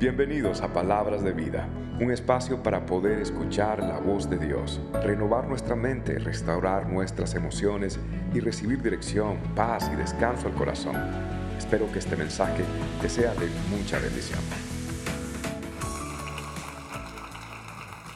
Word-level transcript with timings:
Bienvenidos 0.00 0.62
a 0.62 0.72
Palabras 0.72 1.22
de 1.22 1.32
Vida, 1.32 1.68
un 2.00 2.10
espacio 2.10 2.62
para 2.62 2.86
poder 2.86 3.18
escuchar 3.18 3.80
la 3.80 3.98
voz 3.98 4.30
de 4.30 4.38
Dios, 4.38 4.80
renovar 5.02 5.46
nuestra 5.46 5.76
mente, 5.76 6.18
restaurar 6.18 6.88
nuestras 6.88 7.34
emociones 7.34 8.00
y 8.32 8.40
recibir 8.40 8.80
dirección, 8.80 9.36
paz 9.54 9.90
y 9.92 9.96
descanso 9.96 10.48
al 10.48 10.54
corazón. 10.54 10.96
Espero 11.58 11.92
que 11.92 11.98
este 11.98 12.16
mensaje 12.16 12.64
te 13.02 13.10
sea 13.10 13.34
de 13.34 13.46
mucha 13.68 13.98
bendición. 13.98 14.40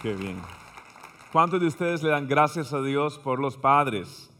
Qué 0.00 0.14
bien. 0.14 0.40
¿Cuántos 1.34 1.60
de 1.60 1.66
ustedes 1.66 2.02
le 2.02 2.08
dan 2.08 2.26
gracias 2.26 2.72
a 2.72 2.80
Dios 2.80 3.18
por 3.18 3.38
los 3.38 3.58
padres? 3.58 4.30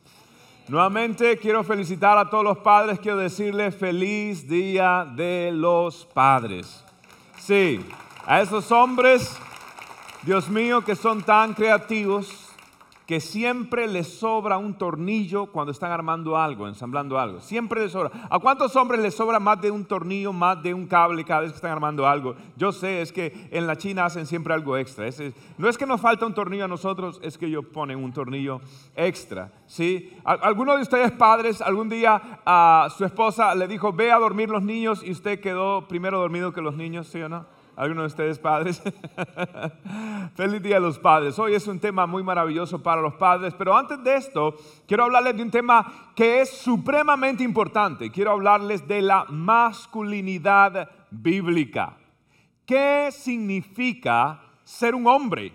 Nuevamente 0.66 1.36
quiero 1.36 1.62
felicitar 1.62 2.16
a 2.16 2.30
todos 2.30 2.42
los 2.42 2.58
padres, 2.60 2.98
quiero 3.00 3.18
decirles 3.18 3.74
feliz 3.74 4.48
día 4.48 5.06
de 5.14 5.50
los 5.52 6.06
padres. 6.06 6.83
Sí, 7.46 7.78
a 8.24 8.40
esos 8.40 8.72
hombres, 8.72 9.36
Dios 10.22 10.48
mío, 10.48 10.82
que 10.82 10.96
son 10.96 11.22
tan 11.22 11.52
creativos, 11.52 12.43
que 13.06 13.20
siempre 13.20 13.86
les 13.86 14.08
sobra 14.18 14.56
un 14.56 14.78
tornillo 14.78 15.46
cuando 15.46 15.72
están 15.72 15.92
armando 15.92 16.38
algo, 16.38 16.66
ensamblando 16.66 17.18
algo. 17.18 17.40
Siempre 17.40 17.82
les 17.82 17.92
sobra. 17.92 18.10
¿A 18.30 18.38
cuántos 18.38 18.74
hombres 18.76 19.00
les 19.00 19.14
sobra 19.14 19.38
más 19.38 19.60
de 19.60 19.70
un 19.70 19.84
tornillo, 19.84 20.32
más 20.32 20.62
de 20.62 20.72
un 20.72 20.86
cable 20.86 21.24
cada 21.24 21.40
vez 21.40 21.50
que 21.50 21.56
están 21.56 21.72
armando 21.72 22.06
algo? 22.06 22.34
Yo 22.56 22.72
sé, 22.72 23.02
es 23.02 23.12
que 23.12 23.48
en 23.50 23.66
la 23.66 23.76
China 23.76 24.06
hacen 24.06 24.26
siempre 24.26 24.54
algo 24.54 24.76
extra. 24.78 25.06
no 25.58 25.68
es 25.68 25.76
que 25.76 25.86
nos 25.86 26.00
falta 26.00 26.24
un 26.24 26.34
tornillo 26.34 26.64
a 26.64 26.68
nosotros, 26.68 27.20
es 27.22 27.36
que 27.36 27.46
ellos 27.46 27.66
ponen 27.66 28.02
un 28.02 28.12
tornillo 28.12 28.60
extra. 28.96 29.52
¿sí? 29.66 30.10
¿Alguno 30.24 30.76
de 30.76 30.82
ustedes 30.82 31.12
padres 31.12 31.60
algún 31.60 31.90
día 31.90 32.40
a 32.46 32.88
su 32.96 33.04
esposa 33.04 33.54
le 33.54 33.68
dijo, 33.68 33.92
ve 33.92 34.12
a 34.12 34.18
dormir 34.18 34.48
los 34.48 34.62
niños 34.62 35.02
y 35.04 35.10
usted 35.10 35.40
quedó 35.40 35.86
primero 35.88 36.18
dormido 36.18 36.52
que 36.52 36.62
los 36.62 36.74
niños, 36.74 37.08
sí 37.08 37.20
o 37.20 37.28
no? 37.28 37.46
¿Algunos 37.76 38.02
de 38.02 38.06
ustedes 38.06 38.38
padres? 38.38 38.80
Feliz 40.36 40.62
día 40.62 40.76
a 40.76 40.80
los 40.80 40.96
padres. 40.98 41.36
Hoy 41.40 41.54
es 41.54 41.66
un 41.66 41.80
tema 41.80 42.06
muy 42.06 42.22
maravilloso 42.22 42.80
para 42.80 43.02
los 43.02 43.14
padres, 43.14 43.52
pero 43.58 43.76
antes 43.76 44.02
de 44.04 44.14
esto, 44.14 44.54
quiero 44.86 45.04
hablarles 45.04 45.36
de 45.36 45.42
un 45.42 45.50
tema 45.50 46.12
que 46.14 46.40
es 46.40 46.50
supremamente 46.50 47.42
importante. 47.42 48.12
Quiero 48.12 48.30
hablarles 48.30 48.86
de 48.86 49.02
la 49.02 49.24
masculinidad 49.28 50.88
bíblica. 51.10 51.96
¿Qué 52.64 53.08
significa 53.10 54.40
ser 54.62 54.94
un 54.94 55.08
hombre? 55.08 55.52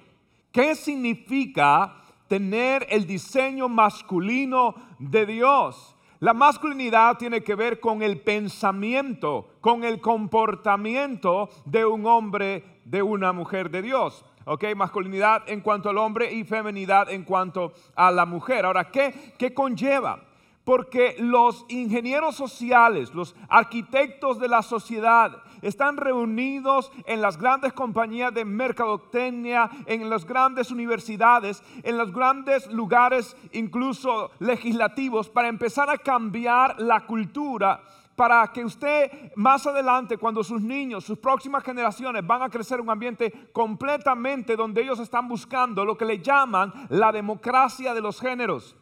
¿Qué 0.52 0.76
significa 0.76 2.02
tener 2.28 2.86
el 2.90 3.08
diseño 3.08 3.70
masculino 3.70 4.76
de 5.00 5.26
Dios? 5.26 5.96
La 6.20 6.34
masculinidad 6.34 7.18
tiene 7.18 7.42
que 7.42 7.56
ver 7.56 7.80
con 7.80 8.02
el 8.02 8.20
pensamiento, 8.20 9.52
con 9.62 9.86
el 9.86 10.02
comportamiento 10.02 11.50
de 11.64 11.86
un 11.86 12.06
hombre, 12.06 12.82
de 12.84 13.02
una 13.02 13.32
mujer 13.32 13.70
de 13.70 13.82
Dios. 13.82 14.26
¿Ok? 14.44 14.66
Masculinidad 14.76 15.44
en 15.48 15.62
cuanto 15.62 15.90
al 15.90 15.98
hombre 15.98 16.34
y 16.34 16.44
feminidad 16.44 17.10
en 17.10 17.24
cuanto 17.24 17.72
a 17.96 18.12
la 18.12 18.26
mujer. 18.26 18.66
Ahora, 18.66 18.92
¿qué, 18.92 19.34
qué 19.38 19.54
conlleva? 19.54 20.29
Porque 20.70 21.16
los 21.18 21.66
ingenieros 21.68 22.36
sociales, 22.36 23.16
los 23.16 23.36
arquitectos 23.48 24.38
de 24.38 24.48
la 24.48 24.62
sociedad, 24.62 25.42
están 25.64 25.98
reunidos 25.98 26.92
en 27.08 27.24
las 27.24 27.40
grandes 27.40 27.74
compañías 27.74 28.32
de 28.36 28.46
mercadotecnia, 28.46 29.68
en 29.88 30.08
las 30.12 30.28
grandes 30.28 30.70
universidades, 30.70 31.64
en 31.82 31.98
los 31.98 32.14
grandes 32.14 32.72
lugares, 32.72 33.36
incluso 33.52 34.30
legislativos, 34.38 35.28
para 35.28 35.48
empezar 35.48 35.90
a 35.90 35.98
cambiar 35.98 36.80
la 36.80 37.04
cultura 37.08 37.82
para 38.16 38.46
que 38.54 38.64
usted 38.64 39.32
más 39.36 39.66
adelante, 39.66 40.18
cuando 40.18 40.44
sus 40.44 40.62
niños, 40.62 41.04
sus 41.04 41.18
próximas 41.18 41.64
generaciones 41.64 42.28
van 42.28 42.44
a 42.44 42.50
crecer 42.50 42.78
en 42.78 42.84
un 42.84 42.92
ambiente 42.92 43.50
completamente 43.54 44.56
donde 44.56 44.84
ellos 44.84 45.00
están 45.00 45.28
buscando 45.28 45.84
lo 45.84 45.98
que 45.98 46.06
le 46.06 46.20
llaman 46.20 46.72
la 46.90 47.12
democracia 47.12 47.92
de 47.96 48.02
los 48.02 48.22
géneros 48.22 48.76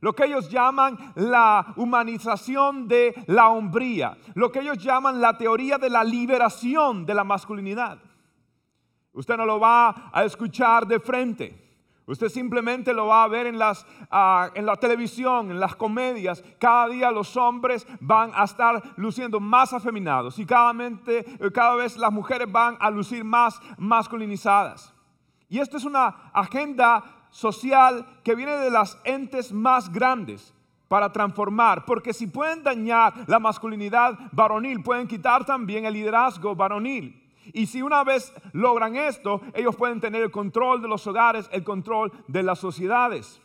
lo 0.00 0.12
que 0.14 0.24
ellos 0.24 0.48
llaman 0.48 0.98
la 1.14 1.74
humanización 1.76 2.86
de 2.88 3.14
la 3.26 3.48
hombría, 3.48 4.16
lo 4.34 4.50
que 4.52 4.60
ellos 4.60 4.78
llaman 4.78 5.20
la 5.20 5.36
teoría 5.38 5.78
de 5.78 5.90
la 5.90 6.04
liberación 6.04 7.06
de 7.06 7.14
la 7.14 7.24
masculinidad. 7.24 7.98
Usted 9.12 9.36
no 9.36 9.46
lo 9.46 9.60
va 9.60 10.10
a 10.12 10.24
escuchar 10.24 10.86
de 10.86 11.00
frente. 11.00 11.64
Usted 12.06 12.28
simplemente 12.28 12.92
lo 12.92 13.06
va 13.06 13.24
a 13.24 13.28
ver 13.28 13.46
en, 13.46 13.58
las, 13.58 13.86
ah, 14.10 14.50
en 14.54 14.66
la 14.66 14.76
televisión, 14.76 15.50
en 15.50 15.58
las 15.58 15.74
comedias. 15.74 16.44
Cada 16.58 16.88
día 16.88 17.10
los 17.10 17.34
hombres 17.36 17.86
van 18.00 18.30
a 18.34 18.44
estar 18.44 18.82
luciendo 18.96 19.40
más 19.40 19.72
afeminados 19.72 20.38
y 20.38 20.44
cada, 20.44 20.74
cada 21.54 21.76
vez 21.76 21.96
las 21.96 22.12
mujeres 22.12 22.50
van 22.52 22.76
a 22.78 22.90
lucir 22.90 23.24
más 23.24 23.58
masculinizadas. 23.78 24.92
Y 25.48 25.60
esto 25.60 25.76
es 25.76 25.84
una 25.84 26.30
agenda 26.34 27.13
social 27.34 28.06
que 28.22 28.36
viene 28.36 28.52
de 28.52 28.70
las 28.70 28.96
entes 29.02 29.52
más 29.52 29.90
grandes 29.90 30.54
para 30.86 31.10
transformar, 31.10 31.84
porque 31.84 32.12
si 32.12 32.28
pueden 32.28 32.62
dañar 32.62 33.12
la 33.26 33.40
masculinidad 33.40 34.16
varonil, 34.30 34.84
pueden 34.84 35.08
quitar 35.08 35.44
también 35.44 35.84
el 35.84 35.94
liderazgo 35.94 36.54
varonil. 36.54 37.20
Y 37.52 37.66
si 37.66 37.82
una 37.82 38.04
vez 38.04 38.32
logran 38.52 38.94
esto, 38.94 39.40
ellos 39.52 39.74
pueden 39.74 40.00
tener 40.00 40.22
el 40.22 40.30
control 40.30 40.80
de 40.80 40.86
los 40.86 41.04
hogares, 41.08 41.48
el 41.50 41.64
control 41.64 42.12
de 42.28 42.44
las 42.44 42.60
sociedades. 42.60 43.40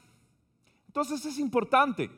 Entonces 0.86 1.26
es 1.26 1.40
importante. 1.40 2.12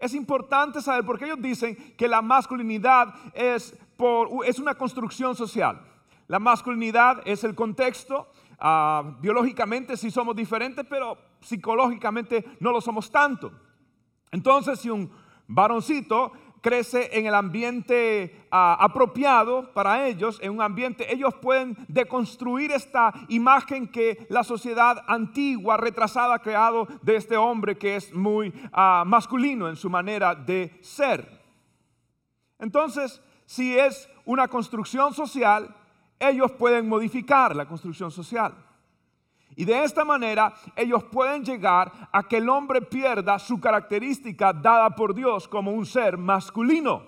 Es 0.00 0.14
importante 0.14 0.82
saber, 0.82 1.06
porque 1.06 1.26
ellos 1.26 1.40
dicen 1.40 1.76
que 1.96 2.08
la 2.08 2.22
masculinidad 2.22 3.14
es, 3.34 3.78
por, 3.96 4.44
es 4.44 4.58
una 4.58 4.74
construcción 4.74 5.36
social. 5.36 5.80
La 6.26 6.40
masculinidad 6.40 7.22
es 7.24 7.44
el 7.44 7.54
contexto, 7.54 8.26
Ah, 8.58 9.16
biológicamente 9.20 9.96
sí 9.96 10.10
somos 10.10 10.36
diferentes, 10.36 10.84
pero 10.88 11.18
psicológicamente 11.40 12.44
no 12.60 12.72
lo 12.72 12.80
somos 12.80 13.10
tanto. 13.10 13.52
Entonces, 14.30 14.78
si 14.80 14.90
un 14.90 15.10
varoncito 15.46 16.32
crece 16.62 17.18
en 17.18 17.26
el 17.26 17.34
ambiente 17.34 18.46
ah, 18.50 18.78
apropiado 18.80 19.74
para 19.74 20.06
ellos, 20.06 20.38
en 20.40 20.52
un 20.52 20.62
ambiente, 20.62 21.12
ellos 21.12 21.34
pueden 21.34 21.76
deconstruir 21.88 22.70
esta 22.70 23.12
imagen 23.28 23.88
que 23.88 24.26
la 24.30 24.44
sociedad 24.44 25.04
antigua, 25.08 25.76
retrasada, 25.76 26.36
ha 26.36 26.42
creado 26.42 26.86
de 27.02 27.16
este 27.16 27.36
hombre 27.36 27.76
que 27.76 27.96
es 27.96 28.14
muy 28.14 28.54
ah, 28.72 29.02
masculino 29.06 29.68
en 29.68 29.76
su 29.76 29.90
manera 29.90 30.34
de 30.34 30.78
ser. 30.80 31.42
Entonces, 32.58 33.20
si 33.44 33.76
es 33.76 34.08
una 34.24 34.48
construcción 34.48 35.12
social, 35.12 35.74
ellos 36.22 36.52
pueden 36.52 36.88
modificar 36.88 37.54
la 37.56 37.66
construcción 37.66 38.10
social. 38.10 38.54
Y 39.54 39.64
de 39.64 39.84
esta 39.84 40.04
manera 40.04 40.54
ellos 40.76 41.04
pueden 41.04 41.44
llegar 41.44 41.92
a 42.10 42.22
que 42.22 42.38
el 42.38 42.48
hombre 42.48 42.80
pierda 42.80 43.38
su 43.38 43.60
característica 43.60 44.52
dada 44.52 44.90
por 44.90 45.14
Dios 45.14 45.46
como 45.46 45.72
un 45.72 45.84
ser 45.84 46.16
masculino. 46.16 47.02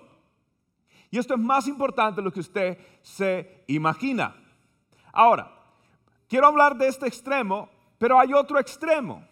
Y 1.09 1.17
esto 1.17 1.33
es 1.33 1.39
más 1.39 1.67
importante 1.67 2.21
de 2.21 2.25
lo 2.25 2.31
que 2.31 2.41
usted 2.41 2.77
se 3.01 3.63
imagina. 3.67 4.35
Ahora, 5.11 5.49
quiero 6.27 6.47
hablar 6.47 6.75
de 6.75 6.87
este 6.87 7.07
extremo, 7.07 7.69
pero 7.97 8.19
hay 8.19 8.33
otro 8.33 8.59
extremo, 8.59 9.23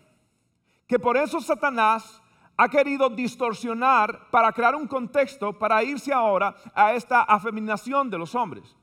que 0.88 0.98
por 0.98 1.18
eso 1.18 1.42
Satanás 1.42 2.22
ha 2.56 2.70
querido 2.70 3.10
distorsionar 3.10 4.30
para 4.32 4.52
crear 4.52 4.76
un 4.76 4.88
contexto 4.88 5.52
para 5.52 5.84
irse 5.84 6.14
ahora 6.14 6.56
a 6.74 6.94
esta 6.94 7.24
afeminación 7.24 8.10
de 8.10 8.18
los 8.18 8.34
hombres. 8.34 8.76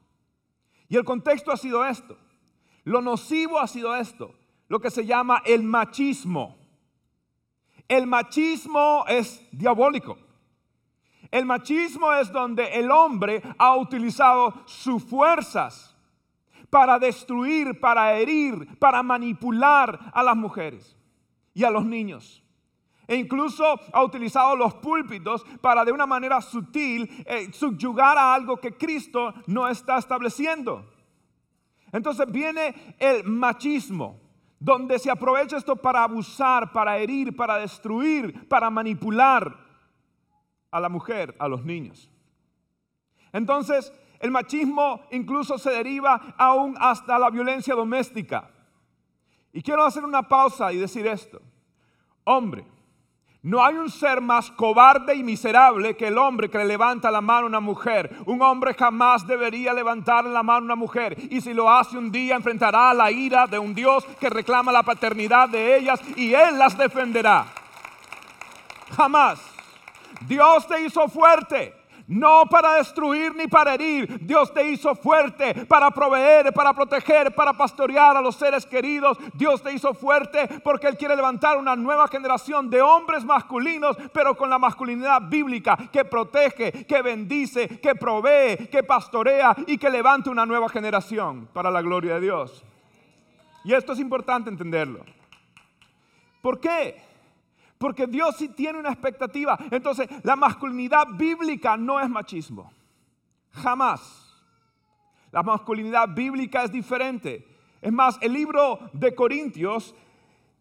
Y 0.91 0.97
el 0.97 1.05
contexto 1.05 1.53
ha 1.53 1.57
sido 1.57 1.87
esto. 1.87 2.19
Lo 2.85 3.01
nocivo 3.01 3.61
ha 3.61 3.69
sido 3.69 3.95
esto, 3.95 4.35
lo 4.69 4.81
que 4.81 4.91
se 4.91 5.07
llama 5.07 5.41
el 5.47 5.63
machismo. 5.63 6.59
El 7.89 8.07
machismo 8.07 9.05
es 9.09 9.47
diabólico. 9.53 10.19
El 11.31 11.47
machismo 11.47 12.13
es 12.13 12.33
donde 12.33 12.75
el 12.75 12.91
hombre 12.91 13.41
ha 13.57 13.77
utilizado 13.77 14.63
sus 14.67 15.05
fuerzas 15.05 15.97
para 16.69 16.99
destruir, 16.99 17.79
para 17.79 18.15
herir, 18.15 18.77
para 18.79 19.03
manipular 19.05 20.11
a 20.13 20.23
las 20.25 20.37
mujeres 20.37 20.97
y 21.55 21.63
a 21.63 21.71
los 21.71 21.85
niños. 21.85 22.43
E 23.11 23.17
incluso 23.17 23.65
ha 23.93 24.05
utilizado 24.05 24.55
los 24.55 24.75
púlpitos 24.75 25.45
para 25.61 25.85
de 25.85 25.91
una 25.91 26.07
manera 26.07 26.41
sutil 26.41 27.11
eh, 27.27 27.53
subyugar 27.53 28.17
a 28.17 28.33
algo 28.33 28.59
que 28.59 28.77
Cristo 28.77 29.35
no 29.49 29.67
está 29.67 29.99
estableciendo. 29.99 30.89
Entonces 31.91 32.31
viene 32.31 32.95
el 33.01 33.25
machismo, 33.25 34.21
donde 34.61 34.97
se 35.01 35.11
aprovecha 35.11 35.57
esto 35.57 35.75
para 35.75 36.05
abusar, 36.05 36.71
para 36.71 36.99
herir, 36.99 37.35
para 37.35 37.57
destruir, 37.57 38.47
para 38.49 38.71
manipular 38.71 39.59
a 40.71 40.79
la 40.79 40.89
mujer, 40.89 41.35
a 41.41 41.49
los 41.49 41.65
niños. 41.65 42.09
Entonces, 43.33 43.93
el 44.21 44.31
machismo 44.31 45.01
incluso 45.11 45.59
se 45.59 45.71
deriva 45.71 46.37
aún 46.39 46.77
hasta 46.79 47.19
la 47.19 47.29
violencia 47.29 47.75
doméstica. 47.75 48.53
Y 49.53 49.63
quiero 49.63 49.85
hacer 49.85 50.05
una 50.05 50.29
pausa 50.29 50.73
y 50.73 50.77
decir 50.77 51.09
esto. 51.09 51.43
Hombre, 52.23 52.65
No 53.43 53.65
hay 53.65 53.77
un 53.77 53.89
ser 53.89 54.21
más 54.21 54.51
cobarde 54.51 55.15
y 55.15 55.23
miserable 55.23 55.97
que 55.97 56.09
el 56.09 56.19
hombre 56.19 56.51
que 56.51 56.59
le 56.59 56.67
levanta 56.67 57.11
la 57.11 57.23
mano 57.23 57.45
a 57.45 57.49
una 57.49 57.61
mujer. 57.61 58.15
Un 58.27 58.43
hombre 58.43 58.75
jamás 58.75 59.27
debería 59.27 59.73
levantar 59.73 60.27
la 60.27 60.43
mano 60.43 60.59
a 60.59 60.65
una 60.65 60.77
mujer. 60.77 61.17
Y 61.31 61.41
si 61.41 61.55
lo 61.55 61.71
hace 61.71 61.97
un 61.97 62.13
día, 62.13 62.37
enfrentará 62.37 62.93
la 62.93 63.11
ira 63.11 63.47
de 63.47 63.59
un 63.59 63.75
Dios 63.75 64.05
que 64.21 64.29
reclama 64.29 64.71
la 64.73 64.83
paternidad 64.83 65.49
de 65.49 65.79
ellas 65.79 66.01
y 66.17 66.35
Él 66.35 66.59
las 66.59 66.77
defenderá. 66.77 67.47
Jamás. 68.95 69.41
Dios 70.27 70.67
te 70.67 70.83
hizo 70.85 71.09
fuerte. 71.09 71.80
No 72.11 72.47
para 72.47 72.75
destruir 72.75 73.37
ni 73.37 73.47
para 73.47 73.75
herir. 73.75 74.19
Dios 74.27 74.53
te 74.53 74.69
hizo 74.69 74.97
fuerte 74.97 75.65
para 75.67 75.93
proveer, 75.93 76.53
para 76.53 76.75
proteger, 76.75 77.33
para 77.33 77.53
pastorear 77.53 78.17
a 78.17 78.21
los 78.21 78.35
seres 78.35 78.67
queridos. 78.67 79.17
Dios 79.35 79.63
te 79.63 79.73
hizo 79.73 79.95
fuerte 79.95 80.49
porque 80.65 80.89
Él 80.89 80.97
quiere 80.97 81.15
levantar 81.15 81.57
una 81.57 81.77
nueva 81.77 82.09
generación 82.09 82.69
de 82.69 82.83
hombres 82.83 83.25
masculinos, 83.25 83.97
pero 84.13 84.37
con 84.37 84.51
la 84.51 84.59
masculinidad 84.59 85.23
bíblica 85.23 85.77
que 85.93 86.05
protege, 86.05 86.85
que 86.85 87.01
bendice, 87.01 87.81
que 87.81 87.95
provee, 87.95 88.67
que 88.67 88.83
pastorea 88.83 89.55
y 89.69 89.79
que 89.79 89.89
levante 89.89 90.31
una 90.31 90.45
nueva 90.45 90.69
generación 90.69 91.49
para 91.53 91.71
la 91.71 91.81
gloria 91.81 92.15
de 92.15 92.23
Dios. 92.23 92.65
Y 93.63 93.73
esto 93.73 93.93
es 93.93 94.01
importante 94.01 94.51
entenderlo. 94.51 95.05
¿Por 96.43 96.59
qué? 96.59 97.10
Porque 97.81 98.07
Dios 98.07 98.37
sí 98.37 98.51
tiene 98.51 98.79
una 98.79 98.91
expectativa. 98.91 99.59
Entonces, 99.71 100.07
la 100.23 100.37
masculinidad 100.37 101.07
bíblica 101.15 101.79
no 101.79 101.99
es 101.99 102.11
machismo. 102.11 102.71
Jamás. 103.53 104.37
La 105.33 105.43
masculinidad 105.43 106.07
bíblica 106.11 106.65
es 106.65 106.71
diferente. 106.71 107.43
Es 107.81 107.91
más, 107.91 108.19
el 108.21 108.35
libro 108.35 108.91
de 108.93 109.15
Corintios, 109.15 109.95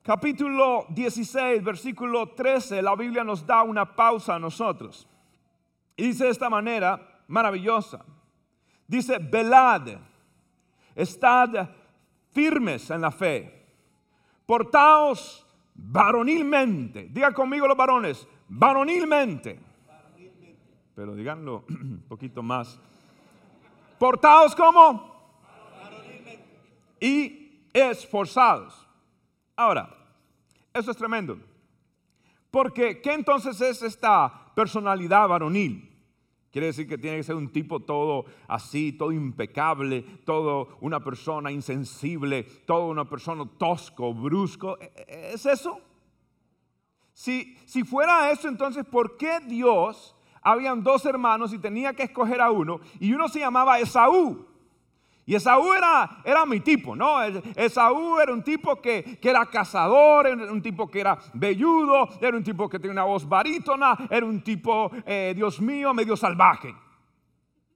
capítulo 0.01 0.85
16, 0.91 1.61
versículo 1.61 2.29
13, 2.29 2.81
la 2.81 2.95
Biblia 2.95 3.25
nos 3.25 3.45
da 3.45 3.63
una 3.63 3.97
pausa 3.97 4.35
a 4.35 4.39
nosotros. 4.39 5.05
Y 5.97 6.03
dice 6.03 6.23
de 6.23 6.29
esta 6.29 6.49
manera 6.49 7.21
maravillosa. 7.27 7.99
Dice, 8.87 9.17
velad, 9.17 9.89
estad 10.95 11.69
firmes 12.31 12.89
en 12.89 13.01
la 13.01 13.11
fe, 13.11 13.67
portaos 14.45 15.45
varonilmente. 15.83 17.09
Diga 17.09 17.31
conmigo 17.31 17.67
los 17.67 17.77
varones, 17.77 18.27
varonilmente. 18.47 19.59
Pero 20.95 21.15
díganlo 21.15 21.65
un 21.69 22.03
poquito 22.07 22.43
más. 22.43 22.79
Portados 23.97 24.55
como 24.55 25.09
y 26.99 27.65
esforzados. 27.73 28.87
Ahora, 29.55 29.89
eso 30.73 30.91
es 30.91 30.97
tremendo. 30.97 31.39
Porque, 32.51 33.01
¿qué 33.01 33.13
entonces 33.13 33.59
es 33.61 33.81
esta 33.81 34.51
personalidad 34.55 35.27
varonil? 35.27 35.88
Quiere 36.51 36.67
decir 36.67 36.87
que 36.87 36.97
tiene 36.97 37.17
que 37.17 37.23
ser 37.23 37.35
un 37.35 37.49
tipo 37.49 37.79
todo 37.79 38.25
así, 38.47 38.91
todo 38.91 39.11
impecable, 39.11 40.01
todo 40.25 40.77
una 40.81 41.03
persona 41.03 41.51
insensible, 41.51 42.43
todo 42.65 42.87
una 42.87 43.05
persona 43.05 43.45
tosco, 43.57 44.13
brusco. 44.13 44.77
¿E, 44.81 44.91
e, 45.07 45.33
¿Es 45.33 45.45
eso? 45.45 45.79
Si, 47.13 47.55
si 47.65 47.83
fuera 47.83 48.31
eso, 48.31 48.47
entonces, 48.47 48.83
¿por 48.85 49.17
qué 49.17 49.39
Dios 49.41 50.15
habían 50.41 50.83
dos 50.83 51.05
hermanos 51.05 51.53
y 51.53 51.59
tenía 51.59 51.93
que 51.93 52.03
escoger 52.03 52.41
a 52.41 52.49
uno? 52.49 52.79
Y 52.99 53.13
uno 53.13 53.27
se 53.27 53.39
llamaba 53.39 53.79
Esaú 53.79 54.48
y 55.29 55.35
Esaú 55.35 55.73
era, 55.73 56.21
era 56.23 56.43
mi 56.43 56.59
tipo, 56.59 56.95
¿no? 56.95 57.21
Esaú 57.55 58.19
era 58.19 58.33
un 58.33 58.41
tipo 58.41 58.81
que, 58.81 59.19
era 59.21 59.45
cazador, 59.45 60.25
era 60.25 60.51
un 60.51 60.59
tipo 60.59 60.89
que 60.89 61.01
era 61.01 61.19
velludo, 61.35 62.09
era 62.19 62.35
un 62.35 62.43
tipo 62.43 62.67
que 62.67 62.79
tenía 62.79 62.93
una 62.93 63.03
voz 63.03 63.29
barítona, 63.29 63.95
era 64.09 64.25
un 64.25 64.41
tipo, 64.41 64.89
eh, 65.05 65.33
Dios 65.35 65.61
mío, 65.61 65.93
medio 65.93 66.17
salvaje. 66.17 66.75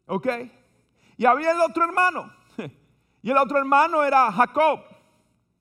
¿Ok? 0.08 0.28
Y 1.16 1.26
había 1.28 1.52
el 1.52 1.62
otro 1.62 1.84
hermano. 1.84 2.34
Y 3.22 3.30
el 3.30 3.38
otro 3.38 3.60
hermano 3.60 4.04
era 4.04 4.32
Jacob. 4.32 4.82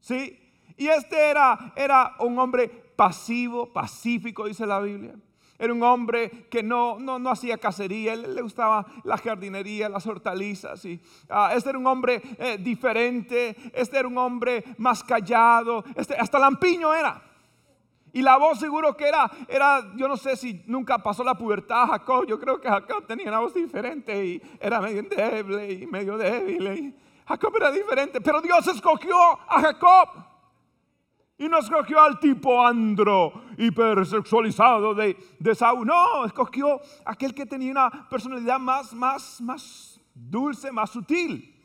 ¿Sí? 0.00 0.41
Y 0.79 0.88
este 0.88 1.29
era, 1.29 1.75
era 1.77 2.15
un 2.21 2.38
hombre 2.38 2.69
pasivo, 2.97 3.71
pacífico, 3.71 4.47
dice 4.47 4.65
la 4.65 4.81
Biblia. 4.81 5.15
Era 5.62 5.73
un 5.73 5.82
hombre 5.85 6.49
que 6.50 6.61
no, 6.61 6.99
no, 6.99 7.31
hacía 7.31 7.56
cacería, 7.56 8.14
él, 8.14 8.35
le 8.35 8.43
gustaba 8.43 8.85
la 9.05 9.17
jardinería, 9.17 9.88
las 9.88 10.05
hortalizas. 10.09 10.85
Y, 10.85 11.00
ah, 11.29 11.53
este 11.55 11.70
era 11.70 11.79
un 11.79 11.87
hombre 11.87 12.20
eh, 12.37 12.59
diferente, 12.59 13.55
este 13.73 13.97
era 13.97 14.09
un 14.09 14.19
hombre 14.19 14.64
más 14.79 15.05
callado, 15.05 15.85
este, 15.94 16.17
hasta 16.17 16.41
lampiño 16.41 16.93
era. 16.93 17.23
Y 18.12 18.23
la 18.23 18.38
voz 18.38 18.59
seguro 18.59 18.97
que 18.97 19.06
era, 19.06 19.31
era, 19.47 19.93
yo 19.94 20.09
no 20.09 20.17
sé 20.17 20.35
si 20.35 20.64
nunca 20.67 20.99
pasó 20.99 21.23
la 21.23 21.38
pubertad 21.38 21.87
Jacob, 21.87 22.26
yo 22.26 22.41
creo 22.41 22.61
que 22.61 22.69
Jacob 22.69 23.06
tenía 23.06 23.29
una 23.29 23.38
voz 23.38 23.55
diferente 23.55 24.26
y 24.26 24.43
era 24.59 24.81
medio 24.81 24.99
endeble 24.99 25.73
y 25.75 25.87
medio 25.87 26.19
débil. 26.19 26.93
Jacob 27.25 27.55
era 27.55 27.70
diferente, 27.70 28.20
pero 28.20 28.41
Dios 28.41 28.67
escogió 28.67 29.17
a 29.49 29.61
Jacob. 29.61 30.31
Y 31.38 31.49
no 31.49 31.58
escogió 31.58 32.00
al 32.00 32.20
tipo 32.20 32.64
andro, 32.64 33.32
hipersexualizado 33.56 34.94
de, 34.94 35.17
de 35.38 35.55
Saúl. 35.55 35.87
No, 35.87 36.25
escogió 36.25 36.81
aquel 37.05 37.34
que 37.34 37.46
tenía 37.46 37.73
una 37.73 38.08
personalidad 38.08 38.58
más, 38.58 38.93
más, 38.93 39.40
más 39.40 40.00
dulce, 40.14 40.70
más 40.70 40.90
sutil. 40.90 41.61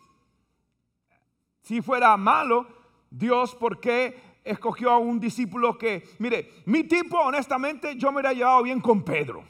Si 1.62 1.82
fuera 1.82 2.16
malo, 2.18 2.66
Dios, 3.10 3.54
¿por 3.56 3.80
qué 3.80 4.28
escogió 4.48 4.92
a 4.92 4.98
un 4.98 5.20
discípulo 5.20 5.78
que, 5.78 6.04
mire, 6.20 6.64
mi 6.66 6.84
tipo, 6.86 7.20
honestamente, 7.20 7.96
yo 7.96 8.12
me 8.12 8.16
hubiera 8.20 8.34
llevado 8.34 8.64
bien 8.64 8.80
con 8.80 9.04
Pedro. 9.04 9.44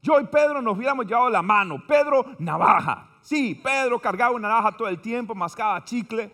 Yo 0.00 0.18
y 0.18 0.24
Pedro 0.24 0.60
nos 0.60 0.76
hubiéramos 0.76 1.06
llevado 1.06 1.30
la 1.30 1.42
mano. 1.42 1.84
Pedro, 1.86 2.34
navaja. 2.38 3.08
Sí, 3.20 3.54
Pedro 3.54 4.00
cargaba 4.00 4.34
una 4.34 4.48
navaja 4.48 4.76
todo 4.76 4.88
el 4.88 5.00
tiempo, 5.00 5.34
mascaba 5.34 5.84
chicle. 5.84 6.30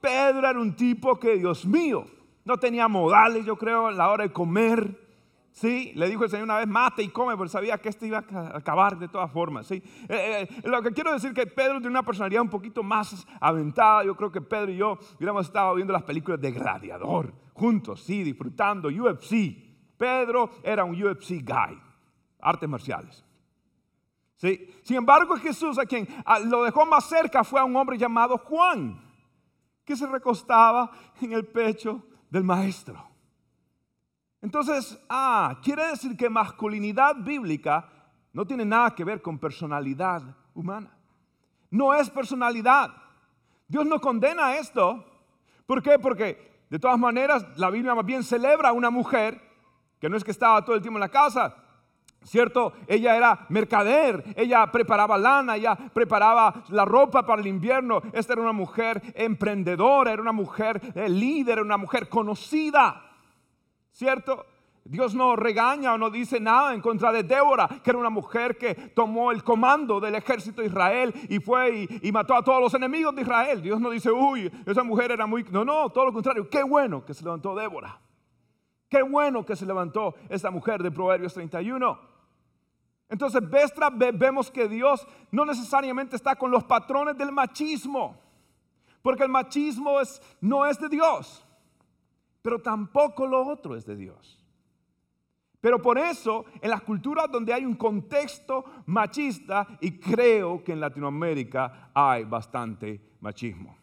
Pedro 0.00 0.48
era 0.48 0.58
un 0.58 0.74
tipo 0.74 1.18
que, 1.18 1.36
Dios 1.36 1.64
mío, 1.64 2.04
no 2.46 2.56
tenía 2.56 2.88
modales, 2.88 3.44
yo 3.44 3.56
creo, 3.56 3.88
a 3.88 3.92
la 3.92 4.08
hora 4.08 4.24
de 4.24 4.32
comer. 4.32 5.04
¿Sí? 5.50 5.92
Le 5.94 6.08
dijo 6.08 6.24
el 6.24 6.30
Señor 6.30 6.44
una 6.44 6.58
vez, 6.58 6.68
mate 6.68 7.02
y 7.02 7.08
come, 7.08 7.34
porque 7.34 7.50
sabía 7.50 7.78
que 7.78 7.88
este 7.88 8.06
iba 8.06 8.18
a 8.18 8.56
acabar 8.56 8.98
de 8.98 9.08
todas 9.08 9.30
formas. 9.32 9.66
¿sí? 9.66 9.82
Eh, 10.08 10.46
eh, 10.48 10.60
lo 10.64 10.82
que 10.82 10.92
quiero 10.92 11.12
decir 11.12 11.30
es 11.30 11.34
que 11.34 11.46
Pedro 11.46 11.74
tiene 11.74 11.88
una 11.88 12.02
personalidad 12.02 12.42
un 12.42 12.50
poquito 12.50 12.82
más 12.82 13.26
aventada. 13.40 14.04
Yo 14.04 14.14
creo 14.16 14.30
que 14.30 14.42
Pedro 14.42 14.70
y 14.70 14.76
yo 14.76 14.98
hubiéramos 15.16 15.46
estado 15.46 15.74
viendo 15.74 15.94
las 15.94 16.02
películas 16.02 16.40
de 16.40 16.52
Gladiador 16.52 17.32
juntos, 17.56 18.02
sí, 18.02 18.22
disfrutando 18.22 18.88
UFC. 18.88 19.64
Pedro 19.96 20.50
era 20.62 20.84
un 20.84 21.02
UFC 21.02 21.42
guy, 21.42 21.80
artes 22.40 22.68
marciales. 22.68 23.24
¿Sí? 24.36 24.68
Sin 24.82 24.98
embargo, 24.98 25.36
Jesús, 25.36 25.78
a 25.78 25.86
quien 25.86 26.06
lo 26.44 26.64
dejó 26.64 26.84
más 26.84 27.08
cerca, 27.08 27.42
fue 27.42 27.58
a 27.58 27.64
un 27.64 27.74
hombre 27.74 27.96
llamado 27.96 28.36
Juan, 28.36 29.00
que 29.84 29.96
se 29.96 30.06
recostaba 30.06 30.90
en 31.22 31.32
el 31.32 31.46
pecho 31.46 32.02
del 32.30 32.44
maestro. 32.44 33.06
Entonces, 34.42 34.98
ah, 35.08 35.58
quiere 35.62 35.88
decir 35.88 36.16
que 36.16 36.30
masculinidad 36.30 37.16
bíblica 37.16 37.88
no 38.32 38.46
tiene 38.46 38.64
nada 38.64 38.94
que 38.94 39.04
ver 39.04 39.22
con 39.22 39.38
personalidad 39.38 40.22
humana. 40.54 40.90
No 41.70 41.94
es 41.94 42.10
personalidad. 42.10 42.90
Dios 43.66 43.86
no 43.86 44.00
condena 44.00 44.56
esto. 44.56 45.04
¿Por 45.66 45.82
qué? 45.82 45.98
Porque 45.98 46.64
de 46.70 46.78
todas 46.78 46.98
maneras 46.98 47.44
la 47.56 47.70
Biblia 47.70 47.94
más 47.94 48.04
bien 48.04 48.22
celebra 48.22 48.68
a 48.68 48.72
una 48.72 48.90
mujer 48.90 49.40
que 50.00 50.08
no 50.08 50.16
es 50.16 50.24
que 50.24 50.30
estaba 50.30 50.64
todo 50.64 50.76
el 50.76 50.82
tiempo 50.82 50.98
en 50.98 51.02
la 51.02 51.08
casa, 51.08 51.56
¿Cierto? 52.26 52.72
Ella 52.88 53.16
era 53.16 53.46
mercader, 53.50 54.34
ella 54.34 54.66
preparaba 54.72 55.16
lana, 55.16 55.54
ella 55.54 55.76
preparaba 55.76 56.64
la 56.70 56.84
ropa 56.84 57.24
para 57.24 57.40
el 57.40 57.46
invierno. 57.46 58.02
Esta 58.12 58.32
era 58.32 58.42
una 58.42 58.52
mujer 58.52 59.00
emprendedora, 59.14 60.12
era 60.12 60.22
una 60.22 60.32
mujer 60.32 60.80
eh, 60.96 61.08
líder, 61.08 61.58
era 61.58 61.62
una 61.62 61.76
mujer 61.76 62.08
conocida. 62.08 63.00
¿Cierto? 63.92 64.44
Dios 64.84 65.14
no 65.14 65.36
regaña 65.36 65.94
o 65.94 65.98
no 65.98 66.10
dice 66.10 66.40
nada 66.40 66.74
en 66.74 66.80
contra 66.80 67.12
de 67.12 67.22
Débora, 67.22 67.68
que 67.82 67.90
era 67.90 67.98
una 67.98 68.10
mujer 68.10 68.58
que 68.58 68.74
tomó 68.74 69.30
el 69.30 69.44
comando 69.44 70.00
del 70.00 70.16
ejército 70.16 70.62
de 70.62 70.66
Israel 70.66 71.14
y 71.28 71.38
fue 71.38 71.78
y, 71.78 72.08
y, 72.08 72.12
mató 72.12 72.34
a 72.34 72.42
todos 72.42 72.60
los 72.60 72.74
enemigos 72.74 73.14
de 73.14 73.22
Israel. 73.22 73.62
Dios 73.62 73.80
no 73.80 73.90
dice, 73.90 74.10
uy, 74.10 74.50
esa 74.66 74.82
mujer 74.82 75.12
era 75.12 75.26
muy... 75.26 75.44
No, 75.44 75.64
no, 75.64 75.90
todo 75.90 76.06
lo 76.06 76.12
contrario. 76.12 76.50
Qué 76.50 76.64
bueno 76.64 77.04
que 77.04 77.14
se 77.14 77.22
levantó 77.22 77.54
Débora. 77.54 78.00
Qué 78.88 79.02
bueno 79.02 79.44
que 79.44 79.56
se 79.56 79.66
levantó 79.66 80.14
esta 80.28 80.50
mujer 80.50 80.82
de 80.82 80.90
Proverbios 80.90 81.34
31. 81.34 82.15
Entonces, 83.08 83.40
vemos 84.14 84.50
que 84.50 84.68
Dios 84.68 85.06
no 85.30 85.44
necesariamente 85.44 86.16
está 86.16 86.34
con 86.34 86.50
los 86.50 86.64
patrones 86.64 87.16
del 87.16 87.30
machismo, 87.30 88.20
porque 89.02 89.22
el 89.22 89.28
machismo 89.28 89.96
no 90.40 90.66
es 90.66 90.80
de 90.80 90.88
Dios, 90.88 91.46
pero 92.42 92.60
tampoco 92.60 93.26
lo 93.26 93.46
otro 93.46 93.76
es 93.76 93.86
de 93.86 93.96
Dios. 93.96 94.42
Pero 95.60 95.80
por 95.80 95.98
eso, 95.98 96.44
en 96.60 96.70
las 96.70 96.82
culturas 96.82 97.30
donde 97.30 97.52
hay 97.52 97.64
un 97.64 97.74
contexto 97.74 98.64
machista, 98.86 99.66
y 99.80 99.98
creo 99.98 100.62
que 100.62 100.72
en 100.72 100.80
Latinoamérica 100.80 101.90
hay 101.94 102.24
bastante 102.24 103.00
machismo. 103.20 103.76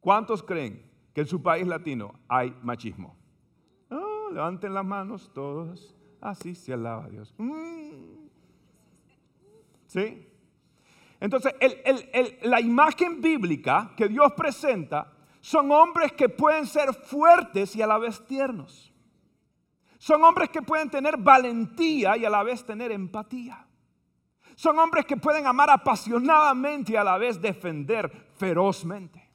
¿Cuántos 0.00 0.42
creen 0.42 0.82
que 1.14 1.22
en 1.22 1.26
su 1.26 1.42
país 1.42 1.66
latino 1.66 2.14
hay 2.28 2.54
machismo? 2.62 3.16
Oh, 3.90 4.30
levanten 4.30 4.74
las 4.74 4.84
manos 4.84 5.30
todos. 5.34 5.94
Ah, 6.20 6.34
sí, 6.34 6.54
sí 6.54 6.72
alaba 6.72 7.04
a 7.04 7.08
Dios. 7.08 7.34
Mm. 7.38 8.23
Entonces, 11.20 11.54
la 12.42 12.60
imagen 12.60 13.20
bíblica 13.20 13.92
que 13.96 14.08
Dios 14.08 14.32
presenta 14.32 15.12
son 15.40 15.70
hombres 15.70 16.12
que 16.12 16.28
pueden 16.28 16.66
ser 16.66 16.94
fuertes 16.94 17.76
y 17.76 17.82
a 17.82 17.86
la 17.86 17.98
vez 17.98 18.26
tiernos. 18.26 18.92
Son 19.98 20.22
hombres 20.22 20.50
que 20.50 20.62
pueden 20.62 20.90
tener 20.90 21.16
valentía 21.16 22.16
y 22.16 22.24
a 22.24 22.30
la 22.30 22.42
vez 22.42 22.64
tener 22.64 22.92
empatía. 22.92 23.66
Son 24.54 24.78
hombres 24.78 25.04
que 25.04 25.16
pueden 25.16 25.46
amar 25.46 25.70
apasionadamente 25.70 26.92
y 26.92 26.96
a 26.96 27.04
la 27.04 27.18
vez 27.18 27.40
defender 27.40 28.10
ferozmente. 28.36 29.30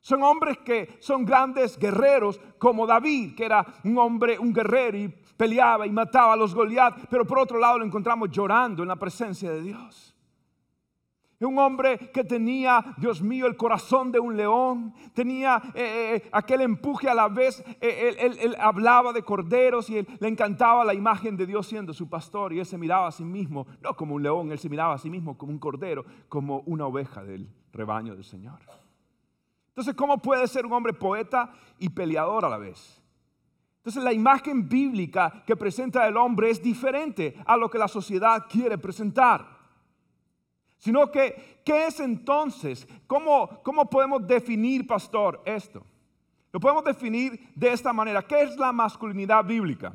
Son 0.00 0.22
hombres 0.22 0.58
que 0.58 0.96
son 1.00 1.24
grandes 1.24 1.78
guerreros 1.78 2.40
como 2.58 2.86
David, 2.86 3.34
que 3.34 3.44
era 3.44 3.64
un 3.84 3.98
hombre, 3.98 4.38
un 4.38 4.52
guerrero 4.52 4.96
y 4.96 5.14
peleaba 5.40 5.86
y 5.86 5.90
mataba 5.90 6.34
a 6.34 6.36
los 6.36 6.54
Goliat, 6.54 7.06
pero 7.08 7.24
por 7.24 7.38
otro 7.38 7.58
lado 7.58 7.78
lo 7.78 7.86
encontramos 7.86 8.28
llorando 8.30 8.82
en 8.82 8.88
la 8.88 8.96
presencia 8.96 9.50
de 9.50 9.62
Dios. 9.62 10.14
Un 11.40 11.58
hombre 11.58 12.10
que 12.12 12.24
tenía, 12.24 12.84
Dios 12.98 13.22
mío, 13.22 13.46
el 13.46 13.56
corazón 13.56 14.12
de 14.12 14.20
un 14.20 14.36
león, 14.36 14.92
tenía 15.14 15.62
eh, 15.72 15.80
eh, 15.80 16.14
eh, 16.16 16.28
aquel 16.30 16.60
empuje 16.60 17.08
a 17.08 17.14
la 17.14 17.28
vez, 17.28 17.64
él, 17.80 18.54
hablaba 18.60 19.14
de 19.14 19.22
corderos 19.22 19.88
y 19.88 20.06
le 20.18 20.28
encantaba 20.28 20.84
la 20.84 20.92
imagen 20.92 21.38
de 21.38 21.46
Dios 21.46 21.66
siendo 21.66 21.94
su 21.94 22.06
pastor 22.06 22.52
y 22.52 22.58
él 22.58 22.66
se 22.66 22.76
miraba 22.76 23.06
a 23.06 23.12
sí 23.12 23.24
mismo, 23.24 23.66
no 23.80 23.96
como 23.96 24.16
un 24.16 24.22
león, 24.22 24.52
él 24.52 24.58
se 24.58 24.68
miraba 24.68 24.92
a 24.92 24.98
sí 24.98 25.08
mismo 25.08 25.38
como 25.38 25.52
un 25.52 25.58
cordero, 25.58 26.04
como 26.28 26.58
una 26.66 26.84
oveja 26.84 27.24
del 27.24 27.48
rebaño 27.72 28.14
del 28.14 28.24
Señor. 28.24 28.58
Entonces, 29.68 29.94
¿cómo 29.94 30.18
puede 30.18 30.46
ser 30.48 30.66
un 30.66 30.74
hombre 30.74 30.92
poeta 30.92 31.50
y 31.78 31.88
peleador 31.88 32.44
a 32.44 32.50
la 32.50 32.58
vez? 32.58 32.99
Entonces, 33.80 34.04
la 34.04 34.12
imagen 34.12 34.68
bíblica 34.68 35.42
que 35.46 35.56
presenta 35.56 36.06
el 36.06 36.18
hombre 36.18 36.50
es 36.50 36.62
diferente 36.62 37.34
a 37.46 37.56
lo 37.56 37.70
que 37.70 37.78
la 37.78 37.88
sociedad 37.88 38.44
quiere 38.46 38.76
presentar. 38.76 39.58
Sino 40.76 41.10
que, 41.10 41.62
¿qué 41.64 41.86
es 41.86 41.98
entonces? 41.98 42.86
¿Cómo, 43.06 43.62
¿Cómo 43.62 43.88
podemos 43.88 44.26
definir, 44.26 44.86
pastor, 44.86 45.40
esto? 45.46 45.82
Lo 46.52 46.60
podemos 46.60 46.84
definir 46.84 47.50
de 47.54 47.72
esta 47.72 47.94
manera. 47.94 48.20
¿Qué 48.22 48.42
es 48.42 48.56
la 48.58 48.70
masculinidad 48.70 49.46
bíblica? 49.46 49.94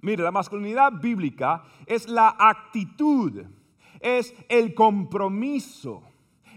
Mire, 0.00 0.24
la 0.24 0.32
masculinidad 0.32 0.92
bíblica 0.92 1.62
es 1.86 2.08
la 2.08 2.34
actitud, 2.36 3.44
es 4.00 4.34
el 4.48 4.74
compromiso, 4.74 6.02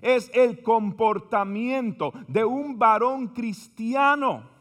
es 0.01 0.32
el 0.34 0.63
comportamiento 0.63 2.12
de 2.27 2.44
un 2.44 2.79
varón 2.79 3.27
cristiano. 3.27 4.59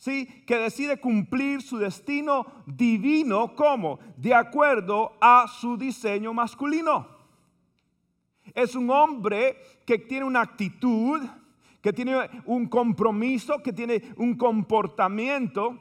¿Sí? 0.00 0.26
Que 0.46 0.56
decide 0.56 0.98
cumplir 0.98 1.60
su 1.60 1.76
destino 1.76 2.46
divino 2.64 3.54
como 3.54 3.98
de 4.16 4.34
acuerdo 4.34 5.12
a 5.20 5.46
su 5.46 5.76
diseño 5.76 6.32
masculino. 6.32 7.06
Es 8.54 8.74
un 8.74 8.88
hombre 8.88 9.58
que 9.84 9.98
tiene 9.98 10.24
una 10.24 10.40
actitud, 10.40 11.20
que 11.82 11.92
tiene 11.92 12.16
un 12.46 12.66
compromiso, 12.66 13.62
que 13.62 13.74
tiene 13.74 14.14
un 14.16 14.38
comportamiento, 14.38 15.78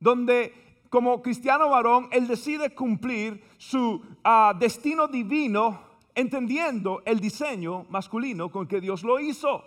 donde 0.00 0.52
como 0.90 1.22
cristiano 1.22 1.68
varón, 1.68 2.08
él 2.10 2.26
decide 2.26 2.74
cumplir 2.74 3.40
su 3.56 4.02
ah, 4.24 4.52
destino 4.58 5.06
divino 5.06 5.80
entendiendo 6.12 7.02
el 7.04 7.20
diseño 7.20 7.86
masculino 7.88 8.50
con 8.50 8.66
que 8.66 8.80
Dios 8.80 9.04
lo 9.04 9.20
hizo. 9.20 9.64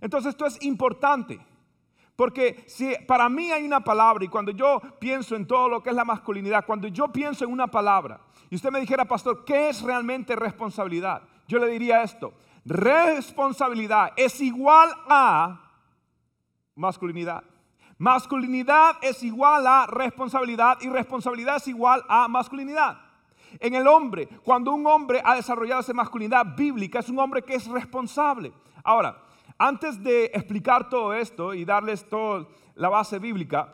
Entonces 0.00 0.30
esto 0.30 0.46
es 0.46 0.62
importante. 0.62 1.40
Porque 2.16 2.64
si 2.66 2.94
para 3.06 3.28
mí 3.28 3.52
hay 3.52 3.64
una 3.64 3.80
palabra 3.80 4.24
y 4.24 4.28
cuando 4.28 4.50
yo 4.50 4.80
pienso 4.98 5.36
en 5.36 5.46
todo 5.46 5.68
lo 5.68 5.82
que 5.82 5.90
es 5.90 5.96
la 5.96 6.04
masculinidad, 6.04 6.64
cuando 6.64 6.88
yo 6.88 7.08
pienso 7.08 7.44
en 7.44 7.52
una 7.52 7.66
palabra 7.66 8.20
y 8.48 8.54
usted 8.54 8.70
me 8.70 8.80
dijera, 8.80 9.04
pastor, 9.04 9.44
¿qué 9.44 9.68
es 9.68 9.82
realmente 9.82 10.34
responsabilidad? 10.34 11.22
Yo 11.46 11.58
le 11.58 11.68
diría 11.68 12.02
esto, 12.02 12.32
responsabilidad 12.64 14.12
es 14.16 14.40
igual 14.40 14.90
a 15.08 15.60
masculinidad. 16.74 17.44
Masculinidad 17.98 18.96
es 19.02 19.22
igual 19.22 19.66
a 19.66 19.86
responsabilidad 19.86 20.78
y 20.80 20.88
responsabilidad 20.88 21.56
es 21.56 21.68
igual 21.68 22.02
a 22.08 22.28
masculinidad. 22.28 22.98
En 23.60 23.74
el 23.74 23.86
hombre, 23.86 24.28
cuando 24.42 24.72
un 24.72 24.86
hombre 24.86 25.20
ha 25.24 25.34
desarrollado 25.34 25.80
esa 25.80 25.94
masculinidad 25.94 26.56
bíblica, 26.56 26.98
es 26.98 27.08
un 27.08 27.18
hombre 27.18 27.42
que 27.42 27.54
es 27.54 27.66
responsable. 27.66 28.52
Ahora, 28.84 29.16
antes 29.58 30.02
de 30.02 30.26
explicar 30.26 30.88
todo 30.88 31.14
esto 31.14 31.54
y 31.54 31.64
darles 31.64 32.08
toda 32.08 32.46
la 32.74 32.88
base 32.88 33.18
bíblica, 33.18 33.72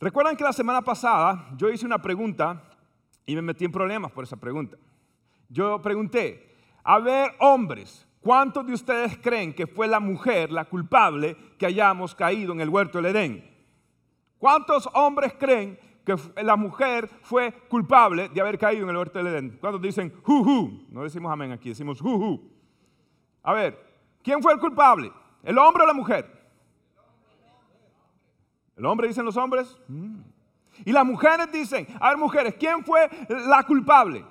recuerdan 0.00 0.36
que 0.36 0.44
la 0.44 0.52
semana 0.52 0.82
pasada 0.82 1.48
yo 1.56 1.68
hice 1.70 1.86
una 1.86 2.00
pregunta 2.00 2.62
y 3.26 3.34
me 3.34 3.42
metí 3.42 3.64
en 3.64 3.72
problemas 3.72 4.12
por 4.12 4.24
esa 4.24 4.36
pregunta. 4.36 4.76
Yo 5.48 5.82
pregunté, 5.82 6.54
a 6.84 6.98
ver, 6.98 7.32
hombres, 7.40 8.06
¿cuántos 8.20 8.66
de 8.66 8.72
ustedes 8.72 9.18
creen 9.18 9.52
que 9.52 9.66
fue 9.66 9.88
la 9.88 10.00
mujer 10.00 10.50
la 10.52 10.64
culpable 10.66 11.36
que 11.58 11.66
hayamos 11.66 12.14
caído 12.14 12.52
en 12.52 12.60
el 12.60 12.68
huerto 12.68 12.98
del 12.98 13.14
Edén? 13.14 13.44
¿Cuántos 14.38 14.88
hombres 14.94 15.34
creen 15.38 15.78
que 16.04 16.16
la 16.42 16.56
mujer 16.56 17.10
fue 17.22 17.52
culpable 17.68 18.28
de 18.28 18.40
haber 18.40 18.56
caído 18.56 18.84
en 18.84 18.90
el 18.90 18.96
huerto 18.96 19.18
del 19.18 19.26
Edén? 19.28 19.58
¿Cuántos 19.60 19.82
dicen, 19.82 20.12
hu, 20.26 20.86
No 20.88 21.02
decimos 21.02 21.32
amén 21.32 21.52
aquí, 21.52 21.70
decimos 21.70 22.00
hu, 22.00 22.40
A 23.42 23.52
ver, 23.52 23.87
¿Quién 24.28 24.42
fue 24.42 24.52
el 24.52 24.60
culpable? 24.60 25.10
¿El 25.42 25.56
hombre 25.56 25.84
o 25.84 25.86
la 25.86 25.94
mujer? 25.94 26.30
¿El 28.76 28.84
hombre 28.84 29.08
dicen 29.08 29.24
los 29.24 29.38
hombres? 29.38 29.74
Mm. 29.88 30.20
Y 30.84 30.92
las 30.92 31.06
mujeres 31.06 31.50
dicen, 31.50 31.86
a 31.98 32.10
ver 32.10 32.18
mujeres, 32.18 32.54
¿quién 32.60 32.84
fue 32.84 33.08
la 33.26 33.62
culpable? 33.62 34.22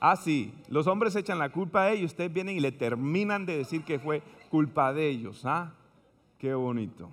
Ah, 0.00 0.16
sí, 0.16 0.54
los 0.68 0.86
hombres 0.86 1.14
echan 1.14 1.38
la 1.38 1.50
culpa 1.50 1.82
a 1.82 1.90
ellos, 1.90 2.12
ustedes 2.12 2.32
vienen 2.32 2.56
y 2.56 2.60
le 2.60 2.72
terminan 2.72 3.44
de 3.44 3.58
decir 3.58 3.84
que 3.84 3.98
fue 3.98 4.22
culpa 4.48 4.94
de 4.94 5.06
ellos. 5.06 5.44
¿Ah? 5.44 5.74
Qué 6.38 6.54
bonito. 6.54 7.10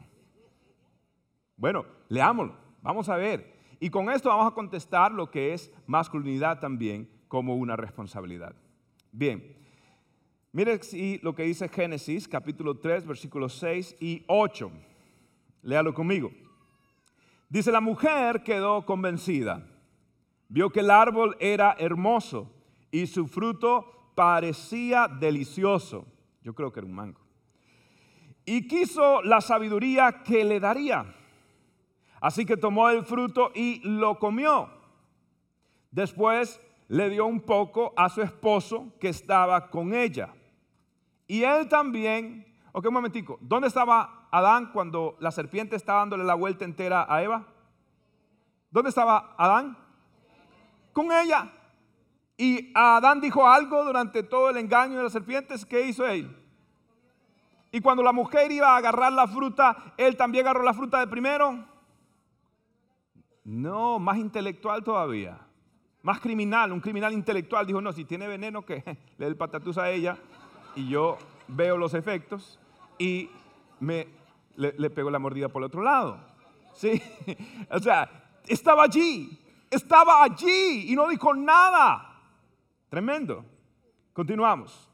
Bueno, 1.58 1.84
leámoslo, 2.08 2.56
vamos 2.82 3.10
a 3.10 3.18
ver. 3.18 3.54
Y 3.82 3.90
con 3.90 4.10
esto 4.10 4.30
vamos 4.30 4.50
a 4.50 4.56
contestar 4.56 5.12
lo 5.12 5.30
que 5.30 5.54
es 5.54 5.70
masculinidad 5.88 6.62
también 6.62 7.14
como 7.36 7.58
una 7.58 7.76
responsabilidad. 7.76 8.56
Bien, 9.12 9.58
mire 10.54 10.80
lo 11.22 11.36
que 11.36 11.44
dice 11.44 11.68
Génesis 11.68 12.30
capítulo 12.30 12.78
3 12.78 13.06
versículos 13.06 13.56
6 13.56 13.98
y 14.00 14.24
8. 14.28 14.72
Léalo 15.64 15.94
conmigo. 15.94 16.32
Dice, 17.50 17.74
la 17.74 17.82
mujer 17.82 18.42
quedó 18.42 18.86
convencida, 18.86 19.68
vio 20.48 20.70
que 20.70 20.80
el 20.80 20.90
árbol 20.90 21.36
era 21.42 21.76
hermoso 21.78 22.50
y 22.90 23.06
su 23.06 23.28
fruto 23.28 24.14
parecía 24.16 25.10
delicioso. 25.10 26.06
Yo 26.42 26.56
creo 26.56 26.72
que 26.72 26.80
era 26.80 26.88
un 26.88 26.96
mango. 26.96 27.20
Y 28.46 28.66
quiso 28.66 29.24
la 29.24 29.42
sabiduría 29.42 30.24
que 30.24 30.46
le 30.46 30.62
daría. 30.62 31.14
Así 32.22 32.46
que 32.46 32.56
tomó 32.56 32.90
el 32.90 33.04
fruto 33.04 33.52
y 33.54 33.82
lo 33.84 34.20
comió. 34.20 34.70
Después 35.92 36.62
le 36.88 37.10
dio 37.10 37.26
un 37.26 37.42
poco 37.42 37.94
a 37.96 38.10
su 38.10 38.22
esposo 38.22 38.94
que 39.00 39.10
estaba 39.10 39.70
con 39.70 39.94
ella. 39.94 40.34
Y 41.28 41.44
él 41.44 41.68
también, 41.68 42.46
ok, 42.72 42.86
un 42.86 42.94
momentico, 42.94 43.38
¿dónde 43.42 43.68
estaba 43.68 44.28
Adán 44.32 44.72
cuando 44.72 45.16
la 45.20 45.32
serpiente 45.32 45.76
estaba 45.76 46.00
dándole 46.00 46.24
la 46.24 46.36
vuelta 46.36 46.66
entera 46.66 47.06
a 47.10 47.24
Eva? 47.24 47.48
¿Dónde 48.70 48.90
estaba 48.90 49.36
Adán? 49.38 49.78
Con 50.94 51.12
ella. 51.12 51.52
Y 52.38 52.72
Adán 52.76 53.22
dijo 53.22 53.48
algo 53.48 53.84
durante 53.84 54.22
todo 54.22 54.50
el 54.50 54.58
engaño 54.58 54.98
de 54.98 55.04
las 55.04 55.14
serpientes, 55.14 55.66
¿qué 55.66 55.88
hizo 55.88 56.06
él? 56.06 56.36
Y 57.72 57.82
cuando 57.82 58.04
la 58.04 58.12
mujer 58.12 58.52
iba 58.52 58.74
a 58.74 58.78
agarrar 58.78 59.12
la 59.12 59.28
fruta, 59.28 59.94
él 59.98 60.16
también 60.16 60.46
agarró 60.46 60.64
la 60.64 60.74
fruta 60.74 61.00
de 61.00 61.08
primero. 61.08 61.66
No, 63.44 64.00
más 64.00 64.18
intelectual 64.18 64.84
todavía 64.84 65.45
más 66.06 66.20
criminal, 66.20 66.72
un 66.72 66.82
criminal 66.82 67.14
intelectual, 67.14 67.66
dijo, 67.66 67.82
no, 67.82 67.92
si 67.92 68.06
tiene 68.06 68.28
veneno, 68.28 68.64
que 68.64 68.76
le 69.18 69.26
dé 69.26 69.26
el 69.26 69.36
patatús 69.36 69.80
a 69.80 69.90
ella 69.90 70.16
y 70.76 70.88
yo 70.88 71.18
veo 71.48 71.78
los 71.78 71.96
efectos 71.96 72.60
y 73.00 73.28
me, 73.80 74.08
le, 74.56 74.90
pego 74.92 75.10
la 75.10 75.18
mordida 75.18 75.50
por 75.50 75.64
el 75.64 75.66
otro 75.66 75.82
lado. 75.82 76.20
¿Sí? 76.74 77.02
O 77.72 77.80
sea, 77.80 78.08
estaba 78.46 78.84
allí, 78.84 79.36
estaba 79.72 80.24
allí 80.24 80.92
y 80.92 80.96
no 80.96 81.08
dijo 81.08 81.34
nada. 81.34 82.22
Tremendo. 82.88 83.44
Continuamos. 84.14 84.88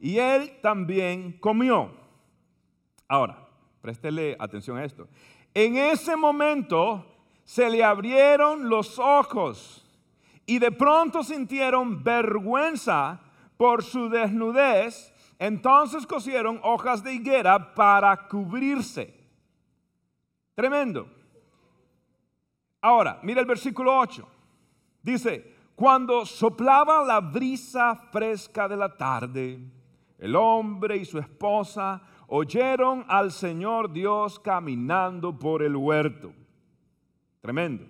Y 0.00 0.18
él 0.18 0.58
también 0.60 1.38
comió. 1.38 1.92
Ahora, 3.06 3.46
préstele 3.80 4.36
atención 4.40 4.76
a 4.76 4.84
esto. 4.84 5.06
En 5.54 5.76
ese 5.76 6.16
momento 6.16 7.06
se 7.44 7.70
le 7.70 7.84
abrieron 7.84 8.68
los 8.68 8.98
ojos 8.98 9.87
y 10.48 10.58
de 10.58 10.72
pronto 10.72 11.22
sintieron 11.22 12.02
vergüenza 12.02 13.20
por 13.58 13.84
su 13.84 14.08
desnudez, 14.08 15.12
entonces 15.38 16.06
cosieron 16.06 16.58
hojas 16.62 17.04
de 17.04 17.12
higuera 17.12 17.74
para 17.74 18.26
cubrirse. 18.28 19.14
Tremendo. 20.54 21.06
Ahora, 22.80 23.20
mira 23.22 23.42
el 23.42 23.46
versículo 23.46 23.98
8. 23.98 24.26
Dice, 25.02 25.54
cuando 25.74 26.24
soplaba 26.24 27.04
la 27.04 27.20
brisa 27.20 27.94
fresca 28.10 28.66
de 28.66 28.76
la 28.78 28.96
tarde, 28.96 29.60
el 30.16 30.34
hombre 30.34 30.96
y 30.96 31.04
su 31.04 31.18
esposa 31.18 32.00
oyeron 32.26 33.04
al 33.06 33.32
Señor 33.32 33.92
Dios 33.92 34.38
caminando 34.38 35.38
por 35.38 35.62
el 35.62 35.76
huerto. 35.76 36.32
Tremendo. 37.42 37.86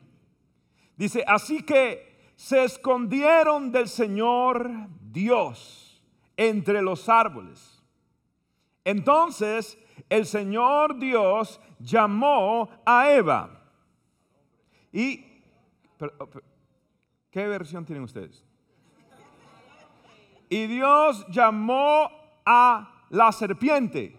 Dice, 0.97 1.23
así 1.25 1.63
que 1.63 2.18
se 2.39 2.63
escondieron 2.63 3.73
del 3.73 3.89
Señor 3.89 4.71
Dios 5.11 6.01
entre 6.37 6.81
los 6.83 7.09
árboles. 7.09 7.83
Entonces 8.85 9.77
el 10.09 10.25
Señor 10.25 11.01
Dios 11.01 11.61
llamó 11.81 12.71
a 12.87 13.11
Eva. 13.11 13.51
Y, 14.93 15.43
¿qué 17.33 17.49
versión 17.49 17.85
tienen 17.85 18.05
ustedes? 18.05 18.45
Y 20.49 20.69
Dios 20.69 21.27
llamó 21.31 22.09
a 22.47 23.05
la 23.11 23.33
serpiente. 23.33 24.17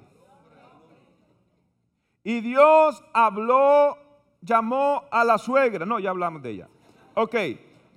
Y 2.26 2.42
Dios 2.42 3.02
habló, 3.14 3.98
llamó 4.42 5.06
a 5.10 5.24
la 5.24 5.38
suegra. 5.38 5.86
No, 5.86 6.00
ya 6.00 6.10
hablamos 6.10 6.42
de 6.42 6.50
ella. 6.50 6.68
Ok, 7.14 7.36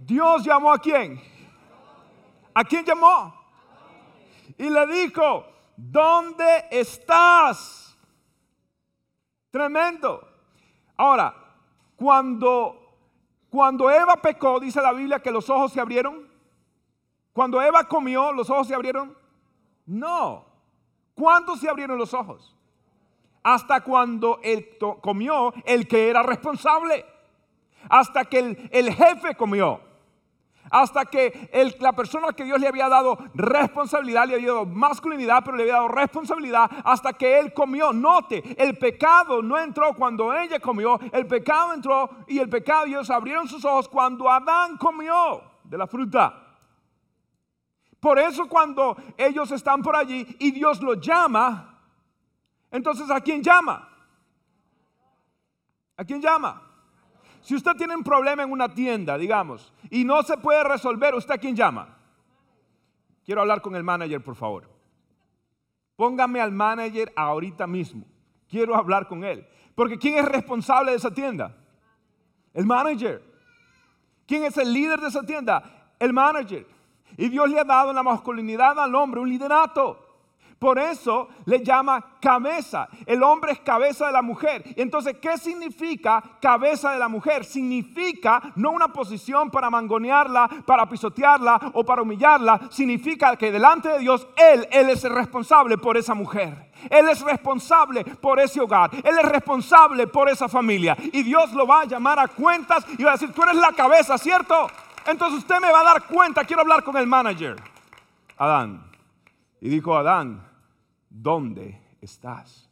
Dios 0.06 0.44
llamó 0.44 0.72
a 0.72 0.78
quién? 0.78 1.20
¿A 2.54 2.64
quién 2.64 2.84
llamó? 2.84 3.34
Y 4.58 4.68
le 4.68 4.86
dijo, 4.86 5.46
¿dónde 5.76 6.66
estás? 6.70 7.96
Tremendo. 9.50 10.28
Ahora, 10.96 11.34
cuando, 11.96 12.96
cuando 13.50 13.90
Eva 13.90 14.16
pecó, 14.16 14.60
dice 14.60 14.80
la 14.80 14.92
Biblia 14.92 15.20
que 15.20 15.30
los 15.30 15.48
ojos 15.50 15.72
se 15.72 15.80
abrieron. 15.80 16.28
Cuando 17.32 17.60
Eva 17.62 17.84
comió, 17.84 18.32
los 18.32 18.50
ojos 18.50 18.68
se 18.68 18.74
abrieron. 18.74 19.16
No. 19.86 20.44
¿Cuándo 21.14 21.56
se 21.56 21.68
abrieron 21.68 21.98
los 21.98 22.12
ojos? 22.12 22.54
hasta 23.42 23.80
cuando 23.82 24.40
él 24.42 24.76
comió 25.00 25.52
el 25.64 25.88
que 25.88 26.08
era 26.08 26.22
responsable, 26.22 27.04
hasta 27.88 28.24
que 28.24 28.70
el, 28.70 28.94
jefe 28.94 29.34
comió, 29.34 29.80
hasta 30.72 31.04
que 31.04 31.50
la 31.78 31.92
persona 31.92 32.32
que 32.32 32.44
Dios 32.44 32.58
le 32.58 32.66
había 32.66 32.88
dado 32.88 33.18
responsabilidad, 33.34 34.26
le 34.26 34.34
había 34.34 34.48
dado 34.48 34.66
masculinidad, 34.66 35.44
pero 35.44 35.56
le 35.56 35.64
había 35.64 35.74
dado 35.74 35.88
responsabilidad, 35.88 36.70
hasta 36.84 37.12
que 37.12 37.38
él 37.38 37.52
comió. 37.52 37.92
Note, 37.92 38.42
el 38.56 38.78
pecado 38.78 39.42
no 39.42 39.58
entró 39.58 39.94
cuando 39.94 40.32
ella 40.32 40.58
comió, 40.58 40.98
el 41.12 41.26
pecado 41.26 41.74
entró 41.74 42.10
y 42.26 42.38
el 42.38 42.48
pecado, 42.48 42.86
ellos 42.86 43.10
abrieron 43.10 43.46
sus 43.46 43.64
ojos 43.64 43.88
cuando 43.88 44.30
Adán 44.30 44.78
comió 44.78 45.42
de 45.62 45.76
la 45.76 45.86
fruta. 45.86 46.38
Por 48.00 48.18
eso 48.18 48.48
cuando 48.48 48.96
ellos 49.16 49.50
están 49.52 49.82
por 49.82 49.94
allí 49.94 50.26
y 50.40 50.50
Dios 50.50 50.80
los 50.82 50.98
llama, 51.00 51.78
entonces, 52.70 53.10
¿a 53.10 53.20
quién 53.20 53.42
llama? 53.42 53.86
¿A 55.98 56.04
quién 56.04 56.22
llama? 56.22 56.71
Si 57.42 57.56
usted 57.56 57.72
tiene 57.76 57.96
un 57.96 58.04
problema 58.04 58.44
en 58.44 58.52
una 58.52 58.72
tienda, 58.72 59.18
digamos, 59.18 59.72
y 59.90 60.04
no 60.04 60.22
se 60.22 60.36
puede 60.36 60.62
resolver, 60.64 61.14
¿usted 61.14 61.34
a 61.34 61.38
quién 61.38 61.56
llama? 61.56 61.96
Quiero 63.24 63.40
hablar 63.40 63.60
con 63.60 63.74
el 63.76 63.82
manager, 63.82 64.22
por 64.22 64.36
favor. 64.36 64.68
Póngame 65.96 66.40
al 66.40 66.52
manager 66.52 67.12
ahorita 67.14 67.66
mismo. 67.66 68.04
Quiero 68.48 68.76
hablar 68.76 69.08
con 69.08 69.24
él. 69.24 69.46
Porque 69.74 69.98
¿quién 69.98 70.18
es 70.18 70.24
responsable 70.24 70.92
de 70.92 70.96
esa 70.96 71.12
tienda? 71.12 71.56
El 72.54 72.66
manager. 72.66 73.22
¿Quién 74.26 74.44
es 74.44 74.56
el 74.56 74.72
líder 74.72 75.00
de 75.00 75.08
esa 75.08 75.22
tienda? 75.22 75.94
El 75.98 76.12
manager. 76.12 76.66
Y 77.16 77.28
Dios 77.28 77.48
le 77.50 77.58
ha 77.58 77.64
dado 77.64 77.90
en 77.90 77.96
la 77.96 78.02
masculinidad 78.02 78.78
al 78.78 78.94
hombre 78.94 79.20
un 79.20 79.28
liderato. 79.28 80.01
Por 80.62 80.78
eso 80.78 81.28
le 81.46 81.64
llama 81.64 82.18
cabeza. 82.20 82.88
El 83.04 83.24
hombre 83.24 83.50
es 83.50 83.58
cabeza 83.58 84.06
de 84.06 84.12
la 84.12 84.22
mujer. 84.22 84.62
Entonces, 84.76 85.16
¿qué 85.20 85.36
significa 85.36 86.22
cabeza 86.40 86.92
de 86.92 87.00
la 87.00 87.08
mujer? 87.08 87.44
Significa 87.44 88.40
no 88.54 88.70
una 88.70 88.86
posición 88.86 89.50
para 89.50 89.70
mangonearla, 89.70 90.48
para 90.64 90.88
pisotearla 90.88 91.72
o 91.74 91.82
para 91.82 92.02
humillarla. 92.02 92.60
Significa 92.70 93.34
que 93.34 93.50
delante 93.50 93.88
de 93.88 93.98
Dios, 93.98 94.28
Él, 94.36 94.68
Él 94.70 94.90
es 94.90 95.02
el 95.02 95.12
responsable 95.12 95.78
por 95.78 95.96
esa 95.96 96.14
mujer. 96.14 96.70
Él 96.88 97.08
es 97.08 97.20
responsable 97.22 98.04
por 98.04 98.38
ese 98.38 98.60
hogar. 98.60 98.92
Él 98.94 99.18
es 99.18 99.28
responsable 99.28 100.06
por 100.06 100.28
esa 100.28 100.48
familia. 100.48 100.96
Y 101.12 101.24
Dios 101.24 101.52
lo 101.54 101.66
va 101.66 101.80
a 101.80 101.86
llamar 101.86 102.20
a 102.20 102.28
cuentas 102.28 102.86
y 102.96 103.02
va 103.02 103.10
a 103.10 103.14
decir, 103.14 103.32
tú 103.32 103.42
eres 103.42 103.56
la 103.56 103.72
cabeza, 103.72 104.16
¿cierto? 104.16 104.68
Entonces 105.06 105.40
usted 105.40 105.58
me 105.60 105.72
va 105.72 105.80
a 105.80 105.94
dar 105.94 106.06
cuenta. 106.06 106.44
Quiero 106.44 106.62
hablar 106.62 106.84
con 106.84 106.96
el 106.96 107.08
manager. 107.08 107.56
Adán. 108.38 108.92
Y 109.60 109.68
dijo 109.68 109.96
Adán, 109.96 110.51
¿dónde 111.12 111.80
estás? 112.00 112.68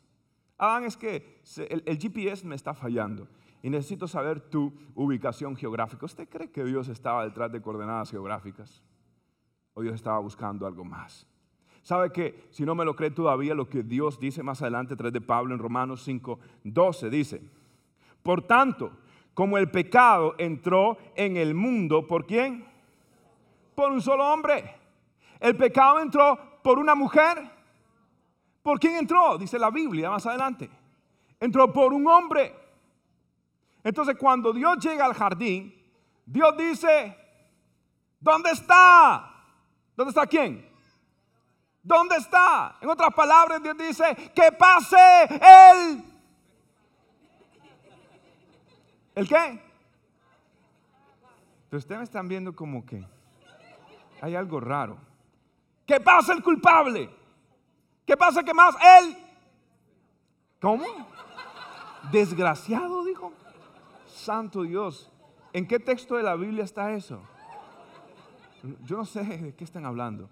Adán, 0.57 0.85
es 0.85 0.97
que 0.97 1.41
el, 1.69 1.99
GPS 1.99 2.47
me 2.47 2.55
está 2.55 2.75
fallando 2.75 3.29
y 3.63 3.71
necesito 3.71 4.07
saber 4.07 4.41
tu 4.41 4.73
ubicación 4.95 5.57
geográfica. 5.57 6.07
¿Usted 6.07 6.29
cree 6.29 6.51
que 6.51 6.65
Dios 6.65 6.89
estaba 6.89 7.25
detrás 7.25 7.51
de 7.53 7.61
coordenadas 7.61 8.11
geográficas? 8.11 8.83
¿O 9.75 9.83
Dios 9.83 9.95
estaba 9.95 10.19
buscando 10.19 10.67
algo 10.67 10.85
más? 10.85 11.27
¿Sabe 11.83 12.13
que 12.13 12.49
si 12.51 12.65
no 12.65 12.75
me 12.75 12.85
lo 12.85 12.95
cree 12.95 13.11
todavía, 13.11 13.55
lo 13.55 13.69
que 13.69 13.83
Dios 13.83 14.21
dice 14.21 14.43
más 14.43 14.61
adelante, 14.61 14.97
tras 14.97 15.13
de 15.13 15.21
Pablo 15.21 15.55
en 15.55 15.61
Romanos 15.61 16.03
5, 16.05 16.39
12, 16.65 17.09
dice, 17.09 17.43
por 18.23 18.43
tanto, 18.43 18.93
como 19.33 19.57
el 19.57 19.71
pecado 19.71 20.35
entró 20.37 20.99
en 21.15 21.39
el 21.39 21.55
mundo, 21.55 22.07
¿por 22.07 22.27
quién? 22.27 22.67
Por 23.75 23.93
un 23.93 24.03
solo 24.03 24.31
hombre. 24.31 24.77
El 25.39 25.57
pecado 25.57 26.01
entró 26.01 26.39
por 26.63 26.79
una 26.79 26.95
mujer 26.95 27.60
¿Por 28.63 28.79
quién 28.79 28.97
entró? 28.97 29.39
Dice 29.39 29.59
la 29.59 29.71
Biblia 29.71 30.11
más 30.11 30.27
adelante. 30.27 30.71
Entró 31.39 31.73
por 31.73 31.93
un 31.93 32.07
hombre. 32.07 32.55
Entonces 33.83 34.17
cuando 34.19 34.53
Dios 34.53 34.79
llega 34.79 35.07
al 35.07 35.15
jardín, 35.15 35.75
Dios 36.27 36.57
dice, 36.57 37.17
¿dónde 38.21 38.51
está? 38.51 39.33
¿Dónde 39.97 40.11
está 40.11 40.27
quién? 40.27 40.69
¿Dónde 41.83 42.17
está? 42.17 42.77
En 42.81 42.91
otras 42.91 43.13
palabras, 43.15 43.63
Dios 43.63 43.77
dice, 43.77 44.15
que 44.35 44.53
pase 44.53 44.97
él. 45.73 46.05
¿El 49.15 49.27
qué? 49.27 49.63
Pero 51.69 51.79
ustedes 51.79 51.99
me 51.99 52.05
están 52.05 52.29
viendo 52.29 52.55
como 52.55 52.85
que 52.85 53.05
hay 54.21 54.35
algo 54.35 54.61
raro. 54.61 54.99
Que 55.87 56.01
pase 56.01 56.33
el 56.33 56.43
culpable. 56.43 57.20
¿Qué 58.11 58.17
pasa 58.17 58.43
que 58.43 58.53
más? 58.53 58.75
Él. 58.99 59.17
¿Cómo? 60.61 60.85
Desgraciado, 62.11 63.05
dijo. 63.05 63.33
Santo 64.09 64.65
Dios. 64.65 65.09
¿En 65.53 65.65
qué 65.65 65.79
texto 65.79 66.17
de 66.17 66.25
la 66.25 66.35
Biblia 66.35 66.65
está 66.65 66.93
eso? 66.93 67.23
Yo 68.85 68.97
no 68.97 69.05
sé 69.05 69.23
de 69.23 69.55
qué 69.55 69.63
están 69.63 69.87
hablando. 69.87 70.29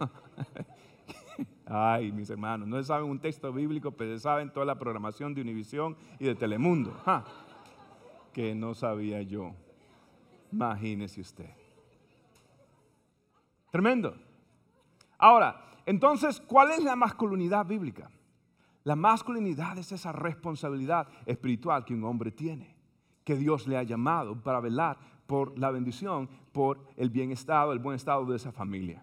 Ay, 1.64 2.10
mis 2.10 2.28
hermanos, 2.28 2.66
no 2.66 2.82
saben 2.82 3.08
un 3.08 3.20
texto 3.20 3.52
bíblico, 3.52 3.92
pero 3.92 4.18
saben 4.18 4.52
toda 4.52 4.66
la 4.66 4.76
programación 4.80 5.34
de 5.34 5.42
Univisión 5.42 5.96
y 6.18 6.24
de 6.24 6.34
Telemundo. 6.34 6.92
Que 8.32 8.56
no 8.56 8.74
sabía 8.74 9.22
yo. 9.22 9.54
Imagínese 10.50 11.20
usted. 11.20 11.50
Tremendo. 13.70 14.16
Ahora, 15.18 15.67
entonces, 15.88 16.38
¿cuál 16.40 16.70
es 16.70 16.84
la 16.84 16.96
masculinidad 16.96 17.64
bíblica? 17.64 18.10
La 18.84 18.94
masculinidad 18.94 19.78
es 19.78 19.90
esa 19.90 20.12
responsabilidad 20.12 21.08
espiritual 21.24 21.86
que 21.86 21.94
un 21.94 22.04
hombre 22.04 22.30
tiene, 22.30 22.76
que 23.24 23.36
Dios 23.36 23.66
le 23.66 23.78
ha 23.78 23.82
llamado 23.84 24.38
para 24.38 24.60
velar 24.60 24.98
por 25.26 25.58
la 25.58 25.70
bendición, 25.70 26.28
por 26.52 26.78
el 26.98 27.08
bienestar, 27.08 27.70
el 27.70 27.78
buen 27.78 27.96
estado 27.96 28.26
de 28.26 28.36
esa 28.36 28.52
familia. 28.52 29.02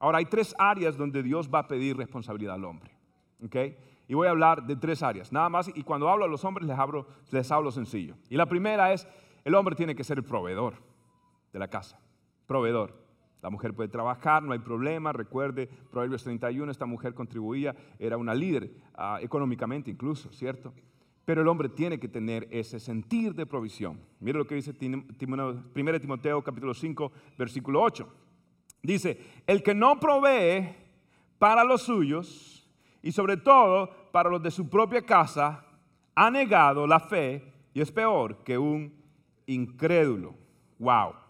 Ahora, 0.00 0.18
hay 0.18 0.24
tres 0.24 0.52
áreas 0.58 0.96
donde 0.96 1.22
Dios 1.22 1.48
va 1.48 1.60
a 1.60 1.68
pedir 1.68 1.96
responsabilidad 1.96 2.56
al 2.56 2.64
hombre. 2.64 2.90
Y 4.08 4.14
voy 4.14 4.26
a 4.26 4.30
hablar 4.30 4.66
de 4.66 4.74
tres 4.74 5.04
áreas, 5.04 5.30
nada 5.30 5.48
más. 5.48 5.68
Y 5.76 5.84
cuando 5.84 6.08
hablo 6.08 6.24
a 6.24 6.28
los 6.28 6.44
hombres 6.44 6.66
les 6.66 6.76
hablo, 6.76 7.06
les 7.30 7.52
hablo 7.52 7.70
sencillo. 7.70 8.16
Y 8.28 8.36
la 8.36 8.46
primera 8.46 8.92
es, 8.92 9.06
el 9.44 9.54
hombre 9.54 9.76
tiene 9.76 9.94
que 9.94 10.02
ser 10.02 10.18
el 10.18 10.24
proveedor 10.24 10.74
de 11.52 11.60
la 11.60 11.68
casa. 11.68 12.00
Proveedor. 12.48 13.05
La 13.42 13.50
mujer 13.50 13.74
puede 13.74 13.88
trabajar, 13.88 14.42
no 14.42 14.52
hay 14.52 14.58
problema. 14.58 15.12
Recuerde, 15.12 15.68
Proverbios 15.90 16.24
31, 16.24 16.70
esta 16.70 16.86
mujer 16.86 17.14
contribuía, 17.14 17.74
era 17.98 18.16
una 18.16 18.34
líder 18.34 18.70
ah, 18.94 19.18
económicamente 19.20 19.90
incluso, 19.90 20.32
¿cierto? 20.32 20.72
Pero 21.24 21.42
el 21.42 21.48
hombre 21.48 21.68
tiene 21.68 21.98
que 21.98 22.08
tener 22.08 22.46
ese 22.50 22.78
sentir 22.78 23.34
de 23.34 23.46
provisión. 23.46 24.00
Mire 24.20 24.38
lo 24.38 24.46
que 24.46 24.54
dice 24.54 24.74
1 24.80 26.00
Timoteo 26.00 26.42
capítulo 26.42 26.72
5, 26.72 27.12
versículo 27.36 27.82
8. 27.82 28.08
Dice, 28.82 29.18
el 29.46 29.62
que 29.62 29.74
no 29.74 29.98
provee 29.98 30.74
para 31.38 31.64
los 31.64 31.82
suyos 31.82 32.68
y 33.02 33.12
sobre 33.12 33.36
todo 33.36 33.90
para 34.12 34.30
los 34.30 34.42
de 34.42 34.50
su 34.50 34.68
propia 34.68 35.02
casa, 35.02 35.64
ha 36.14 36.30
negado 36.30 36.86
la 36.86 37.00
fe 37.00 37.52
y 37.74 37.80
es 37.80 37.92
peor 37.92 38.42
que 38.44 38.56
un 38.56 38.92
incrédulo. 39.46 40.34
Wow. 40.78 41.25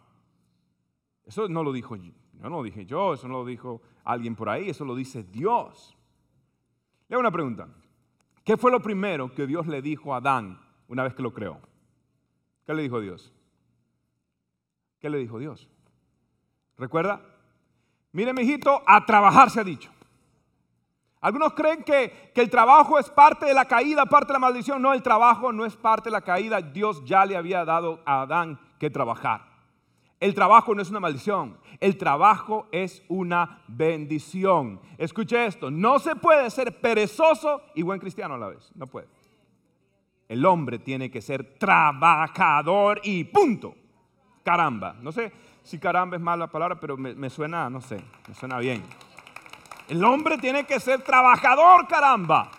Eso 1.26 1.48
no 1.48 1.64
lo 1.64 1.72
dijo 1.72 1.96
yo, 1.96 2.12
no 2.34 2.48
lo 2.48 2.62
dije 2.62 2.86
yo, 2.86 3.14
eso 3.14 3.26
no 3.26 3.38
lo 3.38 3.44
dijo 3.44 3.82
alguien 4.04 4.36
por 4.36 4.48
ahí, 4.48 4.70
eso 4.70 4.84
lo 4.84 4.94
dice 4.94 5.24
Dios. 5.24 5.96
Le 7.08 7.14
hago 7.14 7.20
una 7.20 7.32
pregunta. 7.32 7.68
¿Qué 8.44 8.56
fue 8.56 8.70
lo 8.70 8.80
primero 8.80 9.34
que 9.34 9.46
Dios 9.46 9.66
le 9.66 9.82
dijo 9.82 10.14
a 10.14 10.18
Adán 10.18 10.60
una 10.86 11.02
vez 11.02 11.14
que 11.14 11.22
lo 11.22 11.32
creó? 11.34 11.60
¿Qué 12.64 12.74
le 12.74 12.82
dijo 12.82 13.00
Dios? 13.00 13.32
¿Qué 15.00 15.10
le 15.10 15.18
dijo 15.18 15.40
Dios? 15.40 15.68
¿Recuerda? 16.76 17.20
Mire, 18.12 18.32
mijito, 18.32 18.82
a 18.86 19.04
trabajar 19.04 19.50
se 19.50 19.60
ha 19.60 19.64
dicho. 19.64 19.90
Algunos 21.20 21.54
creen 21.54 21.82
que, 21.82 22.30
que, 22.32 22.40
el 22.40 22.50
trabajo 22.50 22.98
es 23.00 23.10
parte 23.10 23.46
de 23.46 23.54
la 23.54 23.64
caída, 23.64 24.06
parte 24.06 24.28
de 24.28 24.34
la 24.34 24.38
maldición. 24.38 24.80
No, 24.80 24.92
el 24.92 25.02
trabajo 25.02 25.52
no 25.52 25.64
es 25.64 25.76
parte 25.76 26.08
de 26.08 26.12
la 26.12 26.20
caída. 26.20 26.60
Dios 26.60 27.04
ya 27.04 27.26
le 27.26 27.36
había 27.36 27.64
dado 27.64 28.00
a 28.04 28.22
Adán 28.22 28.60
que 28.78 28.90
trabajar. 28.90 29.45
El 30.18 30.34
trabajo 30.34 30.74
no 30.74 30.82
es 30.82 30.90
una 30.90 31.00
maldición. 31.00 31.58
El 31.78 31.96
trabajo 31.98 32.68
es 32.72 33.02
una 33.08 33.62
bendición. 33.68 34.80
Escuche 34.96 35.44
esto. 35.46 35.70
No 35.70 35.98
se 35.98 36.16
puede 36.16 36.48
ser 36.50 36.80
perezoso 36.80 37.62
y 37.74 37.82
buen 37.82 38.00
cristiano 38.00 38.34
a 38.34 38.38
la 38.38 38.48
vez. 38.48 38.70
No 38.74 38.86
puede. 38.86 39.08
El 40.28 40.44
hombre 40.44 40.78
tiene 40.78 41.10
que 41.10 41.20
ser 41.20 41.58
trabajador 41.58 43.00
y 43.04 43.24
punto. 43.24 43.74
Caramba. 44.42 44.96
No 45.00 45.12
sé 45.12 45.32
si 45.62 45.78
caramba 45.78 46.16
es 46.16 46.22
mala 46.22 46.46
palabra, 46.46 46.78
pero 46.78 46.96
me, 46.96 47.28
suena, 47.28 47.68
no 47.68 47.80
sé, 47.80 48.00
me 48.28 48.34
suena 48.34 48.58
bien. 48.58 48.84
El 49.88 50.04
hombre 50.04 50.38
tiene 50.38 50.64
que 50.64 50.78
ser 50.78 51.02
trabajador, 51.02 51.88
caramba. 51.88 52.50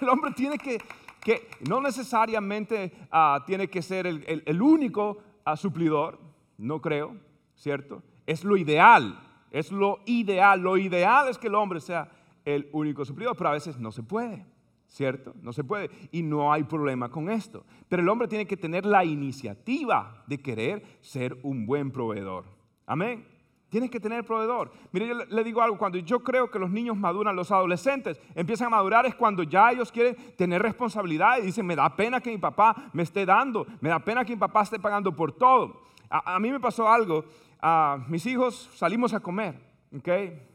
El 0.00 0.08
hombre 0.08 0.32
tiene 0.32 0.58
que, 0.58 0.82
que 1.20 1.48
no 1.68 1.80
necesariamente 1.80 2.92
uh, 3.12 3.44
tiene 3.46 3.68
que 3.68 3.80
ser 3.80 4.06
el, 4.06 4.62
único 4.62 5.18
uh, 5.46 5.56
suplidor, 5.56 6.18
no 6.58 6.80
creo, 6.80 7.16
¿cierto? 7.54 8.02
Es 8.26 8.44
lo 8.44 8.56
ideal, 8.56 9.18
es 9.50 9.72
lo 9.72 10.00
ideal. 10.06 10.60
Lo 10.60 10.76
ideal 10.76 11.28
es 11.28 11.38
que 11.38 11.48
el 11.48 11.54
hombre 11.54 11.80
sea 11.80 12.10
el 12.44 12.68
único 12.72 13.04
suplidor, 13.04 13.36
pero 13.36 13.50
a 13.50 13.54
veces 13.54 13.78
no 13.78 13.92
se 13.92 14.02
puede, 14.02 14.46
¿cierto? 14.86 15.34
No 15.42 15.52
se 15.52 15.64
puede 15.64 15.90
y 16.12 16.22
no 16.22 16.52
hay 16.52 16.64
problema 16.64 17.08
con 17.08 17.30
esto. 17.30 17.64
Pero 17.88 18.02
el 18.02 18.08
hombre 18.08 18.28
tiene 18.28 18.46
que 18.46 18.56
tener 18.56 18.86
la 18.86 19.04
iniciativa 19.04 20.24
de 20.26 20.38
querer 20.38 20.82
ser 21.00 21.36
un 21.42 21.66
buen 21.66 21.90
proveedor. 21.90 22.44
Amén. 22.86 23.26
Tienes 23.68 23.90
que 23.90 23.98
tener 23.98 24.24
proveedor. 24.24 24.70
Mire, 24.92 25.08
yo 25.08 25.14
le 25.14 25.44
digo 25.44 25.60
algo, 25.60 25.76
cuando 25.76 25.98
yo 25.98 26.20
creo 26.20 26.48
que 26.50 26.58
los 26.58 26.70
niños 26.70 26.96
maduran, 26.96 27.34
los 27.34 27.50
adolescentes 27.50 28.20
empiezan 28.34 28.68
a 28.68 28.76
madurar 28.76 29.06
es 29.06 29.14
cuando 29.16 29.42
ya 29.42 29.72
ellos 29.72 29.90
quieren 29.90 30.16
tener 30.36 30.62
responsabilidad 30.62 31.38
y 31.38 31.46
dicen, 31.46 31.66
me 31.66 31.74
da 31.74 31.94
pena 31.96 32.20
que 32.20 32.30
mi 32.30 32.38
papá 32.38 32.90
me 32.92 33.02
esté 33.02 33.26
dando, 33.26 33.66
me 33.80 33.88
da 33.88 33.98
pena 33.98 34.24
que 34.24 34.34
mi 34.34 34.38
papá 34.38 34.62
esté 34.62 34.78
pagando 34.78 35.14
por 35.14 35.32
todo. 35.32 35.82
A, 36.08 36.38
mí 36.38 36.50
me 36.50 36.60
pasó 36.60 36.88
algo, 36.88 37.24
mis 38.08 38.24
hijos 38.26 38.70
salimos 38.74 39.12
a 39.14 39.20
comer, 39.20 39.58
¿ok? 39.96 40.08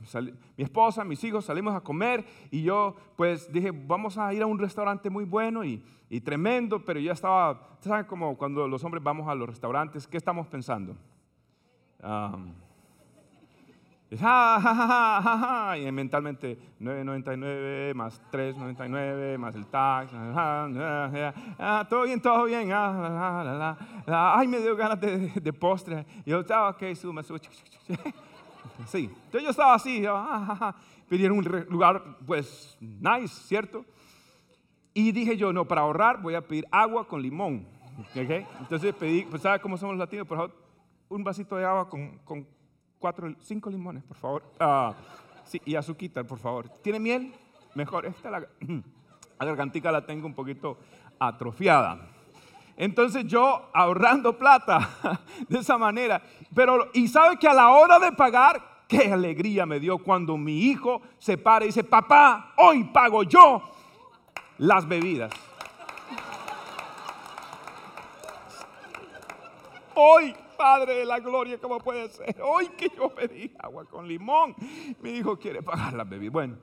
Sal, 0.05 0.37
mi 0.57 0.63
esposa, 0.63 1.03
mis 1.03 1.23
hijos 1.23 1.45
salimos 1.45 1.75
a 1.75 1.81
comer 1.81 2.25
y 2.51 2.63
yo 2.63 2.95
pues 3.15 3.51
dije, 3.51 3.71
vamos 3.71 4.17
a 4.17 4.33
ir 4.33 4.41
a 4.41 4.45
un 4.45 4.59
restaurante 4.59 5.09
muy 5.09 5.25
bueno 5.25 5.63
y, 5.63 5.83
y 6.09 6.21
tremendo, 6.21 6.83
pero 6.83 6.99
ya 6.99 7.13
estaba, 7.13 7.77
¿saben 7.79 8.05
como 8.05 8.37
cuando 8.37 8.67
los 8.67 8.83
hombres 8.83 9.03
vamos 9.03 9.27
a 9.27 9.35
los 9.35 9.47
restaurantes, 9.47 10.07
qué 10.07 10.17
estamos 10.17 10.47
pensando? 10.47 10.95
Um, 12.03 12.53
Ja, 14.19 14.59
ja, 14.59 14.75
ja, 14.75 15.21
ja, 15.21 15.37
ja, 15.37 15.77
y 15.77 15.89
mentalmente 15.89 16.57
9.99 16.81 17.93
más 17.93 18.21
3.99 18.29 19.37
más 19.37 19.55
el 19.55 19.65
tax, 19.67 20.11
ah, 20.13 21.87
todo 21.89 22.03
bien, 22.03 22.21
todo 22.21 22.43
bien, 22.43 22.69
ah, 22.73 24.35
ay, 24.35 24.49
me 24.49 24.59
dio 24.59 24.75
ganas 24.75 24.99
de, 24.99 25.29
de 25.29 25.53
postre. 25.53 26.05
Y 26.25 26.31
yo 26.31 26.41
estaba, 26.41 26.71
ok, 26.71 26.93
sube, 26.93 27.23
sube. 27.23 27.39
Sí, 28.87 29.09
entonces 29.13 29.43
yo 29.43 29.49
estaba 29.51 29.75
así, 29.75 30.01
yo, 30.01 30.13
ah, 30.13 30.75
pedí 31.07 31.25
un 31.27 31.43
lugar, 31.69 32.03
pues, 32.27 32.77
nice, 32.81 33.29
¿cierto? 33.45 33.85
Y 34.93 35.13
dije 35.13 35.37
yo, 35.37 35.53
no, 35.53 35.65
para 35.65 35.81
ahorrar 35.81 36.21
voy 36.21 36.35
a 36.35 36.41
pedir 36.41 36.67
agua 36.69 37.07
con 37.07 37.21
limón. 37.21 37.65
Entonces 38.13 38.93
pedí, 38.93 39.23
pues, 39.23 39.41
¿sabe 39.41 39.61
cómo 39.61 39.77
somos 39.77 39.95
los 39.95 39.99
latinos? 39.99 40.27
Por 40.27 40.37
favor, 40.37 40.55
un 41.07 41.23
vasito 41.23 41.55
de 41.55 41.63
agua 41.63 41.87
con, 41.87 42.17
con 42.25 42.45
cuatro, 43.01 43.33
cinco 43.41 43.69
limones, 43.71 44.03
por 44.03 44.15
favor. 44.15 44.43
Uh, 44.61 44.93
sí, 45.43 45.59
y 45.65 45.75
azuquita, 45.75 46.23
por 46.23 46.37
favor. 46.37 46.69
¿Tiene 46.83 46.99
miel? 46.99 47.33
Mejor. 47.73 48.05
Esta 48.05 48.29
la, 48.29 48.39
la 49.39 49.45
gargantica 49.45 49.91
la 49.91 50.05
tengo 50.05 50.27
un 50.27 50.35
poquito 50.35 50.77
atrofiada. 51.19 52.07
Entonces 52.77 53.25
yo 53.25 53.69
ahorrando 53.73 54.37
plata 54.37 55.19
de 55.49 55.59
esa 55.59 55.77
manera, 55.77 56.21
pero 56.53 56.89
y 56.93 57.07
sabe 57.07 57.37
que 57.37 57.47
a 57.47 57.53
la 57.53 57.69
hora 57.71 57.99
de 57.99 58.11
pagar, 58.11 58.85
qué 58.87 59.11
alegría 59.11 59.65
me 59.65 59.79
dio 59.79 59.97
cuando 59.97 60.37
mi 60.37 60.65
hijo 60.65 61.01
se 61.17 61.37
para 61.37 61.65
y 61.65 61.69
dice, 61.69 61.83
papá, 61.83 62.53
hoy 62.57 62.83
pago 62.85 63.23
yo 63.23 63.63
las 64.59 64.87
bebidas. 64.87 65.31
Hoy 69.95 70.35
Padre 70.61 70.93
de 70.93 71.05
la 71.05 71.19
gloria, 71.19 71.57
¿cómo 71.57 71.79
puede 71.79 72.07
ser? 72.09 72.39
Hoy 72.43 72.67
que 72.77 72.87
yo 72.95 73.09
pedí 73.09 73.51
agua 73.57 73.83
con 73.85 74.07
limón, 74.07 74.53
mi 75.01 75.09
hijo 75.09 75.35
quiere 75.35 75.63
pagar 75.63 75.93
la 75.93 76.03
bebida. 76.03 76.29
Bueno, 76.29 76.57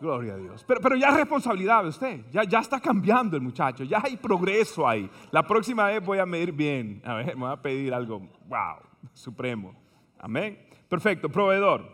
gloria 0.00 0.32
a 0.32 0.36
Dios. 0.38 0.64
Pero, 0.66 0.80
pero 0.80 0.96
ya 0.96 1.10
es 1.10 1.16
responsabilidad 1.16 1.82
de 1.82 1.90
usted, 1.90 2.24
ya, 2.30 2.44
ya 2.44 2.60
está 2.60 2.80
cambiando 2.80 3.36
el 3.36 3.42
muchacho, 3.42 3.84
ya 3.84 4.00
hay 4.02 4.16
progreso 4.16 4.88
ahí. 4.88 5.10
La 5.30 5.46
próxima 5.46 5.88
vez 5.88 6.02
voy 6.02 6.20
a 6.20 6.24
medir 6.24 6.52
bien, 6.52 7.02
a 7.04 7.16
ver, 7.16 7.36
me 7.36 7.42
voy 7.42 7.52
a 7.52 7.60
pedir 7.60 7.92
algo, 7.92 8.18
wow, 8.46 8.78
supremo. 9.12 9.74
Amén. 10.18 10.66
Perfecto, 10.88 11.28
proveedor. 11.28 11.84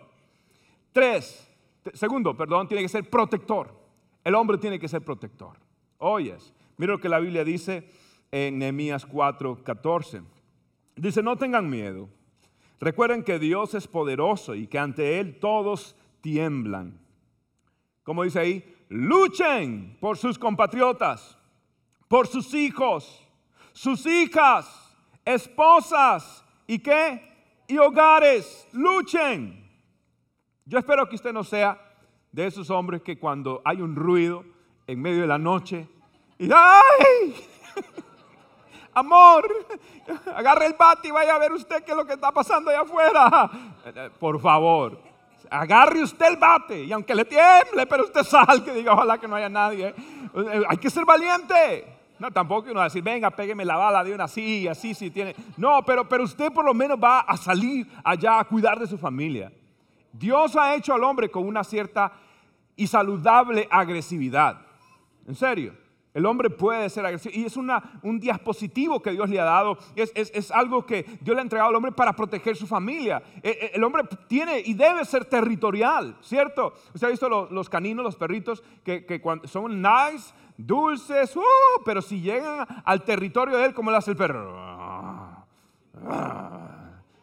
Tres, 0.93 1.51
segundo, 1.95 2.37
perdón, 2.37 2.69
tiene 2.69 2.85
que 2.85 2.89
ser 2.89 3.11
protector. 3.11 3.75
El 4.23 4.37
hombre 4.37 4.57
tiene 4.57 4.79
que 4.79 4.87
ser 4.87 5.03
protector. 5.03 5.59
Oyes, 5.99 6.55
mira 6.77 6.93
lo 6.93 7.01
que 7.01 7.09
la 7.09 7.19
Biblia 7.19 7.43
dice 7.43 7.91
en 8.31 8.61
Nehemías 8.61 9.05
4, 9.05 9.65
14. 9.65 10.38
Dice, 10.99 11.23
no 11.23 11.37
tengan 11.37 11.71
miedo. 11.71 12.09
Recuerden 12.81 13.23
que 13.23 13.39
Dios 13.39 13.75
es 13.75 13.87
poderoso 13.87 14.55
y 14.55 14.67
que 14.67 14.79
ante 14.79 15.21
Él 15.21 15.39
todos 15.39 15.97
tiemblan. 16.21 16.99
Como 18.03 18.25
dice 18.25 18.41
ahí, 18.41 18.77
luchen 18.89 19.97
por 20.01 20.17
sus 20.17 20.39
compatriotas, 20.39 21.39
por 22.09 22.27
sus 22.27 22.53
hijos, 22.55 23.25
sus 23.73 24.07
hijas, 24.07 24.97
esposas 25.25 26.45
y 26.67 26.79
qué? 26.79 27.23
Y 27.69 27.79
hogares, 27.79 28.67
luchen. 28.73 29.69
Yo 30.65 30.79
espero 30.79 31.09
que 31.09 31.17
usted 31.17 31.33
no 31.33 31.45
sea 31.45 31.79
de 32.33 32.47
esos 32.47 32.71
hombres 32.71 33.03
que 33.03 33.19
cuando 33.19 33.63
hay 33.65 33.81
un 33.81 33.95
ruido 33.95 34.45
en 34.87 35.01
medio 35.01 35.23
de 35.23 35.27
la 35.27 35.39
noche 35.39 35.87
y. 36.39 36.49
amor, 38.99 39.49
agarre 40.35 40.67
el 40.67 40.75
bate 40.75 41.09
y 41.09 41.11
vaya 41.11 41.35
a 41.35 41.39
ver 41.39 41.53
usted 41.53 41.83
qué 41.85 41.93
es 41.93 41.97
lo 41.97 42.07
que 42.07 42.15
está 42.15 42.33
pasando 42.33 42.71
allá 42.71 42.83
afuera. 42.83 43.51
Por 44.19 44.41
favor, 44.41 45.01
agarre 45.51 46.03
usted 46.03 46.27
el 46.27 46.37
bate 46.37 46.85
y 46.85 46.93
aunque 46.93 47.15
le 47.15 47.25
tiemble, 47.25 47.87
pero 47.87 48.05
usted 48.05 48.23
salga 48.23 48.73
y 48.73 48.77
diga, 48.77 48.93
ojalá 48.93 49.19
que 49.19 49.29
no 49.29 49.37
haya 49.37 49.49
nadie. 49.49 49.95
Hay 50.69 50.77
que 50.77 50.91
ser 50.91 51.05
valiente. 51.05 51.95
No, 52.19 52.33
tampoco 52.33 52.71
uno 52.71 52.79
va 52.79 52.83
a 52.83 52.85
decir, 52.89 53.03
venga, 53.03 53.31
pégueme 53.31 53.65
la 53.65 53.77
bala 53.77 54.03
de 54.03 54.13
una 54.13 54.25
así, 54.25 54.67
así, 54.67 54.93
si 54.93 55.11
tiene. 55.11 55.37
No, 55.57 55.85
pero, 55.85 56.09
pero 56.09 56.25
usted 56.25 56.53
por 56.53 56.65
lo 56.65 56.75
menos 56.75 56.99
va 57.03 57.21
a 57.21 57.37
salir 57.37 57.87
allá 58.03 58.41
a 58.41 58.45
cuidar 58.45 58.79
de 58.79 58.89
su 58.89 58.99
familia. 58.99 59.53
Dios 60.13 60.57
ha 60.57 60.75
hecho 60.75 60.95
al 60.95 61.05
hombre 61.05 61.31
con 61.31 61.47
una 61.47 61.63
cierta 61.63 62.13
y 62.75 62.87
saludable 62.87 63.69
agresividad. 63.71 64.61
En 65.27 65.37
serio. 65.37 65.88
El 66.15 66.27
hombre 66.27 66.51
puede 66.51 66.89
ser 66.89 67.05
agresivo 67.05 67.35
y 67.37 67.45
es 67.45 67.57
una, 67.57 68.01
un 68.03 68.19
dispositivo 68.19 69.01
que 69.01 69.13
Dios 69.13 69.29
le 69.29 69.39
ha 69.39 69.45
dado, 69.45 69.79
es, 69.95 70.11
es, 70.15 70.31
es, 70.35 70.51
algo 70.51 70.87
que 70.87 71.05
Dios 71.21 71.35
le 71.35 71.41
ha 71.41 71.43
entregado 71.43 71.69
al 71.69 71.77
hombre 71.77 71.93
para 71.93 72.15
proteger 72.15 72.57
su 72.57 72.67
familia. 72.67 73.23
El, 73.43 73.53
e, 73.53 73.71
el 73.75 73.85
hombre 73.85 74.05
tiene 74.27 74.61
y 74.65 74.75
debe 74.75 75.05
ser 75.05 75.27
territorial, 75.27 76.17
¿cierto? 76.23 76.73
Usted 76.95 77.07
ha 77.07 77.11
visto 77.11 77.29
los, 77.29 77.51
los 77.51 77.69
caninos, 77.69 78.05
los 78.05 78.17
perritos, 78.17 78.63
que, 78.83 79.05
que 79.05 79.21
son 79.45 79.83
nice, 79.83 80.33
dulces, 80.57 81.37
uh, 81.37 81.43
pero 81.85 82.03
si 82.03 82.21
llegan 82.21 82.67
al 82.85 83.05
territorio 83.05 83.57
de 83.57 83.67
él, 83.67 83.75
¿cómo 83.75 83.91
le 83.91 83.99
hace 83.99 84.11
el 84.11 84.17
perro? 84.17 85.47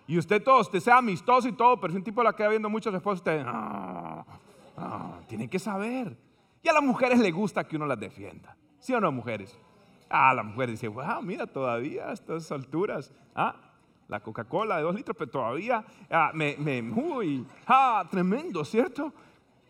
Y 0.08 0.18
usted 0.18 0.44
todo, 0.44 0.62
usted 0.62 0.80
sea 0.80 0.98
amistoso 0.98 1.48
y 1.48 1.54
todo, 1.54 1.80
pero 1.80 1.92
si 1.92 1.98
un 1.98 2.04
tipo 2.04 2.22
la 2.22 2.34
queda 2.34 2.50
viendo 2.50 2.70
mucho 2.70 2.92
después, 2.92 3.18
usted 3.18 3.44
tiene 5.28 5.50
que 5.50 5.60
saber. 5.60 6.16
Y 6.62 6.70
a 6.70 6.74
las 6.74 6.84
mujeres 6.84 7.20
les 7.20 7.34
gusta 7.34 7.68
que 7.68 7.76
uno 7.76 7.86
las 7.86 8.00
defienda. 8.00 8.56
¿Sí 8.86 8.94
o 8.94 9.02
no, 9.02 9.12
mujeres? 9.12 9.58
Ah, 10.12 10.32
la 10.36 10.44
mujer 10.44 10.70
dice, 10.70 10.88
wow, 10.88 11.20
mira, 11.24 11.48
todavía 11.48 12.08
a 12.08 12.14
estas 12.14 12.52
alturas, 12.52 13.12
ah, 13.34 13.56
la 14.08 14.20
Coca-Cola 14.20 14.78
de 14.78 14.84
dos 14.84 14.94
litros, 14.94 15.18
pero 15.18 15.32
todavía 15.32 15.84
ah, 16.08 16.30
me, 16.36 16.56
me, 16.60 16.84
uy, 16.84 17.48
ah, 17.66 18.08
tremendo, 18.12 18.64
¿cierto? 18.64 19.12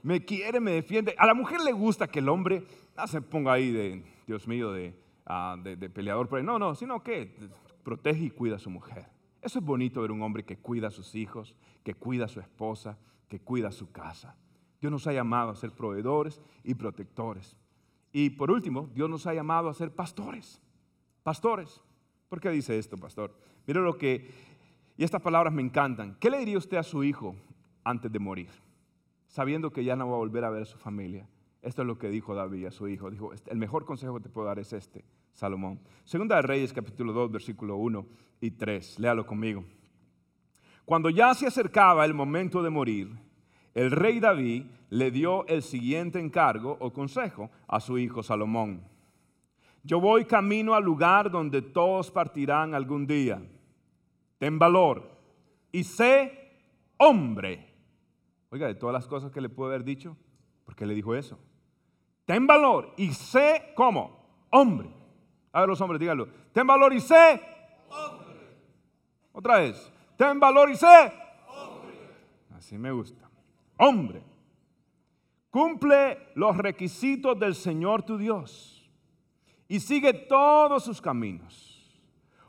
Me 0.04 0.26
quiere, 0.26 0.60
me 0.60 0.72
defiende. 0.72 1.16
A 1.18 1.26
la 1.26 1.34
mujer 1.34 1.62
le 1.62 1.72
gusta 1.72 2.08
que 2.10 2.20
el 2.20 2.28
hombre 2.28 2.68
ah, 2.98 3.08
se 3.08 3.22
ponga 3.22 3.54
ahí 3.54 3.72
de 3.72 4.04
Dios 4.28 4.50
mío, 4.50 4.74
de, 4.74 4.94
ah, 5.26 5.56
de, 5.64 5.90
peleador 5.90 6.28
ahí. 6.36 6.44
No, 6.44 6.60
no, 6.60 6.76
sino 6.76 7.02
que 7.02 7.38
protege 7.86 8.26
y 8.26 8.32
cuida 8.32 8.58
a 8.58 8.60
su 8.60 8.70
mujer. 8.70 9.08
Eso 9.42 9.60
es 9.60 9.66
bonito 9.66 10.02
ver 10.02 10.12
un 10.12 10.24
hombre 10.24 10.44
que 10.44 10.58
cuida 10.58 10.90
a 10.90 10.92
sus 10.92 11.16
hijos, 11.16 11.56
que 11.86 11.94
cuida 11.94 12.26
a 12.26 12.28
su 12.28 12.42
esposa, 12.42 12.98
que 13.30 13.40
cuida 13.40 13.70
a 13.70 13.72
su 13.72 13.94
casa. 13.94 14.36
Dios 14.82 14.92
nos 14.92 15.08
ha 15.08 15.14
llamado 15.14 15.52
a 15.52 15.56
ser 15.56 15.72
proveedores 15.72 16.42
y 16.66 16.74
protectores. 16.74 17.56
Y 18.18 18.30
por 18.30 18.50
último, 18.50 18.90
Dios 18.94 19.10
nos 19.10 19.28
ha 19.28 19.34
llamado 19.34 19.68
a 19.68 19.74
ser 19.74 19.92
pastores. 19.92 20.62
Pastores. 21.22 21.82
¿Por 22.30 22.40
qué 22.40 22.50
dice 22.50 22.80
esto, 22.80 22.96
pastor? 22.96 23.38
Mira 23.68 23.82
lo 23.82 23.98
que, 23.98 24.32
y 24.96 25.04
estas 25.04 25.22
palabras 25.22 25.54
me 25.54 25.62
encantan. 25.62 26.16
¿Qué 26.18 26.30
le 26.30 26.38
diría 26.38 26.58
usted 26.58 26.78
a 26.78 26.84
su 26.84 27.04
hijo 27.04 27.36
antes 27.84 28.10
de 28.10 28.18
morir? 28.20 28.48
Sabiendo 29.28 29.70
que 29.70 29.84
ya 29.84 29.98
no 29.98 30.08
va 30.08 30.14
a 30.14 30.20
volver 30.20 30.46
a 30.46 30.50
ver 30.50 30.62
a 30.62 30.66
su 30.66 30.78
familia. 30.78 31.28
Esto 31.62 31.82
es 31.82 31.90
lo 31.90 31.98
que 31.98 32.08
dijo 32.08 32.34
David 32.34 32.68
a 32.68 32.72
su 32.72 32.88
hijo. 32.88 33.12
Dijo, 33.12 33.34
"Este, 33.34 33.52
el 33.52 33.58
mejor 33.58 33.84
consejo 33.84 34.14
que 34.14 34.24
te 34.24 34.30
puedo 34.30 34.48
dar 34.48 34.60
es 34.60 34.72
este, 34.72 35.04
Salomón. 35.34 35.82
Segunda 36.06 36.38
de 36.38 36.44
Reyes, 36.44 36.72
capítulo 36.72 37.12
2, 37.12 37.34
versículo 37.34 37.76
1 37.76 38.08
y 38.40 38.52
3. 38.52 38.98
Léalo 38.98 39.26
conmigo. 39.26 39.66
Cuando 40.86 41.10
ya 41.10 41.34
se 41.34 41.48
acercaba 41.48 42.06
el 42.06 42.14
momento 42.14 42.64
de 42.64 42.70
morir, 42.70 43.25
el 43.76 43.92
rey 43.92 44.20
David 44.20 44.66
le 44.90 45.12
dio 45.12 45.46
el 45.48 45.62
siguiente 45.62 46.20
encargo 46.20 46.78
o 46.80 46.94
consejo 46.94 47.52
a 47.68 47.82
su 47.82 47.98
hijo 47.98 48.24
Salomón. 48.24 48.82
Yo 49.84 50.00
voy 50.00 50.26
camino 50.26 50.74
al 50.74 50.84
lugar 50.84 51.30
donde 51.30 51.62
todos 51.62 52.10
partirán 52.10 52.74
algún 52.74 53.06
día. 53.06 53.42
Ten 54.40 54.58
valor 54.58 55.12
y 55.72 55.84
sé 55.84 56.54
hombre. 56.98 57.74
Oiga, 58.50 58.68
de 58.68 58.76
todas 58.76 58.94
las 58.94 59.08
cosas 59.08 59.32
que 59.32 59.42
le 59.42 59.50
puedo 59.50 59.70
haber 59.70 59.84
dicho, 59.84 60.16
¿por 60.64 60.76
qué 60.76 60.86
le 60.86 60.94
dijo 60.94 61.14
eso? 61.14 61.38
Ten 62.24 62.48
valor 62.48 62.94
y 62.98 63.14
sé 63.14 63.74
cómo. 63.76 64.48
Hombre. 64.52 64.90
A 65.52 65.60
ver 65.60 65.70
los 65.70 65.82
hombres, 65.82 66.00
díganlo. 66.00 66.28
Ten 66.54 66.66
valor 66.66 66.94
y 66.94 67.02
sé. 67.02 67.42
Hombre. 67.90 68.40
Otra 69.34 69.60
vez. 69.60 69.92
Ten 70.18 70.40
valor 70.40 70.70
y 70.72 70.76
sé. 70.76 71.14
Hombre. 71.48 71.94
Así 72.56 72.78
me 72.78 72.92
gusta. 72.92 73.30
Hombre. 73.78 74.24
Cumple 75.50 76.18
los 76.36 76.58
requisitos 76.58 77.40
del 77.40 77.56
Señor 77.56 78.04
tu 78.04 78.18
Dios 78.18 78.90
y 79.68 79.80
sigue 79.80 80.14
todos 80.14 80.84
sus 80.84 81.02
caminos. 81.02 82.02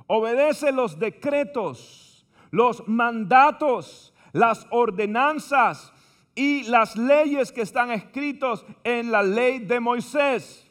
Obedece 0.08 0.72
los 0.72 0.98
decretos, 0.98 2.26
los 2.50 2.86
mandatos, 2.88 4.12
las 4.32 4.66
ordenanzas 4.70 5.92
y 6.34 6.64
las 6.64 6.96
leyes 6.96 7.50
que 7.50 7.62
están 7.62 7.90
escritos 7.90 8.64
en 8.84 9.10
la 9.10 9.22
ley 9.22 9.60
de 9.60 9.80
Moisés, 9.80 10.66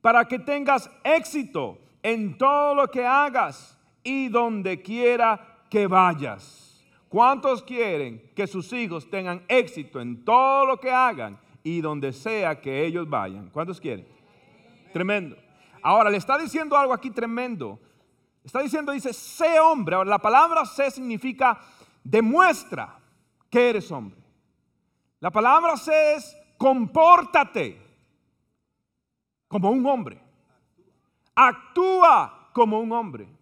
para 0.00 0.26
que 0.26 0.38
tengas 0.38 0.90
éxito 1.04 1.78
en 2.02 2.38
todo 2.38 2.74
lo 2.74 2.88
que 2.88 3.04
hagas 3.04 3.78
y 4.02 4.28
donde 4.28 4.80
quiera 4.80 5.64
que 5.68 5.86
vayas. 5.86 6.65
¿Cuántos 7.08 7.62
quieren 7.62 8.32
que 8.34 8.46
sus 8.46 8.72
hijos 8.72 9.08
tengan 9.08 9.44
éxito 9.48 10.00
en 10.00 10.24
todo 10.24 10.66
lo 10.66 10.80
que 10.80 10.90
hagan 10.90 11.38
y 11.62 11.80
donde 11.80 12.12
sea 12.12 12.60
que 12.60 12.84
ellos 12.84 13.08
vayan? 13.08 13.48
¿Cuántos 13.50 13.80
quieren? 13.80 14.06
Tremendo. 14.92 15.36
Ahora 15.82 16.10
le 16.10 16.16
está 16.16 16.36
diciendo 16.36 16.76
algo 16.76 16.92
aquí 16.92 17.10
tremendo. 17.10 17.78
Está 18.44 18.60
diciendo, 18.60 18.92
dice, 18.92 19.12
sé 19.12 19.60
hombre. 19.60 19.96
Ahora 19.96 20.10
la 20.10 20.18
palabra 20.18 20.64
sé 20.64 20.90
significa 20.90 21.60
demuestra 22.02 22.98
que 23.50 23.70
eres 23.70 23.90
hombre. 23.90 24.20
La 25.20 25.30
palabra 25.30 25.76
sé 25.76 26.14
es 26.14 26.36
compórtate 26.58 27.80
como 29.48 29.70
un 29.70 29.86
hombre. 29.86 30.20
Actúa 31.34 32.50
como 32.52 32.80
un 32.80 32.92
hombre. 32.92 33.35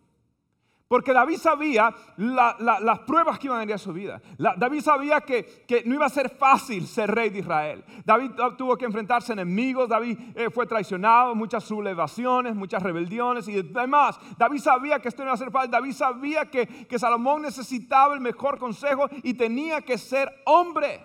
Porque 0.87 1.15
David 1.15 1.39
sabía 1.39 1.95
la- 2.19 2.57
la- 2.61 2.79
las 2.79 2.99
pruebas 3.01 3.39
que 3.39 3.47
iban 3.47 3.57
a 3.57 3.61
venir 3.61 3.75
a 3.75 3.79
su 3.79 3.93
vida. 3.93 4.21
David 4.39 4.81
sabía 4.83 5.23
que, 5.23 5.65
no 5.87 5.95
iba 5.95 6.05
a 6.05 6.11
ser 6.11 6.29
fácil 6.29 6.87
ser 6.87 7.11
rey 7.11 7.31
de 7.31 7.39
Israel. 7.39 7.83
David 8.05 8.33
tu- 8.33 8.57
tuvo 8.57 8.77
que 8.77 8.85
enfrentarse 8.85 9.33
a 9.33 9.35
enemigos, 9.35 9.89
David 9.89 10.19
eh, 10.35 10.51
fue 10.51 10.67
traicionado, 10.67 11.35
muchas 11.35 11.65
sublevaciones, 11.65 12.55
muchas 12.55 12.83
rebeliones 12.83 13.49
y 13.49 13.63
demás. 13.63 14.21
David 14.37 14.59
sabía 14.61 15.01
que 15.01 15.09
esto 15.09 15.23
no 15.23 15.29
iba 15.29 15.35
a 15.35 15.39
ser 15.39 15.51
fácil. 15.51 15.71
David 15.71 15.93
sabía 15.93 16.45
que 16.51 16.99
Salomón 16.99 17.43
necesitaba 17.43 18.13
el 18.15 18.21
mejor 18.21 18.59
consejo 18.59 19.09
y 19.23 19.33
tenía 19.35 19.81
que 19.81 19.97
ser 19.97 20.31
hombre. 20.45 21.01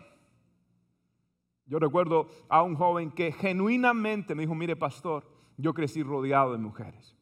Yo 1.66 1.80
recuerdo 1.80 2.28
a 2.50 2.64
un 2.64 2.76
joven 2.76 3.12
que 3.12 3.32
genuinamente 3.32 4.36
me 4.36 4.42
dijo, 4.44 4.56
mire 4.56 4.76
pastor, 4.76 5.26
yo 5.56 5.74
crecí 5.74 6.04
rodeado 6.04 6.52
de 6.52 6.58
mujeres. 6.58 7.16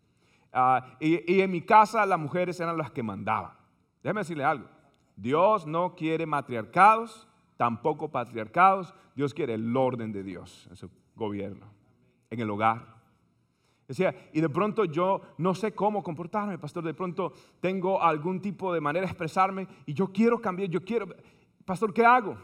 Ah, 0.51 0.97
y, 0.99 1.33
y 1.33 1.41
en 1.41 1.51
mi 1.51 1.61
casa 1.61 2.05
las 2.05 2.19
mujeres 2.19 2.59
eran 2.59 2.77
las 2.77 2.91
que 2.91 3.03
mandaban. 3.03 3.51
Déjeme 4.03 4.21
decirle 4.21 4.43
algo. 4.43 4.67
Dios 5.15 5.65
no 5.65 5.95
quiere 5.95 6.25
matriarcados, 6.25 7.27
tampoco 7.57 8.09
patriarcados. 8.09 8.93
Dios 9.15 9.33
quiere 9.33 9.55
el 9.55 9.75
orden 9.75 10.11
de 10.11 10.23
Dios 10.23 10.67
en 10.69 10.75
su 10.75 10.89
gobierno, 11.15 11.65
en 12.29 12.39
el 12.39 12.49
hogar. 12.49 12.97
Decía, 13.87 14.13
y 14.33 14.41
de 14.41 14.49
pronto 14.49 14.85
yo 14.85 15.21
no 15.37 15.55
sé 15.55 15.73
cómo 15.73 16.03
comportarme, 16.03 16.57
pastor. 16.57 16.83
De 16.83 16.93
pronto 16.93 17.33
tengo 17.61 18.01
algún 18.01 18.41
tipo 18.41 18.73
de 18.73 18.81
manera 18.81 19.05
de 19.05 19.11
expresarme 19.11 19.67
y 19.85 19.93
yo 19.93 20.11
quiero 20.11 20.41
cambiar, 20.41 20.69
yo 20.69 20.83
quiero, 20.83 21.07
pastor, 21.65 21.93
¿qué 21.93 22.05
hago? 22.05 22.37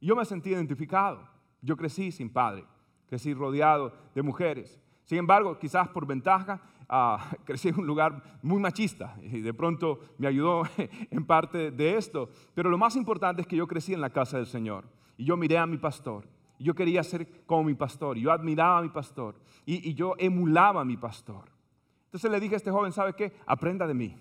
Yo 0.00 0.14
me 0.16 0.24
sentí 0.24 0.50
identificado. 0.50 1.34
Yo 1.62 1.76
crecí 1.78 2.12
sin 2.12 2.28
padre, 2.28 2.66
crecí 3.08 3.32
rodeado 3.32 3.94
de 4.14 4.22
mujeres. 4.22 4.78
Sin 5.04 5.16
embargo, 5.16 5.58
quizás 5.58 5.88
por 5.88 6.06
ventaja, 6.06 6.60
crecí 7.44 7.68
en 7.68 7.78
un 7.78 7.86
lugar 7.86 8.38
muy 8.42 8.60
machista 8.60 9.16
y 9.22 9.40
de 9.40 9.54
pronto 9.54 10.00
me 10.18 10.26
ayudó 10.26 10.62
en 11.10 11.24
parte 11.24 11.70
de 11.70 11.96
esto. 11.96 12.30
Pero 12.54 12.70
lo 12.70 12.78
más 12.78 12.96
importante 12.96 13.42
es 13.42 13.48
que 13.48 13.56
yo 13.56 13.66
crecí 13.66 13.94
en 13.94 14.00
la 14.00 14.10
casa 14.10 14.36
del 14.36 14.46
Señor 14.46 14.84
y 15.16 15.24
yo 15.24 15.36
miré 15.36 15.58
a 15.58 15.66
mi 15.66 15.78
pastor. 15.78 16.28
y 16.58 16.64
Yo 16.64 16.74
quería 16.74 17.02
ser 17.02 17.44
como 17.46 17.64
mi 17.64 17.74
pastor, 17.74 18.16
yo 18.16 18.32
admiraba 18.32 18.78
a 18.78 18.82
mi 18.82 18.90
pastor 18.90 19.36
y, 19.64 19.88
y 19.88 19.94
yo 19.94 20.14
emulaba 20.18 20.80
a 20.80 20.84
mi 20.84 20.96
pastor. 20.96 21.50
Entonces 22.06 22.30
le 22.30 22.40
dije 22.40 22.54
a 22.54 22.58
este 22.58 22.70
joven, 22.70 22.92
¿sabe 22.92 23.14
qué? 23.14 23.32
Aprenda 23.46 23.86
de 23.86 23.94
mí, 23.94 24.16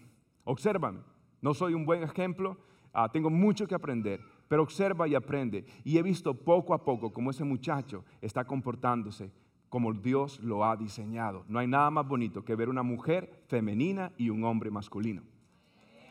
obsérvame. 0.45 1.02
No 1.41 1.54
soy 1.54 1.73
un 1.73 1.86
buen 1.86 2.02
ejemplo, 2.02 2.58
ah, 2.93 3.10
tengo 3.12 3.30
mucho 3.30 3.67
que 3.67 3.76
aprender, 3.76 4.21
pero 4.47 4.63
observa 4.63 5.08
y 5.08 5.13
aprende. 5.13 5.65
Y 5.84 5.97
he 5.97 6.02
visto 6.02 6.34
poco 6.34 6.73
a 6.73 6.84
poco 6.84 7.12
cómo 7.12 7.32
ese 7.32 7.43
muchacho 7.43 8.06
está 8.21 8.45
comportándose 8.45 9.30
como 9.73 9.91
Dios 9.91 10.39
lo 10.41 10.63
ha 10.63 10.77
diseñado. 10.77 11.45
No 11.47 11.57
hay 11.57 11.65
nada 11.65 11.89
más 11.89 12.07
bonito 12.07 12.45
que 12.45 12.53
ver 12.53 12.69
una 12.69 12.83
mujer 12.83 13.41
femenina 13.47 14.12
y 14.17 14.29
un 14.29 14.43
hombre 14.43 14.69
masculino. 14.69 15.23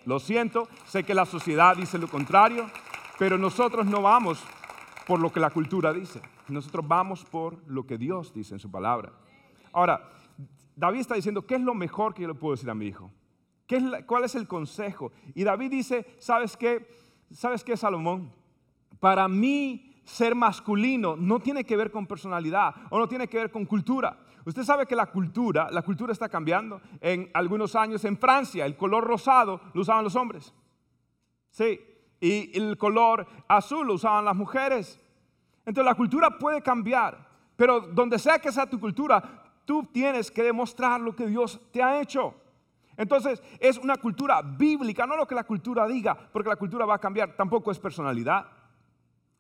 Lo 0.05 0.19
siento, 0.19 0.67
sé 0.85 1.05
que 1.05 1.15
la 1.15 1.25
sociedad 1.27 1.77
dice 1.77 1.97
lo 1.97 2.09
contrario, 2.09 2.69
pero 3.21 3.39
nosotros 3.39 3.87
no 3.87 4.03
vamos 4.03 4.43
por 5.07 5.21
lo 5.21 5.31
que 5.31 5.39
la 5.39 5.51
cultura 5.51 5.93
dice. 5.93 6.21
Nosotros 6.49 6.89
vamos 6.89 7.25
por 7.25 7.63
lo 7.69 7.87
que 7.87 7.99
Dios 7.99 8.35
dice 8.35 8.55
en 8.55 8.59
su 8.59 8.69
palabra. 8.69 9.13
Ahora, 9.73 10.11
David 10.75 10.99
está 10.99 11.15
diciendo, 11.15 11.47
¿qué 11.47 11.55
es 11.55 11.61
lo 11.61 11.75
mejor 11.75 12.15
que 12.15 12.23
yo 12.23 12.29
le 12.29 12.35
puedo 12.35 12.55
decir 12.55 12.69
a 12.69 12.75
mi 12.75 12.87
hijo? 12.87 13.13
¿Qué 13.69 13.77
es 13.77 13.85
¿Cuál 14.07 14.25
es 14.25 14.35
el 14.35 14.49
consejo? 14.49 15.13
Y 15.37 15.45
David 15.45 15.71
dice, 15.71 16.17
¿sabes 16.19 16.57
qué? 16.57 16.85
¿Sabes 17.31 17.63
qué, 17.63 17.77
Salomón? 17.77 18.33
Para 18.99 19.29
mí 19.29 19.92
ser 20.05 20.35
masculino 20.35 21.17
no 21.17 21.41
tiene 21.41 21.65
que 21.65 21.77
ver 21.77 21.91
con 21.91 22.07
personalidad 22.07 22.75
o 22.91 22.99
no 22.99 23.09
tiene 23.09 23.29
que 23.29 23.39
ver 23.39 23.51
con 23.51 23.65
cultura. 23.65 24.19
Usted 24.45 24.65
sabe 24.65 24.87
que 24.87 24.97
la 24.97 25.07
cultura, 25.07 25.71
la 25.71 25.83
cultura 25.83 26.13
está 26.13 26.29
cambiando. 26.29 26.81
En 27.01 27.31
algunos 27.35 27.77
años 27.77 28.05
en 28.05 28.19
Francia 28.19 28.67
el 28.67 28.77
color 28.77 29.05
rosado 29.05 29.61
lo 29.73 29.83
usaban 29.83 30.05
los 30.05 30.17
hombres. 30.17 30.53
Sí, 31.51 31.81
y 32.21 32.57
el 32.57 32.77
color 32.79 33.27
azul 33.49 33.87
lo 33.87 33.95
usaban 33.95 34.25
las 34.25 34.37
mujeres. 34.37 35.01
Entonces 35.65 35.85
la 35.85 35.95
cultura 35.95 36.39
puede 36.39 36.63
cambiar, 36.63 37.29
pero 37.57 37.81
donde 37.81 38.19
sea 38.19 38.39
que 38.39 38.51
sea 38.51 38.69
tu 38.69 38.81
cultura, 38.81 39.43
tú 39.65 39.85
tienes 39.93 40.31
que 40.31 40.43
demostrar 40.43 41.01
lo 41.01 41.15
que 41.15 41.27
Dios 41.27 41.61
te 41.71 41.83
ha 41.83 42.01
hecho. 42.01 42.35
Entonces 42.97 43.43
es 43.61 43.79
una 43.79 43.97
cultura 43.97 44.43
bíblica, 44.43 45.07
no 45.07 45.17
lo 45.17 45.27
que 45.27 45.35
la 45.35 45.45
cultura 45.45 45.87
diga, 45.87 46.17
porque 46.33 46.49
la 46.49 46.57
cultura 46.57 46.85
va 46.85 46.95
a 46.95 47.01
cambiar, 47.01 47.37
tampoco 47.37 47.71
es 47.71 47.79
personalidad. 47.79 48.47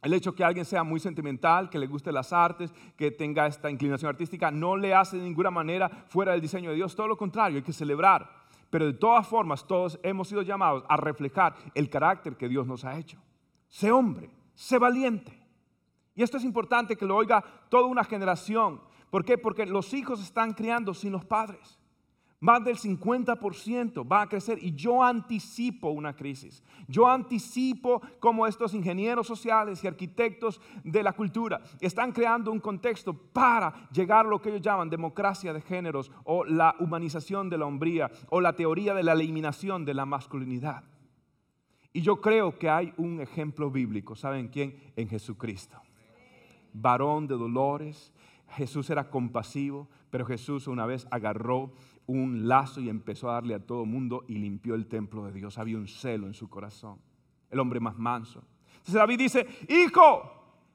El 0.02 0.12
hecho 0.14 0.34
que 0.34 0.42
alguien 0.42 0.64
sea 0.64 0.82
muy 0.82 0.98
sentimental, 0.98 1.70
que 1.70 1.78
le 1.78 1.86
guste 1.86 2.10
las 2.10 2.32
artes, 2.32 2.74
que 2.96 3.12
tenga 3.12 3.46
esta 3.46 3.70
inclinación 3.70 4.08
artística, 4.08 4.50
no 4.50 4.76
le 4.76 4.92
hace 4.92 5.16
de 5.16 5.22
ninguna 5.22 5.52
manera 5.52 5.88
fuera 6.08 6.32
del 6.32 6.40
diseño 6.40 6.70
de 6.70 6.76
Dios. 6.76 6.96
Todo 6.96 7.06
lo 7.06 7.16
contrario, 7.16 7.58
hay 7.58 7.62
que 7.62 7.72
celebrar. 7.72 8.28
Pero 8.68 8.86
de 8.86 8.94
todas 8.94 9.28
formas, 9.28 9.64
todos 9.64 10.00
hemos 10.02 10.26
sido 10.26 10.42
llamados 10.42 10.84
a 10.88 10.96
reflejar 10.96 11.54
el 11.74 11.88
carácter 11.88 12.36
que 12.36 12.48
Dios 12.48 12.66
nos 12.66 12.84
ha 12.84 12.98
hecho. 12.98 13.18
Sé 13.68 13.92
hombre, 13.92 14.28
sé 14.54 14.76
valiente. 14.76 15.38
Y 16.16 16.22
esto 16.22 16.36
es 16.36 16.44
importante 16.44 16.96
que 16.96 17.06
lo 17.06 17.16
oiga 17.16 17.44
toda 17.68 17.86
una 17.86 18.02
generación. 18.02 18.80
¿Por 19.08 19.24
qué? 19.24 19.38
Porque 19.38 19.66
los 19.66 19.94
hijos 19.94 20.20
están 20.20 20.52
criando 20.52 20.94
sin 20.94 21.12
los 21.12 21.24
padres. 21.24 21.78
Más 22.42 22.64
del 22.64 22.76
50% 22.76 24.04
va 24.10 24.22
a 24.22 24.28
crecer 24.28 24.58
y 24.60 24.74
yo 24.74 25.00
anticipo 25.00 25.90
una 25.90 26.16
crisis. 26.16 26.60
Yo 26.88 27.06
anticipo 27.06 28.02
cómo 28.18 28.48
estos 28.48 28.74
ingenieros 28.74 29.28
sociales 29.28 29.84
y 29.84 29.86
arquitectos 29.86 30.60
de 30.82 31.04
la 31.04 31.12
cultura 31.12 31.60
están 31.80 32.10
creando 32.10 32.50
un 32.50 32.58
contexto 32.58 33.14
para 33.14 33.88
llegar 33.92 34.26
a 34.26 34.28
lo 34.28 34.42
que 34.42 34.48
ellos 34.48 34.60
llaman 34.60 34.90
democracia 34.90 35.52
de 35.52 35.60
géneros 35.60 36.10
o 36.24 36.44
la 36.44 36.74
humanización 36.80 37.48
de 37.48 37.58
la 37.58 37.66
hombría 37.66 38.10
o 38.28 38.40
la 38.40 38.54
teoría 38.54 38.92
de 38.92 39.04
la 39.04 39.12
eliminación 39.12 39.84
de 39.84 39.94
la 39.94 40.04
masculinidad. 40.04 40.82
Y 41.92 42.00
yo 42.00 42.20
creo 42.20 42.58
que 42.58 42.68
hay 42.68 42.92
un 42.96 43.20
ejemplo 43.20 43.70
bíblico, 43.70 44.16
¿saben 44.16 44.48
quién? 44.48 44.74
En 44.96 45.08
Jesucristo. 45.08 45.80
Varón 46.72 47.28
de 47.28 47.36
dolores, 47.36 48.12
Jesús 48.48 48.90
era 48.90 49.10
compasivo, 49.10 49.88
pero 50.10 50.26
Jesús 50.26 50.66
una 50.66 50.86
vez 50.86 51.06
agarró 51.10 51.72
un 52.06 52.48
lazo 52.48 52.80
y 52.80 52.88
empezó 52.88 53.30
a 53.30 53.34
darle 53.34 53.54
a 53.54 53.64
todo 53.64 53.84
mundo 53.84 54.24
y 54.28 54.34
limpió 54.34 54.74
el 54.74 54.86
templo 54.86 55.24
de 55.24 55.32
Dios. 55.32 55.58
Había 55.58 55.76
un 55.76 55.88
celo 55.88 56.26
en 56.26 56.34
su 56.34 56.48
corazón. 56.48 56.98
El 57.50 57.60
hombre 57.60 57.80
más 57.80 57.98
manso. 57.98 58.42
Entonces 58.72 58.94
David 58.94 59.18
dice, 59.18 59.46
hijo, 59.68 60.32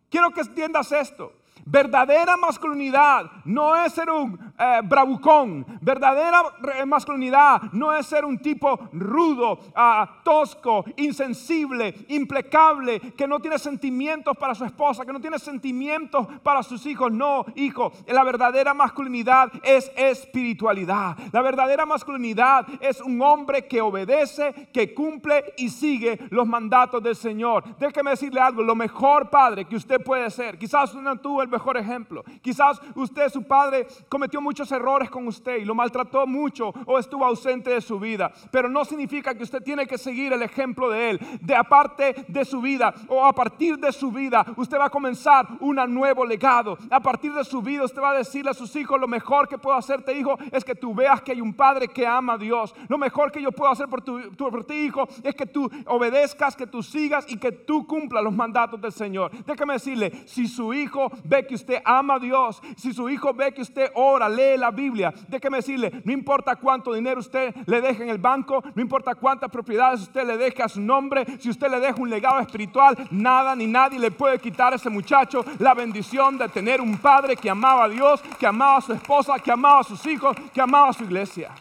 quiero 0.10 0.32
que 0.32 0.42
entiendas 0.42 0.92
esto. 0.92 1.34
Verdadera 1.66 2.38
masculinidad 2.38 3.30
no 3.46 3.76
es 3.76 3.94
ser 3.94 4.10
un 4.10 4.40
eh, 4.58 4.82
bravucón. 4.84 5.66
Verdadera 5.82 6.44
masculinidad 6.86 7.62
no 7.74 7.94
es 7.94 8.06
ser 8.06 8.26
un 8.26 8.38
tipo 8.40 8.80
rudo, 8.94 9.60
ah, 9.76 10.22
tosco, 10.24 10.86
insensible, 10.96 11.94
implacable, 12.10 13.00
que 13.16 13.28
no 13.28 13.40
tiene 13.40 13.60
sentimientos 13.60 14.36
para 14.38 14.56
su 14.56 14.66
esposa, 14.66 15.06
que 15.06 15.14
no 15.14 15.22
tiene 15.22 15.40
sentimientos 15.40 16.28
para 16.44 16.64
sus 16.64 16.86
hijos. 16.86 17.12
No, 17.12 17.46
hijo, 17.56 17.92
la 18.08 18.24
verdadera 18.24 18.74
masculinidad 18.74 19.52
es 19.64 19.92
espiritualidad. 19.96 21.18
La 21.32 21.42
verdadera 21.42 21.86
masculinidad 21.86 22.66
es 22.80 23.02
un 23.02 23.22
hombre 23.22 23.68
que 23.68 23.82
obedece, 23.82 24.70
que 24.74 24.94
cumple 24.94 25.54
y 25.58 25.70
sigue 25.70 26.20
los 26.30 26.48
mandatos 26.48 27.02
del 27.04 27.16
Señor. 27.16 27.64
Déjeme 27.78 28.12
decirle 28.12 28.40
algo, 28.40 28.64
lo 28.64 28.76
mejor, 28.76 29.30
padre, 29.30 29.66
que 29.66 29.76
usted 29.76 30.04
puede 30.04 30.30
ser. 30.30 30.58
Quizás 30.58 30.94
no 30.96 31.18
tuvo 31.18 31.44
mejor 31.48 31.78
ejemplo. 31.78 32.24
Quizás 32.42 32.80
usted, 32.96 33.30
su 33.30 33.44
padre, 33.44 33.88
cometió 34.10 34.42
muchos 34.42 34.72
errores 34.72 35.10
con 35.10 35.28
usted 35.28 35.58
y 35.58 35.66
lo 35.66 35.76
maltrató 35.76 36.28
mucho 36.28 36.74
o 36.86 37.00
estuvo 37.00 37.26
ausente 37.26 37.70
de 37.70 37.82
su 37.82 38.00
vida. 38.00 38.32
Pero 38.52 38.70
no 38.70 38.86
significa 38.86 39.34
que 39.34 39.44
usted 39.44 39.64
tiene 39.64 39.88
que 39.88 39.98
seguir 39.98 40.34
el 40.34 40.44
ejemplo 40.44 40.90
de 40.90 41.12
él. 41.12 41.20
De 41.42 41.56
aparte 41.56 42.26
de 42.28 42.46
su 42.46 42.62
vida 42.62 42.94
o 43.08 43.26
a 43.26 43.34
partir 43.34 43.78
de 43.78 43.92
su 43.92 44.12
vida, 44.12 44.46
usted 44.56 44.78
va 44.78 44.86
a 44.86 44.90
comenzar 44.90 45.48
un 45.60 45.78
nuevo 45.94 46.26
legado. 46.26 46.78
A 46.90 47.00
partir 47.00 47.34
de 47.34 47.44
su 47.44 47.62
vida, 47.62 47.84
usted 47.84 48.02
va 48.02 48.12
a 48.12 48.18
decirle 48.18 48.52
a 48.52 48.54
sus 48.54 48.76
hijos, 48.76 49.00
lo 49.00 49.08
mejor 49.08 49.48
que 49.48 49.58
puedo 49.58 49.78
hacerte, 49.78 50.18
hijo, 50.18 50.38
es 50.52 50.64
que 50.64 50.76
tú 50.76 50.94
veas 50.94 51.22
que 51.22 51.32
hay 51.32 51.42
un 51.42 51.54
padre 51.54 51.88
que 51.88 52.06
ama 52.06 52.34
a 52.34 52.38
Dios. 52.38 52.74
Lo 52.88 52.98
mejor 52.98 53.32
que 53.32 53.42
yo 53.42 53.52
puedo 53.52 53.72
hacer 53.72 53.88
por, 53.88 54.02
tu, 54.02 54.32
por 54.36 54.64
ti, 54.66 54.74
hijo, 54.74 55.08
es 55.24 55.36
que 55.36 55.46
tú 55.46 55.70
obedezcas, 55.86 56.56
que 56.56 56.68
tú 56.68 56.82
sigas 56.82 57.26
y 57.28 57.38
que 57.38 57.52
tú 57.52 57.86
cumplas 57.86 58.24
los 58.24 58.34
mandatos 58.34 58.82
del 58.82 58.92
Señor. 58.92 59.32
Déjame 59.46 59.74
decirle, 59.74 60.24
si 60.26 60.48
su 60.48 60.74
hijo 60.74 61.12
ve 61.24 61.37
que 61.46 61.56
usted 61.56 61.82
ama 61.86 62.16
a 62.16 62.20
Dios, 62.20 62.62
si 62.76 62.94
su 62.94 63.10
hijo 63.10 63.34
ve 63.34 63.54
que 63.54 63.62
usted 63.62 63.92
ora, 63.96 64.28
lee 64.30 64.58
la 64.58 64.72
Biblia, 64.72 65.14
déjeme 65.28 65.58
decirle, 65.58 66.02
no 66.04 66.12
importa 66.12 66.56
cuánto 66.56 66.94
dinero 66.94 67.20
usted 67.20 67.54
le 67.66 67.82
deje 67.82 68.04
en 68.04 68.10
el 68.10 68.18
banco, 68.18 68.64
no 68.74 68.82
importa 68.82 69.16
cuántas 69.16 69.50
propiedades 69.50 70.02
usted 70.02 70.26
le 70.26 70.38
deje 70.38 70.64
a 70.64 70.70
su 70.70 70.82
nombre, 70.82 71.26
si 71.40 71.50
usted 71.50 71.70
le 71.70 71.80
deja 71.80 72.02
un 72.02 72.10
legado 72.10 72.40
espiritual, 72.40 72.96
nada 73.12 73.56
ni 73.56 73.68
nadie 73.68 74.00
le 74.00 74.12
puede 74.12 74.40
quitar 74.40 74.74
a 74.74 74.78
ese 74.78 74.90
muchacho 74.90 75.44
la 75.60 75.74
bendición 75.74 76.38
de 76.38 76.50
tener 76.50 76.82
un 76.82 76.98
padre 76.98 77.36
que 77.36 77.50
amaba 77.50 77.86
a 77.86 77.90
Dios, 77.90 78.22
que 78.40 78.48
amaba 78.48 78.78
a 78.78 78.82
su 78.82 78.94
esposa, 78.94 79.40
que 79.40 79.52
amaba 79.52 79.82
a 79.82 79.84
sus 79.84 80.06
hijos, 80.06 80.36
que 80.54 80.62
amaba 80.62 80.90
a 80.90 80.94
su 80.94 81.04
iglesia. 81.04 81.54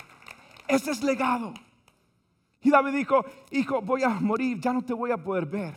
Ese 0.69 0.91
es 0.91 1.03
legado. 1.03 1.53
Y 2.62 2.71
David 2.71 2.93
dijo, 2.93 3.25
hijo, 3.51 3.81
voy 3.81 4.03
a 4.03 4.09
morir, 4.09 4.59
ya 4.59 4.73
no 4.73 4.83
te 4.83 4.93
voy 4.93 5.11
a 5.11 5.17
poder 5.17 5.47
ver. 5.47 5.75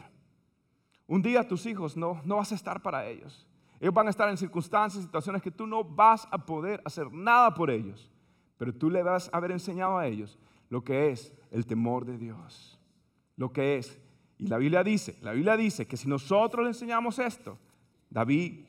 Un 1.08 1.22
día 1.22 1.48
tus 1.48 1.66
hijos 1.66 1.98
no, 1.98 2.22
no 2.24 2.38
vas 2.38 2.52
a 2.52 2.56
estar 2.56 2.82
para 2.82 3.08
ellos. 3.08 3.49
Ellos 3.80 3.94
van 3.94 4.08
a 4.08 4.10
estar 4.10 4.30
en 4.30 4.38
circunstancias, 4.38 5.04
situaciones 5.04 5.42
que 5.42 5.52
tú 5.52 5.66
no 5.66 5.84
vas 5.84 6.28
a 6.32 6.46
poder 6.46 6.82
hacer 6.84 7.12
nada 7.12 7.54
por 7.54 7.70
ellos. 7.70 8.12
Pero 8.58 8.74
tú 8.74 8.90
le 8.90 9.02
vas 9.04 9.30
a 9.32 9.38
haber 9.38 9.52
enseñado 9.52 9.98
a 9.98 10.06
ellos 10.08 10.38
lo 10.70 10.84
que 10.84 11.10
es 11.10 11.34
el 11.52 11.66
temor 11.66 12.06
de 12.06 12.18
Dios. 12.18 12.78
Lo 13.38 13.54
que 13.54 13.78
es. 13.78 14.00
Y 14.38 14.48
la 14.48 14.58
Biblia 14.58 14.84
dice, 14.84 15.18
la 15.22 15.32
Biblia 15.32 15.56
dice 15.56 15.88
que 15.88 15.98
si 15.98 16.08
nosotros 16.08 16.64
le 16.64 16.70
enseñamos 16.70 17.20
esto, 17.20 17.58
David 18.10 18.66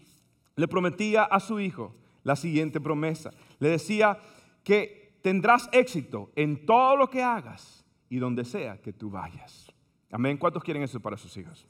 le 0.57 0.69
prometía 0.69 1.25
a 1.25 1.41
su 1.41 1.59
hijo 1.59 1.95
la 2.23 2.37
siguiente 2.37 2.81
promesa. 2.81 3.31
Le 3.59 3.69
decía 3.69 4.19
que 4.63 5.19
tendrás 5.23 5.69
éxito 5.73 6.31
en 6.37 6.67
todo 6.67 6.97
lo 6.97 7.11
que 7.11 7.23
hagas 7.23 7.85
y 8.09 8.19
donde 8.19 8.45
sea 8.45 8.81
que 8.81 8.93
tú 8.93 9.11
vayas. 9.11 9.73
Amén. 10.11 10.37
¿Cuántos 10.37 10.63
quieren 10.63 10.83
eso 10.83 11.01
para 11.01 11.17
sus 11.17 11.37
hijos? 11.37 11.67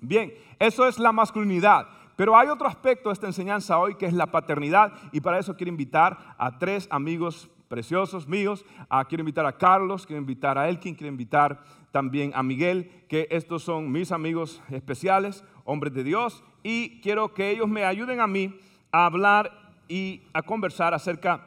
Bien, 0.00 0.32
eso 0.58 0.86
es 0.86 0.98
la 0.98 1.12
masculinidad. 1.12 1.88
Pero 2.16 2.36
hay 2.36 2.48
otro 2.48 2.66
aspecto 2.66 3.08
de 3.08 3.14
esta 3.14 3.26
enseñanza 3.26 3.78
hoy 3.78 3.94
que 3.94 4.06
es 4.06 4.12
la 4.12 4.26
paternidad 4.26 4.92
y 5.10 5.20
para 5.20 5.38
eso 5.38 5.56
quiero 5.56 5.70
invitar 5.70 6.34
a 6.36 6.58
tres 6.58 6.86
amigos 6.90 7.48
preciosos 7.68 8.28
míos. 8.28 8.66
Ah, 8.90 9.04
quiero 9.06 9.22
invitar 9.22 9.46
a 9.46 9.56
Carlos, 9.56 10.06
quiero 10.06 10.20
invitar 10.20 10.58
a 10.58 10.68
Elkin, 10.68 10.94
quiero 10.94 11.10
invitar 11.10 11.62
también 11.92 12.32
a 12.34 12.42
Miguel, 12.42 13.06
que 13.08 13.26
estos 13.30 13.62
son 13.62 13.90
mis 13.90 14.12
amigos 14.12 14.62
especiales, 14.70 15.44
hombres 15.64 15.94
de 15.94 16.04
Dios, 16.04 16.44
y 16.62 17.00
quiero 17.00 17.32
que 17.32 17.50
ellos 17.50 17.68
me 17.68 17.84
ayuden 17.84 18.20
a 18.20 18.26
mí 18.26 18.58
a 18.92 19.06
hablar 19.06 19.52
y 19.88 20.22
a 20.32 20.42
conversar 20.42 20.94
acerca 20.94 21.46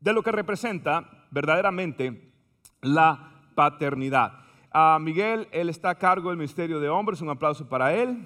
de 0.00 0.12
lo 0.12 0.22
que 0.22 0.32
representa 0.32 1.26
verdaderamente 1.30 2.32
la 2.80 3.32
paternidad. 3.54 4.40
Miguel, 5.00 5.48
él 5.50 5.68
está 5.68 5.90
a 5.90 5.94
cargo 5.96 6.28
del 6.28 6.38
Ministerio 6.38 6.78
de 6.78 6.88
Hombres, 6.88 7.20
un 7.20 7.30
aplauso 7.30 7.68
para 7.68 7.92
él. 7.92 8.24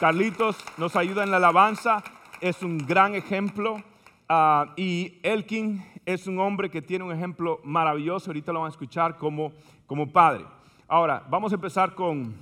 Carlitos 0.00 0.56
nos 0.78 0.96
ayuda 0.96 1.22
en 1.22 1.30
la 1.30 1.36
alabanza, 1.36 2.02
es 2.40 2.62
un 2.62 2.78
gran 2.78 3.14
ejemplo. 3.14 3.82
Ah, 4.28 4.72
y 4.76 5.20
Elkin 5.22 5.84
es 6.06 6.26
un 6.26 6.38
hombre 6.38 6.70
que 6.70 6.80
tiene 6.80 7.04
un 7.04 7.12
ejemplo 7.12 7.60
maravilloso, 7.62 8.30
ahorita 8.30 8.52
lo 8.52 8.60
van 8.60 8.68
a 8.68 8.70
escuchar 8.70 9.18
como, 9.18 9.52
como 9.86 10.10
padre. 10.10 10.46
Ahora, 10.88 11.22
vamos 11.28 11.52
a 11.52 11.56
empezar 11.56 11.94
con, 11.94 12.34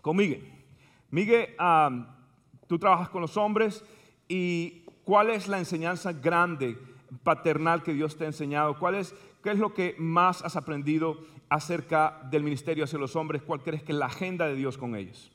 con 0.00 0.16
Miguel. 0.16 0.50
Miguel, 1.10 1.54
ah, 1.58 1.88
tú 2.66 2.80
trabajas 2.80 3.10
con 3.10 3.20
los 3.20 3.36
hombres 3.36 3.84
y 4.26 4.84
¿cuál 5.04 5.30
es 5.30 5.46
la 5.46 5.58
enseñanza 5.58 6.12
grande, 6.12 6.76
paternal 7.22 7.84
que 7.84 7.94
Dios 7.94 8.16
te 8.16 8.24
ha 8.24 8.26
enseñado? 8.26 8.76
¿Cuál 8.76 8.96
es, 8.96 9.14
¿Qué 9.42 9.52
es 9.52 9.58
lo 9.58 9.72
que 9.72 9.94
más 9.98 10.42
has 10.42 10.56
aprendido 10.56 11.18
acerca 11.54 12.26
del 12.30 12.42
ministerio 12.42 12.84
hacia 12.84 12.98
los 12.98 13.14
hombres? 13.14 13.42
¿Cuál 13.42 13.62
crees 13.62 13.82
que 13.82 13.92
es 13.92 13.98
la 13.98 14.06
agenda 14.06 14.46
de 14.46 14.54
Dios 14.54 14.78
con 14.78 14.96
ellos? 14.96 15.30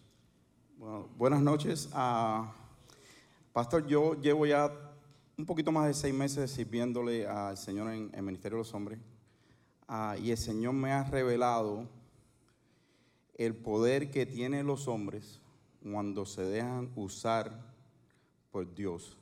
buenas 1.18 1.42
noches. 1.42 1.90
Ah, 1.94 2.54
pastor, 3.52 3.86
yo 3.88 4.14
llevo 4.20 4.46
ya 4.46 4.72
un 5.38 5.46
poquito 5.46 5.72
más 5.72 5.88
de 5.88 5.94
seis 5.94 6.14
meses 6.14 6.50
sirviéndole 6.50 7.28
al 7.28 7.58
Señor 7.58 7.92
en 7.92 8.12
el 8.14 8.24
Ministerio 8.24 8.58
de 8.58 8.62
los 8.62 8.74
Hombres. 8.74 9.00
Ah, 9.88 10.16
y 10.20 10.32
el 10.32 10.38
Señor 10.38 10.74
me 10.74 10.92
ha 10.92 11.04
revelado 11.04 11.88
el 13.36 13.56
poder 13.56 14.10
que 14.10 14.26
tienen 14.26 14.66
los 14.66 14.88
hombres 14.88 15.40
cuando 15.84 16.26
se 16.26 16.42
dejan 16.44 16.92
usar 16.96 17.52
por 18.52 18.74
Dios. 18.74 19.18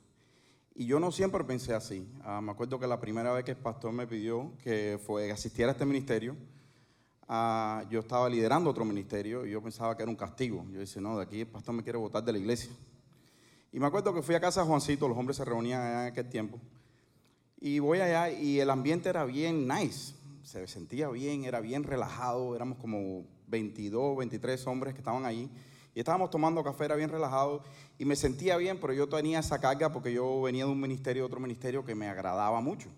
Y 0.73 0.85
yo 0.85 0.99
no 0.99 1.11
siempre 1.11 1.43
pensé 1.43 1.73
así. 1.73 2.07
Ah, 2.23 2.41
me 2.41 2.51
acuerdo 2.51 2.79
que 2.79 2.87
la 2.87 2.99
primera 2.99 3.33
vez 3.33 3.43
que 3.43 3.51
el 3.51 3.57
pastor 3.57 3.91
me 3.91 4.07
pidió 4.07 4.53
que 4.63 4.99
fue, 5.05 5.31
asistiera 5.31 5.71
a 5.71 5.73
este 5.73 5.85
ministerio, 5.85 6.35
Ah, 7.27 7.83
yo 7.89 8.01
estaba 8.01 8.29
liderando 8.29 8.69
otro 8.69 8.85
ministerio 8.85 9.45
y 9.45 9.51
yo 9.51 9.61
pensaba 9.61 9.95
que 9.97 10.03
era 10.03 10.09
un 10.09 10.15
castigo. 10.15 10.65
Yo 10.71 10.79
dije, 10.79 11.01
no, 11.01 11.17
de 11.17 11.23
aquí 11.23 11.41
el 11.41 11.47
pastor 11.47 11.73
me 11.73 11.83
quiere 11.83 11.97
votar 11.97 12.23
de 12.23 12.31
la 12.31 12.37
iglesia. 12.37 12.71
Y 13.71 13.79
me 13.79 13.87
acuerdo 13.87 14.13
que 14.13 14.21
fui 14.21 14.35
a 14.35 14.39
casa 14.39 14.61
de 14.61 14.67
Juancito, 14.67 15.07
los 15.07 15.17
hombres 15.17 15.37
se 15.37 15.43
reunían 15.45 15.81
allá 15.81 16.01
en 16.03 16.11
aquel 16.11 16.29
tiempo. 16.29 16.59
Y 17.59 17.79
voy 17.79 17.99
allá 17.99 18.29
y 18.29 18.59
el 18.59 18.69
ambiente 18.69 19.09
era 19.09 19.25
bien 19.25 19.67
nice, 19.67 20.13
se 20.43 20.67
sentía 20.67 21.09
bien, 21.09 21.45
era 21.45 21.59
bien 21.59 21.83
relajado, 21.83 22.55
éramos 22.55 22.77
como 22.77 23.25
22, 23.47 24.17
23 24.17 24.67
hombres 24.67 24.93
que 24.93 24.99
estaban 24.99 25.25
ahí. 25.25 25.49
Y 25.95 25.99
estábamos 25.99 26.29
tomando 26.29 26.63
café, 26.63 26.85
era 26.85 26.95
bien 26.95 27.09
relajado 27.09 27.63
y 27.97 28.05
me 28.05 28.15
sentía 28.15 28.57
bien, 28.57 28.77
pero 28.79 28.93
yo 28.93 29.09
tenía 29.09 29.39
esa 29.39 29.59
carga 29.59 29.91
porque 29.91 30.13
yo 30.13 30.41
venía 30.41 30.65
de 30.65 30.71
un 30.71 30.79
ministerio, 30.79 31.23
de 31.23 31.27
otro 31.27 31.39
ministerio 31.39 31.83
que 31.83 31.95
me 31.95 32.07
agradaba 32.07 32.61
mucho. 32.61 32.89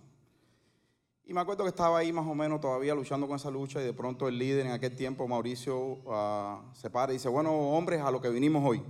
Y 1.29 1.33
me 1.33 1.41
acuerdo 1.41 1.65
que 1.65 1.69
estaba 1.71 1.97
ahí 1.97 2.13
más 2.13 2.25
o 2.25 2.33
menos 2.33 2.61
todavía 2.61 2.95
luchando 2.95 3.27
con 3.27 3.35
esa 3.35 3.51
lucha 3.51 3.81
y 3.81 3.83
de 3.83 3.91
pronto 3.91 4.29
el 4.29 4.39
líder 4.39 4.65
en 4.65 4.71
aquel 4.71 4.95
tiempo, 4.95 5.27
Mauricio, 5.27 5.97
ah, 6.07 6.61
se 6.71 6.89
para 6.89 7.11
y 7.11 7.17
dice, 7.17 7.27
bueno, 7.27 7.51
hombres, 7.51 8.01
a 8.01 8.09
lo 8.11 8.21
que 8.21 8.29
vinimos 8.29 8.63
hoy. 8.65 8.81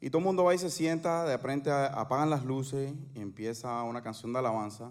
Y 0.00 0.08
todo 0.08 0.20
el 0.20 0.24
mundo 0.24 0.44
va 0.44 0.54
y 0.54 0.58
se 0.58 0.70
sienta, 0.70 1.26
de 1.26 1.36
frente 1.36 1.70
apagan 1.70 2.30
las 2.30 2.46
luces 2.46 2.94
y 3.14 3.20
empieza 3.20 3.82
una 3.82 4.02
canción 4.02 4.32
de 4.32 4.38
alabanza. 4.38 4.90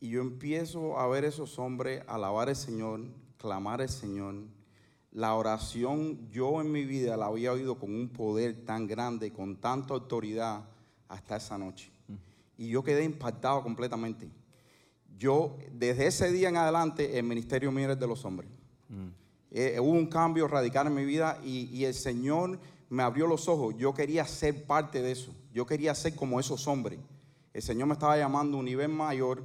Y 0.00 0.08
yo 0.08 0.20
empiezo 0.20 0.98
a 0.98 1.06
ver 1.06 1.24
esos 1.24 1.60
hombres 1.60 2.02
alabar 2.08 2.48
al 2.48 2.56
Señor, 2.56 3.02
clamar 3.38 3.80
al 3.80 3.88
Señor. 3.88 4.34
La 5.12 5.34
oración 5.34 6.28
yo 6.28 6.60
en 6.60 6.72
mi 6.72 6.84
vida 6.84 7.16
la 7.16 7.26
había 7.26 7.52
oído 7.52 7.78
con 7.78 7.94
un 7.94 8.08
poder 8.08 8.64
tan 8.64 8.88
grande, 8.88 9.32
con 9.32 9.54
tanta 9.54 9.94
autoridad 9.94 10.64
hasta 11.06 11.36
esa 11.36 11.56
noche. 11.56 11.92
Y 12.58 12.68
yo 12.68 12.82
quedé 12.82 13.04
impactado 13.04 13.62
completamente. 13.62 14.28
Yo, 15.18 15.56
desde 15.72 16.06
ese 16.06 16.30
día 16.30 16.48
en 16.48 16.56
adelante, 16.56 17.18
el 17.18 17.24
ministerio 17.24 17.72
mío 17.72 17.90
es 17.92 17.98
de 17.98 18.06
los 18.06 18.24
hombres. 18.24 18.50
Eh, 19.50 19.78
hubo 19.80 19.92
un 19.92 20.06
cambio 20.06 20.48
radical 20.48 20.86
en 20.86 20.94
mi 20.94 21.04
vida 21.04 21.40
y, 21.44 21.70
y 21.72 21.84
el 21.84 21.94
Señor 21.94 22.58
me 22.90 23.02
abrió 23.02 23.26
los 23.26 23.48
ojos. 23.48 23.74
Yo 23.78 23.94
quería 23.94 24.26
ser 24.26 24.64
parte 24.64 25.02
de 25.02 25.12
eso. 25.12 25.34
Yo 25.52 25.64
quería 25.66 25.94
ser 25.94 26.14
como 26.14 26.38
esos 26.38 26.66
hombres. 26.68 26.98
El 27.54 27.62
Señor 27.62 27.88
me 27.88 27.94
estaba 27.94 28.18
llamando 28.18 28.56
a 28.56 28.60
un 28.60 28.66
nivel 28.66 28.88
mayor 28.88 29.44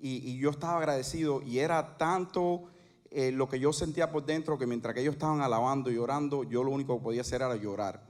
y, 0.00 0.30
y 0.30 0.38
yo 0.38 0.50
estaba 0.50 0.78
agradecido 0.78 1.42
y 1.42 1.58
era 1.60 1.96
tanto 1.96 2.64
eh, 3.10 3.30
lo 3.30 3.48
que 3.48 3.58
yo 3.58 3.72
sentía 3.72 4.10
por 4.10 4.26
dentro 4.26 4.58
que 4.58 4.66
mientras 4.66 4.94
que 4.94 5.00
ellos 5.00 5.14
estaban 5.14 5.40
alabando 5.40 5.90
y 5.90 5.96
orando, 5.96 6.44
yo 6.44 6.64
lo 6.64 6.70
único 6.70 6.98
que 6.98 7.04
podía 7.04 7.20
hacer 7.20 7.42
era 7.42 7.54
llorar. 7.56 8.04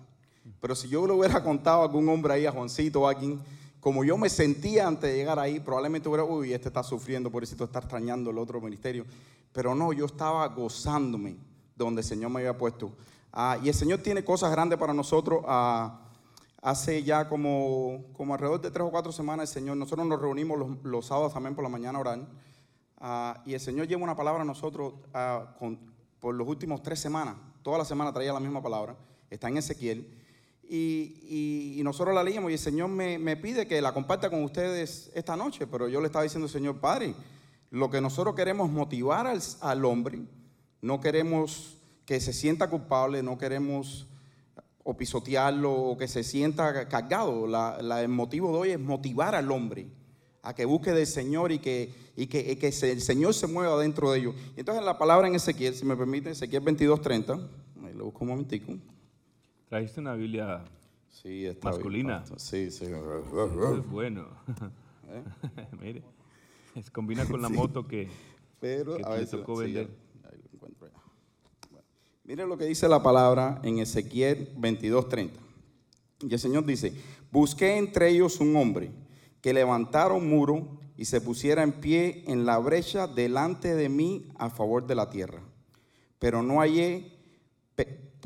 Pero 0.60 0.74
si 0.74 0.88
yo 0.88 1.06
le 1.06 1.12
hubiera 1.12 1.42
contado 1.42 1.82
a 1.82 1.84
algún 1.84 2.08
hombre 2.08 2.34
ahí, 2.34 2.46
a 2.46 2.52
Juancito 2.52 3.02
o 3.02 3.06
a 3.06 3.10
alguien, 3.10 3.40
como 3.86 4.02
yo 4.02 4.18
me 4.18 4.28
sentía 4.28 4.88
antes 4.88 5.12
de 5.12 5.16
llegar 5.16 5.38
ahí, 5.38 5.60
probablemente 5.60 6.08
hubiera, 6.08 6.24
uy, 6.24 6.52
este 6.52 6.66
está 6.66 6.82
sufriendo, 6.82 7.30
por 7.30 7.44
eso 7.44 7.54
está 7.64 7.78
extrañando 7.78 8.30
el 8.30 8.38
otro 8.38 8.60
ministerio. 8.60 9.06
Pero 9.52 9.76
no, 9.76 9.92
yo 9.92 10.06
estaba 10.06 10.44
gozándome 10.48 11.36
donde 11.76 12.00
el 12.00 12.04
Señor 12.04 12.32
me 12.32 12.40
había 12.40 12.58
puesto. 12.58 12.90
Ah, 13.32 13.60
y 13.62 13.68
el 13.68 13.74
Señor 13.74 14.00
tiene 14.00 14.24
cosas 14.24 14.50
grandes 14.50 14.76
para 14.76 14.92
nosotros. 14.92 15.44
Ah, 15.46 16.00
hace 16.60 17.04
ya 17.04 17.28
como, 17.28 18.06
como 18.12 18.34
alrededor 18.34 18.60
de 18.60 18.72
tres 18.72 18.84
o 18.84 18.90
cuatro 18.90 19.12
semanas, 19.12 19.50
el 19.50 19.54
Señor, 19.54 19.76
nosotros 19.76 20.04
nos 20.04 20.20
reunimos 20.20 20.58
los, 20.82 21.06
sábados 21.06 21.32
también 21.32 21.54
por 21.54 21.62
la 21.62 21.70
mañana 21.70 21.98
a 21.98 22.00
orar. 22.00 22.26
Ah, 22.98 23.40
y 23.46 23.54
el 23.54 23.60
Señor 23.60 23.86
lleva 23.86 24.02
una 24.02 24.16
palabra 24.16 24.42
a 24.42 24.44
nosotros 24.44 24.94
por 26.18 26.34
los 26.34 26.48
últimos 26.48 26.82
tres 26.82 26.98
semanas. 26.98 27.36
Toda 27.62 27.78
la 27.78 27.84
semana 27.84 28.12
traía 28.12 28.32
la 28.32 28.40
misma 28.40 28.60
palabra. 28.60 28.96
Está 29.30 29.46
en 29.46 29.58
Ezequiel. 29.58 30.25
Y, 30.68 31.80
nosotros 31.84 32.14
la 32.14 32.24
leíamos 32.24 32.50
y 32.50 32.54
el 32.54 32.58
Señor 32.58 32.88
me, 32.88 33.36
pide 33.36 33.66
que 33.66 33.80
la 33.80 33.94
comparta 33.94 34.28
con 34.28 34.42
ustedes 34.42 35.10
esta 35.14 35.36
noche. 35.36 35.66
Pero 35.66 35.88
yo 35.88 36.00
le 36.00 36.06
estaba 36.06 36.24
diciendo, 36.24 36.48
Señor 36.48 36.80
Padre, 36.80 37.14
lo 37.70 37.90
que 37.90 38.00
nosotros 38.00 38.34
queremos 38.34 38.70
motivar 38.70 39.26
al, 39.60 39.84
hombre. 39.84 40.20
No 40.82 41.00
queremos 41.00 41.78
que 42.04 42.20
se 42.20 42.32
sienta 42.32 42.68
culpable, 42.68 43.22
no 43.22 43.38
queremos 43.38 44.06
o 44.82 44.96
pisotearlo 44.96 45.72
o 45.72 45.96
que 45.96 46.08
se 46.08 46.24
sienta 46.24 46.88
cargado. 46.88 47.46
El 47.80 48.08
motivo 48.08 48.52
de 48.52 48.58
hoy 48.58 48.70
es 48.70 48.80
motivar 48.80 49.34
al 49.34 49.50
hombre 49.50 49.88
a 50.42 50.54
que 50.54 50.64
busque 50.64 50.92
del 50.92 51.08
Señor 51.08 51.50
y 51.50 51.58
que, 51.58 51.92
el 52.16 53.02
Señor 53.02 53.34
se 53.34 53.48
mueva 53.48 53.80
dentro 53.80 54.12
de 54.12 54.20
ellos. 54.20 54.34
Entonces 54.56 54.84
la 54.84 54.96
palabra 54.96 55.26
en 55.26 55.34
Ezequiel, 55.34 55.74
si 55.74 55.84
me 55.84 55.96
permite, 55.96 56.30
Ezequiel 56.30 56.62
22.30, 56.62 57.48
ahí 57.84 57.94
lo 57.94 58.04
busco 58.04 58.20
un 58.22 58.28
momentico. 58.28 58.72
Trajiste 59.68 60.00
una 60.00 60.14
Biblia, 60.14 60.64
Sí, 61.08 61.46
está 61.46 61.70
bien, 61.70 61.78
Masculina. 61.78 62.24
Sí, 62.36 62.70
sí. 62.70 62.84
es 62.84 63.90
bueno. 63.90 64.28
¿Eh? 65.08 65.24
Mire, 65.80 66.02
se 66.80 66.90
combina 66.92 67.26
con 67.26 67.40
la 67.42 67.48
moto 67.48 67.86
que... 67.86 68.08
Pero 68.60 68.96
que 68.96 69.02
a 69.04 69.08
veces 69.10 69.30
tocó 69.30 69.56
sí, 69.56 69.64
vender. 69.64 69.90
ahí 70.24 70.38
lo 70.38 70.50
encuentro 70.52 70.86
ya. 70.88 71.02
Bueno, 71.70 71.86
Mire 72.24 72.46
lo 72.46 72.56
que 72.56 72.66
dice 72.66 72.88
la 72.88 73.02
palabra 73.02 73.60
en 73.64 73.78
Ezequiel 73.78 74.54
22:30. 74.56 75.30
Y 76.20 76.32
el 76.32 76.38
Señor 76.38 76.64
dice, 76.64 76.92
busqué 77.32 77.76
entre 77.76 78.10
ellos 78.10 78.40
un 78.40 78.54
hombre 78.56 78.90
que 79.40 79.52
levantara 79.52 80.14
un 80.14 80.28
muro 80.28 80.78
y 80.96 81.06
se 81.06 81.20
pusiera 81.20 81.62
en 81.62 81.72
pie 81.72 82.24
en 82.26 82.46
la 82.46 82.58
brecha 82.58 83.06
delante 83.06 83.74
de 83.74 83.88
mí 83.88 84.28
a 84.38 84.48
favor 84.48 84.86
de 84.86 84.94
la 84.94 85.10
tierra. 85.10 85.42
Pero 86.18 86.42
no 86.42 86.60
hallé 86.60 87.16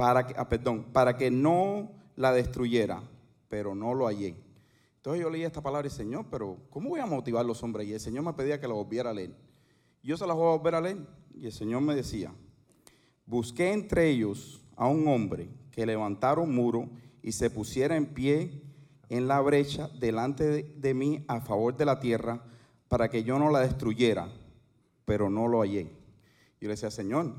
para 0.01 0.27
que, 0.27 0.33
ah, 0.35 0.49
perdón, 0.49 0.87
para 0.95 1.15
que 1.15 1.31
no 1.31 1.93
la 2.17 2.33
destruyera, 2.33 3.03
pero 3.51 3.75
no 3.75 3.93
lo 3.93 4.07
hallé. 4.07 4.35
Entonces 4.97 5.21
yo 5.21 5.29
leí 5.29 5.43
esta 5.43 5.61
palabra 5.61 5.89
y 5.89 5.91
Señor, 5.91 6.25
pero 6.31 6.57
¿cómo 6.71 6.89
voy 6.89 7.01
a 7.01 7.05
motivar 7.05 7.45
a 7.45 7.47
los 7.47 7.63
hombres? 7.63 7.87
Y 7.87 7.93
el 7.93 8.01
Señor 8.01 8.25
me 8.25 8.33
pedía 8.33 8.59
que 8.59 8.67
la 8.67 8.73
volviera 8.73 9.11
a 9.11 9.13
leer. 9.13 9.37
Yo 10.03 10.17
se 10.17 10.27
las 10.27 10.35
voy 10.35 10.47
a 10.47 10.57
volver 10.57 10.75
a 10.75 10.81
leer. 10.81 11.07
Y 11.35 11.45
el 11.45 11.53
Señor 11.53 11.83
me 11.83 11.95
decía, 11.95 12.33
busqué 13.27 13.75
entre 13.75 14.09
ellos 14.09 14.65
a 14.75 14.87
un 14.87 15.07
hombre 15.07 15.51
que 15.71 15.85
levantara 15.85 16.41
un 16.41 16.55
muro 16.55 16.89
y 17.21 17.33
se 17.33 17.51
pusiera 17.51 17.95
en 17.95 18.07
pie 18.07 18.63
en 19.11 19.29
la 19.29 19.43
brecha 19.43 19.91
delante 20.01 20.45
de, 20.49 20.63
de 20.79 20.95
mí 20.95 21.27
a 21.29 21.43
favor 21.43 21.77
de 21.77 21.85
la 21.85 22.01
tierra 22.01 22.43
para 22.89 23.11
que 23.11 23.23
yo 23.23 23.39
no 23.39 23.51
la 23.51 23.61
destruyera, 23.61 24.33
pero 25.05 25.29
no 25.29 25.47
lo 25.47 25.61
hallé. 25.61 25.91
Yo 26.59 26.69
le 26.69 26.71
decía, 26.71 26.91
Señor, 26.91 27.35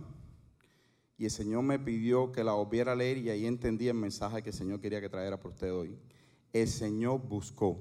y 1.22 1.26
el 1.26 1.30
Señor 1.30 1.62
me 1.62 1.78
pidió 1.78 2.32
que 2.32 2.44
la 2.44 2.54
volviera 2.54 2.94
a 2.94 2.96
leer 2.96 3.20
y 3.20 3.30
ahí 3.30 3.46
entendí 3.46 3.88
el 3.88 3.94
mensaje 3.94 4.42
que 4.42 4.50
el 4.50 4.56
Señor 4.56 4.82
quería 4.82 5.00
que 5.00 5.08
trajera 5.08 5.40
por 5.40 5.52
usted 5.52 5.72
hoy. 5.72 5.96
El 6.52 6.68
Señor 6.68 7.22
buscó. 7.22 7.78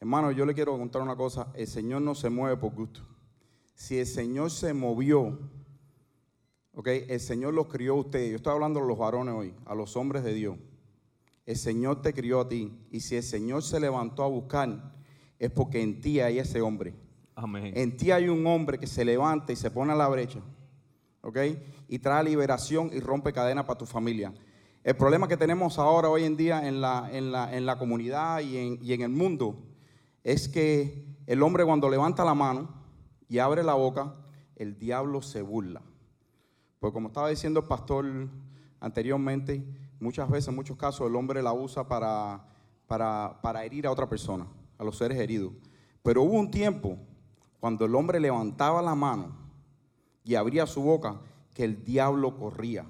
Hermano, 0.00 0.32
yo 0.32 0.46
le 0.46 0.54
quiero 0.54 0.78
contar 0.78 1.02
una 1.02 1.14
cosa, 1.14 1.52
el 1.52 1.66
Señor 1.66 2.00
no 2.00 2.14
se 2.14 2.30
mueve 2.30 2.56
por 2.56 2.72
gusto. 2.72 3.02
Si 3.74 3.98
el 3.98 4.06
Señor 4.06 4.50
se 4.50 4.72
movió, 4.72 5.38
ok, 6.72 6.88
el 7.06 7.20
Señor 7.20 7.52
los 7.52 7.66
crió 7.66 7.92
a 7.92 8.00
ustedes. 8.00 8.30
Yo 8.30 8.36
estoy 8.36 8.54
hablando 8.54 8.80
a 8.80 8.86
los 8.86 8.96
varones 8.96 9.34
hoy, 9.34 9.54
a 9.66 9.74
los 9.74 9.94
hombres 9.94 10.24
de 10.24 10.32
Dios. 10.32 10.56
El 11.44 11.56
Señor 11.56 12.00
te 12.00 12.14
crió 12.14 12.40
a 12.40 12.48
ti. 12.48 12.72
Y 12.90 13.00
si 13.00 13.16
el 13.16 13.24
Señor 13.24 13.62
se 13.62 13.78
levantó 13.78 14.22
a 14.22 14.28
buscar, 14.28 14.94
es 15.38 15.50
porque 15.50 15.82
en 15.82 16.00
ti 16.00 16.20
hay 16.20 16.38
ese 16.38 16.62
hombre. 16.62 16.94
Amén. 17.34 17.74
En 17.76 17.94
ti 17.94 18.10
hay 18.10 18.30
un 18.30 18.46
hombre 18.46 18.78
que 18.78 18.86
se 18.86 19.04
levanta 19.04 19.52
y 19.52 19.56
se 19.56 19.70
pone 19.70 19.92
a 19.92 19.96
la 19.96 20.08
brecha, 20.08 20.40
Y 21.88 21.98
trae 21.98 22.24
liberación 22.24 22.90
y 22.92 23.00
rompe 23.00 23.32
cadenas 23.32 23.64
para 23.64 23.78
tu 23.78 23.86
familia. 23.86 24.32
El 24.84 24.96
problema 24.96 25.26
que 25.26 25.36
tenemos 25.36 25.78
ahora, 25.78 26.08
hoy 26.08 26.24
en 26.24 26.36
día, 26.36 26.68
en 26.68 26.80
la, 26.80 27.08
en 27.12 27.32
la, 27.32 27.56
en 27.56 27.66
la 27.66 27.76
comunidad 27.76 28.40
y 28.40 28.56
en, 28.56 28.78
y 28.80 28.92
en 28.92 29.02
el 29.02 29.08
mundo, 29.08 29.56
es 30.22 30.48
que 30.48 31.04
el 31.26 31.42
hombre 31.42 31.64
cuando 31.64 31.90
levanta 31.90 32.24
la 32.24 32.34
mano 32.34 32.68
y 33.28 33.38
abre 33.38 33.64
la 33.64 33.74
boca, 33.74 34.14
el 34.54 34.78
diablo 34.78 35.22
se 35.22 35.42
burla. 35.42 35.82
Pues 36.78 36.92
como 36.92 37.08
estaba 37.08 37.28
diciendo 37.28 37.60
el 37.60 37.66
pastor 37.66 38.06
anteriormente, 38.78 39.66
muchas 39.98 40.30
veces, 40.30 40.48
en 40.48 40.54
muchos 40.54 40.76
casos, 40.76 41.08
el 41.08 41.16
hombre 41.16 41.42
la 41.42 41.52
usa 41.52 41.88
para, 41.88 42.46
para, 42.86 43.40
para 43.42 43.64
herir 43.64 43.88
a 43.88 43.90
otra 43.90 44.08
persona, 44.08 44.46
a 44.78 44.84
los 44.84 44.96
seres 44.96 45.18
heridos. 45.18 45.52
Pero 46.04 46.22
hubo 46.22 46.38
un 46.38 46.52
tiempo 46.52 46.96
cuando 47.58 47.84
el 47.84 47.94
hombre 47.96 48.20
levantaba 48.20 48.80
la 48.82 48.94
mano 48.94 49.45
y 50.26 50.34
abría 50.34 50.66
su 50.66 50.82
boca, 50.82 51.20
que 51.54 51.62
el 51.62 51.84
diablo 51.84 52.36
corría. 52.36 52.84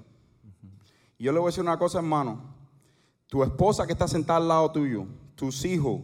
Y 1.19 1.23
yo 1.23 1.31
le 1.31 1.37
voy 1.37 1.47
a 1.47 1.51
decir 1.51 1.63
una 1.63 1.77
cosa, 1.77 1.99
hermano. 1.99 2.41
Tu 3.27 3.43
esposa 3.43 3.85
que 3.85 3.93
está 3.93 4.07
sentada 4.07 4.37
al 4.37 4.47
lado 4.47 4.71
tuyo, 4.71 5.05
tus 5.35 5.63
hijos, 5.63 6.01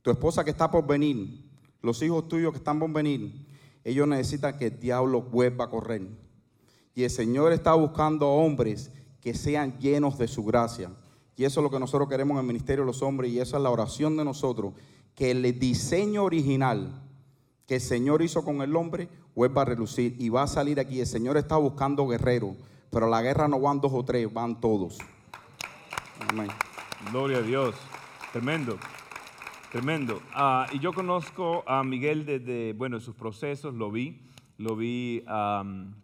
tu 0.00 0.10
esposa 0.10 0.42
que 0.44 0.50
está 0.50 0.70
por 0.70 0.86
venir, 0.86 1.44
los 1.82 2.00
hijos 2.02 2.28
tuyos 2.28 2.52
que 2.52 2.58
están 2.58 2.78
por 2.78 2.90
venir, 2.90 3.46
ellos 3.84 4.08
necesitan 4.08 4.56
que 4.56 4.68
el 4.68 4.80
diablo 4.80 5.20
vuelva 5.20 5.66
a 5.66 5.70
correr. 5.70 6.08
Y 6.94 7.02
el 7.02 7.10
Señor 7.10 7.52
está 7.52 7.74
buscando 7.74 8.28
hombres 8.28 8.90
que 9.20 9.34
sean 9.34 9.78
llenos 9.78 10.16
de 10.16 10.28
su 10.28 10.44
gracia. 10.44 10.90
Y 11.36 11.44
eso 11.44 11.60
es 11.60 11.64
lo 11.64 11.70
que 11.70 11.78
nosotros 11.78 12.08
queremos 12.08 12.36
en 12.36 12.40
el 12.40 12.46
ministerio 12.46 12.84
de 12.84 12.86
los 12.86 13.02
hombres 13.02 13.30
y 13.30 13.38
esa 13.38 13.58
es 13.58 13.62
la 13.62 13.70
oración 13.70 14.16
de 14.16 14.24
nosotros, 14.24 14.72
que 15.14 15.30
el 15.30 15.58
diseño 15.58 16.24
original 16.24 17.02
que 17.68 17.74
el 17.74 17.80
Señor 17.82 18.22
hizo 18.22 18.42
con 18.42 18.62
el 18.62 18.74
hombre 18.74 19.10
vuelva 19.34 19.60
a 19.60 19.64
relucir 19.66 20.16
y 20.18 20.30
va 20.30 20.44
a 20.44 20.46
salir 20.46 20.80
aquí. 20.80 21.00
El 21.00 21.06
Señor 21.06 21.36
está 21.36 21.58
buscando 21.58 22.08
guerreros, 22.08 22.56
pero 22.90 23.06
a 23.06 23.10
la 23.10 23.20
guerra 23.20 23.46
no 23.46 23.60
van 23.60 23.78
dos 23.78 23.92
o 23.92 24.02
tres, 24.02 24.32
van 24.32 24.58
todos. 24.58 24.96
Amén. 26.30 26.48
Gloria 27.12 27.38
a 27.38 27.42
Dios. 27.42 27.74
Tremendo. 28.32 28.78
Tremendo. 29.70 30.22
Ah, 30.32 30.66
y 30.72 30.78
yo 30.78 30.94
conozco 30.94 31.62
a 31.66 31.84
Miguel 31.84 32.24
desde, 32.24 32.72
bueno, 32.72 33.00
sus 33.00 33.14
procesos, 33.14 33.74
lo 33.74 33.90
vi, 33.90 34.22
lo 34.56 34.74
vi 34.74 35.22
am, 35.26 35.94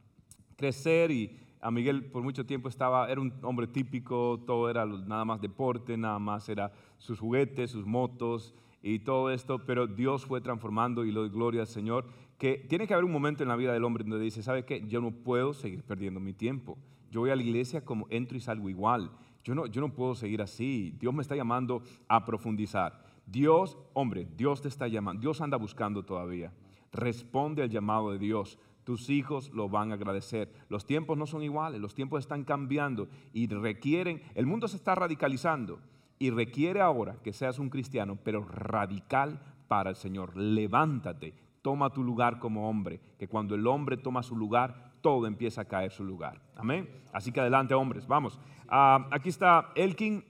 crecer 0.56 1.10
y 1.10 1.40
a 1.62 1.70
Miguel 1.70 2.04
por 2.04 2.22
mucho 2.22 2.44
tiempo 2.44 2.68
estaba, 2.68 3.10
era 3.10 3.22
un 3.22 3.32
hombre 3.42 3.66
típico, 3.68 4.38
todo 4.46 4.68
era 4.68 4.84
nada 4.84 5.24
más 5.24 5.40
deporte, 5.40 5.96
nada 5.96 6.18
más 6.18 6.46
era 6.50 6.70
sus 6.98 7.18
juguetes, 7.18 7.70
sus 7.70 7.86
motos 7.86 8.54
y 8.86 8.98
todo 8.98 9.30
esto, 9.30 9.64
pero 9.64 9.86
Dios 9.86 10.26
fue 10.26 10.42
transformando 10.42 11.06
y 11.06 11.10
lo 11.10 11.22
de 11.22 11.30
gloria 11.30 11.62
al 11.62 11.66
Señor, 11.66 12.04
que 12.36 12.58
tiene 12.58 12.86
que 12.86 12.92
haber 12.92 13.06
un 13.06 13.12
momento 13.12 13.42
en 13.42 13.48
la 13.48 13.56
vida 13.56 13.72
del 13.72 13.82
hombre 13.82 14.04
donde 14.04 14.22
dice, 14.22 14.42
¿sabe 14.42 14.66
qué? 14.66 14.86
Yo 14.86 15.00
no 15.00 15.10
puedo 15.10 15.54
seguir 15.54 15.82
perdiendo 15.82 16.20
mi 16.20 16.34
tiempo. 16.34 16.76
Yo 17.10 17.20
voy 17.20 17.30
a 17.30 17.36
la 17.36 17.42
iglesia 17.42 17.82
como 17.82 18.06
entro 18.10 18.36
y 18.36 18.42
salgo 18.42 18.68
igual. 18.68 19.10
Yo 19.42 19.54
no, 19.54 19.64
yo 19.64 19.80
no 19.80 19.94
puedo 19.94 20.14
seguir 20.14 20.42
así. 20.42 20.94
Dios 21.00 21.14
me 21.14 21.22
está 21.22 21.34
llamando 21.34 21.82
a 22.08 22.26
profundizar. 22.26 23.02
Dios, 23.24 23.78
hombre, 23.94 24.28
Dios 24.36 24.60
te 24.60 24.68
está 24.68 24.86
llamando. 24.86 25.22
Dios 25.22 25.40
anda 25.40 25.56
buscando 25.56 26.04
todavía. 26.04 26.52
Responde 26.92 27.62
al 27.62 27.70
llamado 27.70 28.12
de 28.12 28.18
Dios. 28.18 28.58
Tus 28.84 29.08
hijos 29.08 29.50
lo 29.54 29.70
van 29.70 29.92
a 29.92 29.94
agradecer. 29.94 30.52
Los 30.68 30.84
tiempos 30.84 31.16
no 31.16 31.26
son 31.26 31.42
iguales, 31.42 31.80
los 31.80 31.94
tiempos 31.94 32.20
están 32.20 32.44
cambiando 32.44 33.08
y 33.32 33.46
requieren, 33.46 34.20
el 34.34 34.44
mundo 34.44 34.68
se 34.68 34.76
está 34.76 34.94
radicalizando 34.94 35.80
y 36.18 36.30
requiere 36.30 36.80
ahora 36.80 37.16
que 37.22 37.32
seas 37.32 37.58
un 37.58 37.70
cristiano, 37.70 38.18
pero 38.22 38.44
radical 38.44 39.40
para 39.68 39.90
el 39.90 39.96
Señor. 39.96 40.36
Levántate, 40.36 41.34
toma 41.62 41.90
tu 41.90 42.02
lugar 42.02 42.38
como 42.38 42.68
hombre, 42.68 43.00
que 43.18 43.28
cuando 43.28 43.54
el 43.54 43.66
hombre 43.66 43.96
toma 43.96 44.22
su 44.22 44.36
lugar, 44.36 44.92
todo 45.00 45.26
empieza 45.26 45.62
a 45.62 45.64
caer 45.66 45.92
su 45.92 46.04
lugar. 46.04 46.40
Amén. 46.56 46.88
Así 47.12 47.32
que 47.32 47.40
adelante, 47.40 47.74
hombres, 47.74 48.06
vamos. 48.06 48.38
Ah, 48.68 49.08
aquí 49.10 49.28
está 49.28 49.72
Elkin. 49.74 50.24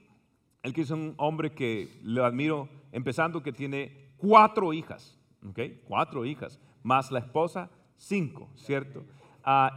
Elkin 0.63 0.83
es 0.83 0.91
un 0.91 1.13
hombre 1.17 1.53
que 1.53 1.99
le 2.03 2.23
admiro, 2.23 2.67
empezando 2.91 3.41
que 3.41 3.53
tiene 3.53 4.11
cuatro 4.17 4.73
hijas. 4.73 5.19
¿ok? 5.47 5.59
Cuatro 5.87 6.25
hijas, 6.25 6.59
más 6.83 7.11
la 7.11 7.19
esposa, 7.19 7.69
cinco, 7.97 8.49
¿cierto? 8.55 9.03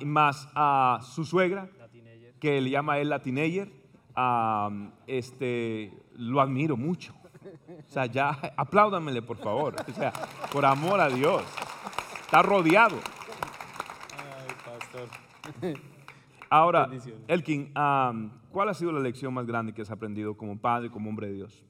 Y 0.00 0.04
más 0.04 0.48
a 0.54 1.00
su 1.02 1.24
suegra, 1.24 1.70
que 2.40 2.60
le 2.60 2.70
llama 2.70 2.98
él 2.98 3.10
la 3.10 3.20
teenager, 3.20 3.70
este, 5.06 5.92
lo 6.16 6.40
admiro 6.40 6.76
mucho. 6.76 7.14
O 7.86 7.90
sea, 7.90 8.06
ya, 8.06 8.30
apláudamele 8.56 9.22
por 9.22 9.38
favor. 9.38 9.76
O 9.88 9.92
sea, 9.92 10.12
por 10.52 10.64
amor 10.64 11.00
a 11.00 11.08
Dios. 11.08 11.42
Está 12.20 12.42
rodeado. 12.42 12.96
Ay, 14.16 14.54
pastor. 14.64 15.08
Ahora. 16.50 16.88
Elkin, 17.26 17.72
¿cuál 18.50 18.68
ha 18.68 18.74
sido 18.74 18.92
la 18.92 19.00
lección 19.00 19.32
más 19.32 19.46
grande 19.46 19.72
que 19.72 19.82
has 19.82 19.90
aprendido 19.90 20.36
como 20.36 20.58
padre, 20.58 20.90
como 20.90 21.08
hombre 21.08 21.28
de 21.28 21.34
Dios? 21.34 21.64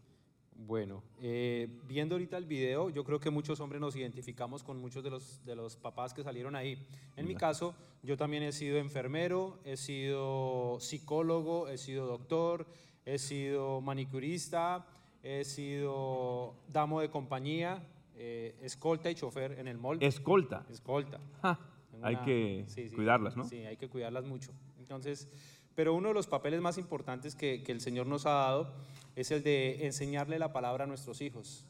Bueno, 0.68 1.02
eh, 1.22 1.66
viendo 1.86 2.16
ahorita 2.16 2.36
el 2.36 2.44
video, 2.44 2.90
yo 2.90 3.02
creo 3.02 3.18
que 3.18 3.30
muchos 3.30 3.58
hombres 3.58 3.80
nos 3.80 3.96
identificamos 3.96 4.62
con 4.62 4.78
muchos 4.78 5.02
de 5.02 5.08
los, 5.08 5.42
de 5.46 5.56
los 5.56 5.76
papás 5.76 6.12
que 6.12 6.22
salieron 6.22 6.54
ahí. 6.54 6.86
En 7.16 7.26
mi 7.26 7.34
caso, 7.34 7.74
yo 8.02 8.18
también 8.18 8.42
he 8.42 8.52
sido 8.52 8.76
enfermero, 8.76 9.60
he 9.64 9.78
sido 9.78 10.78
psicólogo, 10.78 11.68
he 11.68 11.78
sido 11.78 12.06
doctor, 12.06 12.66
he 13.06 13.18
sido 13.18 13.80
manicurista, 13.80 14.86
he 15.22 15.46
sido 15.46 16.54
damo 16.68 17.00
de 17.00 17.08
compañía, 17.08 17.82
eh, 18.14 18.54
escolta 18.60 19.10
y 19.10 19.14
chofer 19.14 19.52
en 19.52 19.68
el 19.68 19.78
mall. 19.78 20.02
Escolta. 20.02 20.66
Escolta. 20.68 21.18
Ja, 21.40 21.58
hay 22.02 22.16
que 22.16 22.64
sí, 22.66 22.90
sí, 22.90 22.94
cuidarlas, 22.94 23.38
¿no? 23.38 23.44
Sí, 23.44 23.56
hay 23.64 23.78
que 23.78 23.88
cuidarlas 23.88 24.26
mucho. 24.26 24.52
Entonces, 24.78 25.30
pero 25.74 25.94
uno 25.94 26.08
de 26.08 26.14
los 26.14 26.26
papeles 26.26 26.60
más 26.60 26.76
importantes 26.76 27.34
que, 27.34 27.62
que 27.62 27.72
el 27.72 27.80
Señor 27.80 28.06
nos 28.06 28.26
ha 28.26 28.32
dado 28.32 28.74
es 29.20 29.32
el 29.32 29.42
de 29.42 29.84
enseñarle 29.84 30.38
la 30.38 30.52
palabra 30.52 30.84
a 30.84 30.86
nuestros 30.86 31.20
hijos. 31.20 31.64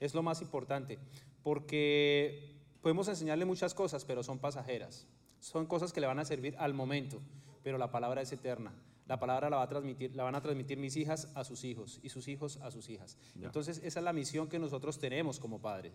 Es 0.00 0.12
lo 0.12 0.24
más 0.24 0.42
importante, 0.42 0.98
porque 1.44 2.56
podemos 2.82 3.06
enseñarle 3.06 3.44
muchas 3.44 3.74
cosas, 3.74 4.04
pero 4.04 4.24
son 4.24 4.40
pasajeras. 4.40 5.06
Son 5.38 5.66
cosas 5.66 5.92
que 5.92 6.00
le 6.00 6.08
van 6.08 6.18
a 6.18 6.24
servir 6.24 6.56
al 6.58 6.74
momento, 6.74 7.20
pero 7.62 7.78
la 7.78 7.92
palabra 7.92 8.22
es 8.22 8.32
eterna. 8.32 8.74
La 9.06 9.20
palabra 9.20 9.48
la, 9.50 9.58
va 9.58 9.62
a 9.62 9.68
transmitir, 9.68 10.16
la 10.16 10.24
van 10.24 10.34
a 10.34 10.42
transmitir 10.42 10.78
mis 10.78 10.96
hijas 10.96 11.30
a 11.36 11.44
sus 11.44 11.62
hijos 11.62 12.00
y 12.02 12.08
sus 12.08 12.26
hijos 12.26 12.58
a 12.58 12.72
sus 12.72 12.88
hijas. 12.88 13.16
Ya. 13.36 13.46
Entonces, 13.46 13.80
esa 13.84 14.00
es 14.00 14.04
la 14.04 14.12
misión 14.12 14.48
que 14.48 14.58
nosotros 14.58 14.98
tenemos 14.98 15.38
como 15.38 15.60
padres. 15.60 15.92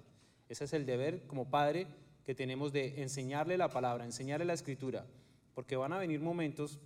Ese 0.47 0.63
es 0.63 0.71
el 0.71 0.85
deber 0.85 1.27
como 1.27 1.49
padre 1.49 1.87
que 2.23 2.35
tenemos 2.35 2.71
de 2.71 3.01
enseñarle 3.01 3.57
la 3.57 3.67
palabra, 3.67 4.05
enseñarle 4.05 4.45
la 4.45 4.53
escritura, 4.53 5.05
porque 5.53 5.75
van 5.75 5.91
a 5.91 5.97
venir 5.97 6.21
momentos 6.21 6.79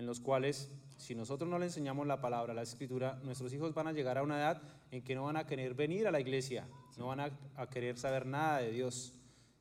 en 0.00 0.06
los 0.06 0.18
cuales 0.18 0.70
si 0.96 1.14
nosotros 1.14 1.48
no 1.48 1.58
le 1.58 1.66
enseñamos 1.66 2.06
la 2.06 2.20
palabra, 2.20 2.54
la 2.54 2.62
escritura, 2.62 3.20
nuestros 3.22 3.52
hijos 3.52 3.74
van 3.74 3.86
a 3.86 3.92
llegar 3.92 4.16
a 4.16 4.22
una 4.22 4.38
edad 4.38 4.62
en 4.90 5.02
que 5.02 5.14
no 5.14 5.24
van 5.24 5.36
a 5.36 5.46
querer 5.46 5.74
venir 5.74 6.06
a 6.06 6.10
la 6.10 6.20
iglesia, 6.20 6.66
no 6.96 7.06
van 7.06 7.20
a, 7.20 7.66
querer 7.70 7.98
saber 7.98 8.26
nada 8.26 8.58
de 8.60 8.70
Dios. 8.70 9.14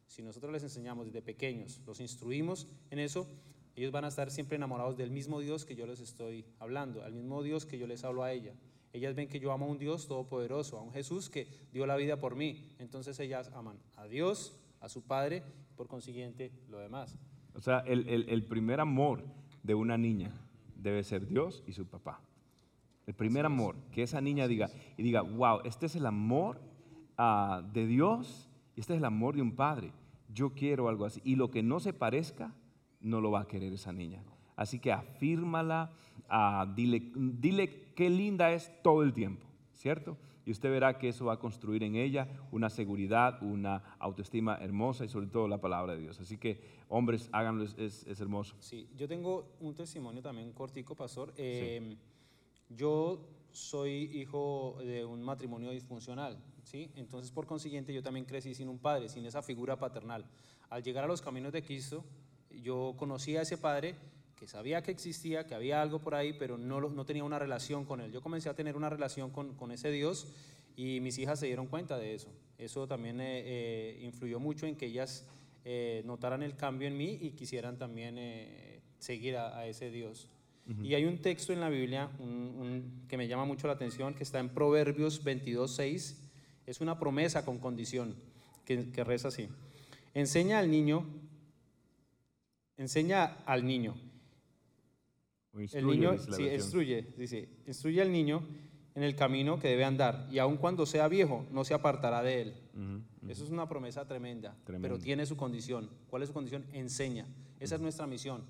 Si 0.07 0.21
nosotros 0.21 0.51
les 0.51 0.63
enseñamos 0.63 1.05
desde 1.05 1.21
pequeños, 1.21 1.81
los 1.85 1.99
instruimos 1.99 2.67
en 2.89 2.99
eso, 2.99 3.27
ellos 3.75 3.91
van 3.91 4.05
a 4.05 4.07
estar 4.07 4.31
siempre 4.31 4.55
enamorados 4.55 4.95
del 4.95 5.11
mismo 5.11 5.41
Dios 5.41 5.65
que 5.65 5.75
yo 5.75 5.85
les 5.85 5.99
estoy 5.99 6.45
hablando, 6.57 7.03
al 7.03 7.13
mismo 7.13 7.43
Dios 7.43 7.65
que 7.65 7.77
yo 7.77 7.85
les 7.85 8.05
hablo 8.05 8.23
a 8.23 8.31
ella. 8.31 8.53
Ellas 8.93 9.13
ven 9.13 9.27
que 9.27 9.41
yo 9.41 9.51
amo 9.51 9.65
a 9.65 9.69
un 9.69 9.77
Dios 9.77 10.07
todopoderoso, 10.07 10.77
a 10.77 10.81
un 10.81 10.93
Jesús 10.93 11.29
que 11.29 11.47
dio 11.73 11.85
la 11.85 11.97
vida 11.97 12.17
por 12.17 12.35
mí. 12.35 12.75
Entonces 12.79 13.19
ellas 13.19 13.51
aman 13.53 13.77
a 13.97 14.07
Dios, 14.07 14.57
a 14.79 14.87
su 14.87 15.03
Padre, 15.03 15.43
por 15.75 15.87
consiguiente 15.87 16.51
lo 16.69 16.79
demás. 16.79 17.17
O 17.53 17.61
sea, 17.61 17.79
el 17.79 18.43
primer 18.45 18.79
amor 18.79 19.23
de 19.63 19.75
una 19.75 19.97
niña 19.97 20.31
debe 20.75 21.03
ser 21.03 21.27
Dios 21.27 21.63
y 21.67 21.73
su 21.73 21.85
papá. 21.85 22.21
El 23.05 23.13
primer 23.13 23.45
amor, 23.45 23.75
que 23.91 24.03
esa 24.03 24.21
niña 24.21 24.47
diga 24.47 24.69
y 24.97 25.03
diga, 25.03 25.21
wow, 25.21 25.61
este 25.63 25.87
es 25.87 25.95
el 25.95 26.05
amor 26.05 26.61
ah, 27.17 27.63
de 27.73 27.87
Dios 27.87 28.49
y 28.75 28.81
este 28.81 28.93
es 28.93 28.99
el 28.99 29.05
amor 29.05 29.35
de 29.35 29.41
un 29.41 29.55
padre. 29.55 29.91
Yo 30.31 30.51
quiero 30.51 30.89
algo 30.89 31.05
así. 31.05 31.21
Y 31.23 31.35
lo 31.35 31.49
que 31.49 31.63
no 31.63 31.79
se 31.79 31.91
parezca, 31.91 32.53
no 33.01 33.19
lo 33.19 33.31
va 33.31 33.41
a 33.41 33.47
querer 33.47 33.73
esa 33.73 33.91
niña. 33.91 34.23
Así 34.55 34.79
que 34.79 34.91
afírmala, 34.91 35.91
ah, 36.29 36.71
dile, 36.75 37.11
dile 37.15 37.93
qué 37.95 38.09
linda 38.09 38.51
es 38.51 38.71
todo 38.83 39.03
el 39.03 39.13
tiempo, 39.13 39.47
¿cierto? 39.73 40.17
Y 40.49 40.51
usted 40.51 40.71
verá 40.71 40.97
que 40.97 41.09
eso 41.09 41.25
va 41.25 41.33
a 41.33 41.37
construir 41.37 41.83
en 41.83 41.95
ella 41.95 42.27
una 42.51 42.71
seguridad, 42.71 43.39
una 43.43 43.83
autoestima 43.99 44.57
hermosa 44.59 45.05
y 45.05 45.07
sobre 45.07 45.27
todo 45.27 45.47
la 45.47 45.61
palabra 45.61 45.93
de 45.93 46.01
Dios. 46.01 46.19
Así 46.19 46.39
que, 46.39 46.59
hombres, 46.87 47.29
háganlo, 47.31 47.65
es- 47.65 48.07
hermoso. 48.19 48.55
Sí, 48.59 48.89
yo 48.97 49.07
tengo 49.07 49.47
un 49.59 49.75
testimonio 49.75 50.23
también 50.23 50.51
cortico, 50.51 50.95
pastor. 50.95 51.31
Eh, 51.37 51.95
Yo 52.67 53.19
soy 53.51 54.09
hijo 54.19 54.75
de 54.83 55.05
un 55.05 55.21
matrimonio 55.21 55.69
disfuncional, 55.69 56.35
¿sí? 56.63 56.89
Entonces, 56.95 57.29
por 57.31 57.45
consiguiente, 57.45 57.93
yo 57.93 58.01
también 58.01 58.25
crecí 58.25 58.55
sin 58.55 58.69
un 58.69 58.79
padre, 58.79 59.07
sin 59.07 59.25
esa 59.27 59.43
figura 59.43 59.77
paternal. 59.77 60.25
Al 60.71 60.81
llegar 60.81 61.03
a 61.03 61.07
los 61.07 61.21
caminos 61.21 61.51
de 61.53 61.61
Cristo, 61.61 62.03
yo 62.63 62.95
conocí 62.97 63.37
a 63.37 63.43
ese 63.43 63.59
padre 63.59 63.93
que 64.39 64.47
sabía 64.47 64.81
que 64.81 64.91
existía, 64.91 65.45
que 65.45 65.53
había 65.53 65.81
algo 65.81 65.99
por 65.99 66.15
ahí, 66.15 66.33
pero 66.33 66.57
no, 66.57 66.79
no 66.79 67.05
tenía 67.05 67.23
una 67.23 67.37
relación 67.39 67.83
con 67.85 67.99
él. 67.99 68.11
Yo 68.11 68.21
comencé 68.21 68.47
a 68.49 68.55
tener 68.55 68.75
una 68.77 68.89
relación 68.89 69.31
con, 69.31 69.53
con 69.55 69.71
ese 69.71 69.91
Dios 69.91 70.27
y 70.77 70.99
mis 71.01 71.17
hijas 71.17 71.39
se 71.39 71.47
dieron 71.47 71.67
cuenta 71.67 71.97
de 71.97 72.15
eso. 72.15 72.29
Eso 72.57 72.87
también 72.87 73.19
eh, 73.19 73.41
eh, 73.45 73.99
influyó 74.01 74.39
mucho 74.39 74.65
en 74.65 74.75
que 74.77 74.85
ellas 74.85 75.25
eh, 75.65 76.03
notaran 76.05 76.41
el 76.41 76.55
cambio 76.55 76.87
en 76.87 76.95
mí 76.97 77.17
y 77.21 77.31
quisieran 77.31 77.77
también 77.77 78.17
seguir 78.97 79.35
a, 79.37 79.57
a 79.57 79.67
ese 79.67 79.91
Dios. 79.91 80.29
Y 80.83 80.93
hay 80.93 81.05
un 81.05 81.17
texto 81.17 81.51
en 81.51 81.59
la 81.61 81.69
Biblia 81.69 82.11
un- 82.19 82.27
un- 82.27 83.05
que 83.07 83.17
me 83.17 83.27
llama 83.27 83.43
mucho 83.43 83.65
la 83.65 83.73
atención, 83.73 84.13
que 84.13 84.21
está 84.23 84.39
en 84.39 84.49
Proverbios 84.49 85.23
22, 85.23 85.75
6. 85.75 86.29
Es 86.67 86.79
una 86.79 86.99
promesa 86.99 87.43
con 87.43 87.57
condición, 87.57 88.15
que, 88.65 88.91
que 88.91 89.03
reza 89.03 89.29
así. 89.29 89.49
Enseña 90.13 90.59
al 90.59 90.69
niño, 90.69 91.05
enseña 92.77 93.37
al 93.45 93.65
niño. 93.65 93.95
O 95.53 95.57
El 95.57 95.63
instruye, 95.63 95.97
niño, 95.97 96.17
sí, 96.17 96.47
instruye, 96.47 97.13
dice, 97.17 97.49
instruye 97.65 98.01
al 98.01 98.11
niño 98.11 98.43
en 98.95 99.03
el 99.03 99.15
camino 99.15 99.59
que 99.59 99.67
debe 99.69 99.85
andar, 99.85 100.27
y 100.31 100.39
aun 100.39 100.57
cuando 100.57 100.85
sea 100.85 101.07
viejo, 101.07 101.45
no 101.51 101.63
se 101.63 101.73
apartará 101.73 102.21
de 102.21 102.41
él. 102.41 102.53
Eso 103.27 103.43
es 103.43 103.49
una 103.49 103.67
promesa 103.67 104.07
tremenda, 104.07 104.55
Tremendo. 104.63 104.87
pero 104.87 105.03
tiene 105.03 105.25
su 105.25 105.37
condición. 105.37 105.89
¿Cuál 106.09 106.23
es 106.23 106.29
su 106.29 106.33
condición? 106.33 106.65
Enseña. 106.73 107.25
Esa 107.59 107.75
es 107.75 107.81
nuestra 107.81 108.07
misión. 108.07 108.43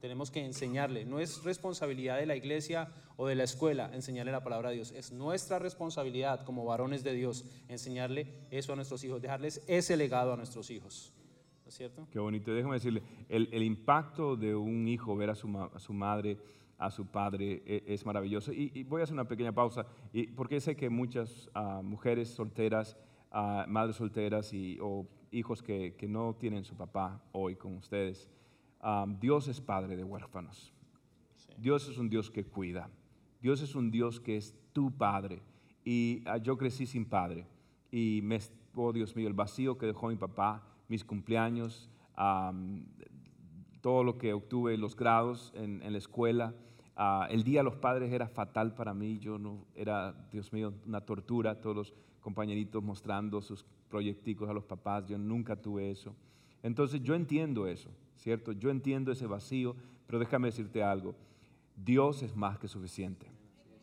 Tenemos 0.00 0.30
que 0.30 0.44
enseñarle. 0.44 1.04
No 1.04 1.20
es 1.20 1.42
responsabilidad 1.44 2.18
de 2.18 2.26
la 2.26 2.36
iglesia 2.36 2.88
o 3.16 3.26
de 3.26 3.34
la 3.34 3.44
escuela 3.44 3.90
enseñarle 3.92 4.32
la 4.32 4.42
palabra 4.42 4.70
de 4.70 4.76
Dios. 4.76 4.92
Es 4.92 5.12
nuestra 5.12 5.58
responsabilidad 5.58 6.44
como 6.44 6.64
varones 6.64 7.04
de 7.04 7.12
Dios 7.12 7.44
enseñarle 7.68 8.26
eso 8.50 8.72
a 8.72 8.76
nuestros 8.76 9.04
hijos, 9.04 9.20
dejarles 9.20 9.62
ese 9.66 9.96
legado 9.96 10.32
a 10.32 10.36
nuestros 10.36 10.70
hijos. 10.70 11.12
¿No 11.70 11.72
es 11.72 11.76
cierto? 11.76 12.08
Qué 12.10 12.18
bonito. 12.18 12.52
Déjame 12.52 12.74
decirle, 12.74 13.00
el, 13.28 13.48
el 13.52 13.62
impacto 13.62 14.34
de 14.34 14.56
un 14.56 14.88
hijo 14.88 15.14
ver 15.14 15.30
a 15.30 15.36
su, 15.36 15.46
ma- 15.46 15.70
a 15.72 15.78
su 15.78 15.92
madre, 15.92 16.36
a 16.76 16.90
su 16.90 17.06
padre, 17.06 17.62
e- 17.64 17.84
es, 17.86 18.04
maravilloso. 18.04 18.52
Y, 18.52 18.72
y 18.74 18.82
voy 18.82 19.00
a 19.00 19.04
hacer 19.04 19.14
una 19.14 19.28
pequeña 19.28 19.52
pausa, 19.52 19.86
y, 20.12 20.26
porque 20.26 20.58
sé 20.60 20.74
que 20.74 20.90
muchas 20.90 21.48
ah, 21.54 21.80
mujeres 21.84 22.28
solteras, 22.30 22.96
ah, 23.30 23.66
madres 23.68 23.94
solteras 23.94 24.52
y, 24.52 24.78
o 24.82 25.06
hijos 25.30 25.62
que, 25.62 25.94
que 25.96 26.08
no 26.08 26.34
tienen 26.34 26.64
su 26.64 26.74
papá 26.74 27.22
hoy 27.30 27.54
con 27.54 27.76
ustedes, 27.76 28.28
ah, 28.80 29.06
Dios 29.20 29.46
es 29.46 29.60
padre 29.60 29.96
de 29.96 30.02
huérfanos. 30.02 30.74
Dios 31.56 31.88
es 31.88 31.98
un 31.98 32.10
Dios 32.10 32.32
que 32.32 32.44
cuida. 32.44 32.90
Dios 33.40 33.62
es 33.62 33.76
un 33.76 33.92
Dios 33.92 34.18
que 34.18 34.36
es 34.36 34.56
tu 34.72 34.90
padre. 34.90 35.40
Y 35.84 36.24
ah, 36.26 36.38
yo 36.38 36.58
crecí 36.58 36.84
sin 36.84 37.04
padre. 37.04 37.46
Y 37.92 38.22
me, 38.24 38.40
oh 38.74 38.92
Dios 38.92 39.14
mío, 39.14 39.28
el 39.28 39.34
vacío 39.34 39.78
que 39.78 39.86
dejó 39.86 40.08
mi 40.08 40.16
papá, 40.16 40.66
mis 40.90 41.04
cumpleaños, 41.04 41.88
todo 43.80 44.04
lo 44.04 44.18
que 44.18 44.34
obtuve, 44.34 44.76
los 44.76 44.94
grados 44.94 45.52
en, 45.54 45.82
en 45.82 45.92
la 45.92 45.98
escuela. 45.98 46.52
ah, 46.96 47.26
el 47.30 47.44
Día 47.44 47.60
de 47.60 47.64
los 47.64 47.76
Padres 47.76 48.12
era 48.12 48.28
fatal 48.28 48.74
para 48.74 48.92
mí. 48.92 49.18
Yo 49.18 49.38
no, 49.38 49.64
era, 49.74 50.12
Dios 50.30 50.52
mío, 50.52 50.74
una 50.86 51.00
tortura. 51.00 51.58
Todos 51.60 51.76
los 51.76 51.94
compañeritos 52.20 52.82
mostrando 52.82 53.40
sus 53.40 53.64
proyecticos 53.88 54.50
a 54.50 54.52
los 54.52 54.64
papás. 54.64 55.06
Yo 55.06 55.16
nunca 55.16 55.56
tuve 55.56 55.90
eso. 55.90 56.14
Entonces 56.62 57.02
yo 57.02 57.14
entiendo 57.14 57.66
eso, 57.66 57.88
¿cierto? 58.16 58.52
Yo 58.52 58.68
entiendo 58.68 59.12
ese 59.12 59.26
vacío, 59.26 59.74
pero 60.06 60.18
déjame 60.18 60.48
decirte 60.48 60.82
algo. 60.82 61.14
Dios 61.76 62.22
es 62.22 62.36
más 62.36 62.58
que 62.58 62.68
suficiente. 62.68 63.26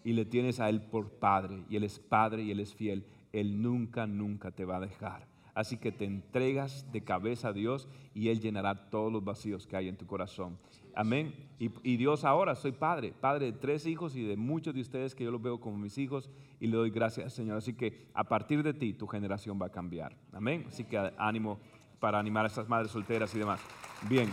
Y 0.04 0.14
le 0.14 0.26
tienes 0.26 0.60
a 0.60 0.70
Él 0.70 0.82
por 0.82 1.10
Padre, 1.10 1.64
y 1.70 1.78
Él 1.78 1.84
es 1.84 2.00
Padre 2.00 2.44
y 2.44 2.52
Él 2.52 2.60
es 2.60 2.76
fiel. 2.76 3.06
Él 3.34 3.62
nunca, 3.62 4.06
nunca 4.06 4.52
te 4.52 4.64
va 4.66 4.78
a 4.78 4.82
dejar. 4.82 5.26
Así 5.58 5.78
que 5.78 5.92
te 5.92 6.06
entregas 6.06 6.86
de 6.92 7.04
cabeza 7.04 7.48
a 7.48 7.54
Dios 7.54 7.90
y 8.14 8.30
Él 8.30 8.40
llenará 8.40 8.92
todos 8.92 9.12
los 9.12 9.24
vacíos 9.24 9.66
que 9.66 9.76
hay 9.76 9.88
en 9.88 9.98
tu 9.98 10.06
corazón. 10.06 10.60
Amén. 10.94 11.34
Y, 11.58 11.98
Dios 11.98 12.26
ahora, 12.26 12.54
soy 12.54 12.74
padre, 12.74 13.12
padre 13.20 13.48
de 13.48 13.54
tres 13.54 13.88
hijos 13.88 14.16
y 14.16 14.22
de 14.22 14.38
muchos 14.38 14.76
de 14.76 14.82
ustedes 14.82 15.16
que 15.16 15.24
yo 15.24 15.32
los 15.32 15.42
veo 15.42 15.60
como 15.60 15.76
mis 15.80 15.98
hijos 15.98 16.30
y 16.60 16.68
le 16.68 16.78
doy 16.78 16.92
gracias 16.92 17.34
Señor. 17.34 17.58
Así 17.58 17.74
que 17.74 18.06
a 18.14 18.26
partir 18.26 18.62
de 18.62 18.76
ti 18.76 18.94
tu 18.94 19.08
generación 19.08 19.58
va 19.60 19.66
a 19.66 19.72
cambiar. 19.72 20.16
Amén. 20.32 20.64
Así 20.68 20.84
que 20.84 21.12
ánimo 21.18 21.60
para 22.00 22.20
animar 22.20 22.46
a 22.46 22.50
estas 22.50 22.70
madres 22.70 22.92
solteras 22.92 23.34
y 23.34 23.40
demás. 23.40 23.60
Bien. 24.08 24.30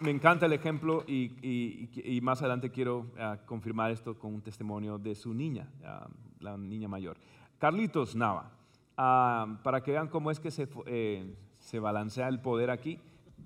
me 0.00 0.10
encanta 0.10 0.46
el 0.46 0.54
ejemplo 0.54 1.04
y 1.06 2.18
más 2.20 2.40
adelante 2.40 2.72
quiero 2.72 3.12
ah, 3.16 3.38
confirmar 3.46 3.92
esto 3.92 4.18
con 4.18 4.34
un 4.34 4.42
testimonio 4.42 4.98
de 4.98 5.14
su 5.14 5.32
niña, 5.32 5.68
ah, 5.84 6.08
la 6.40 6.56
niña 6.56 6.88
mayor. 6.88 7.16
Carlitos 7.60 8.16
Nava, 8.16 8.50
ah, 8.96 9.58
para 9.62 9.82
que 9.82 9.92
vean 9.92 10.08
cómo 10.08 10.30
es 10.30 10.40
que 10.40 10.50
se, 10.50 10.66
eh, 10.86 11.36
se 11.58 11.78
balancea 11.78 12.26
el 12.28 12.40
poder 12.40 12.70
aquí. 12.70 12.98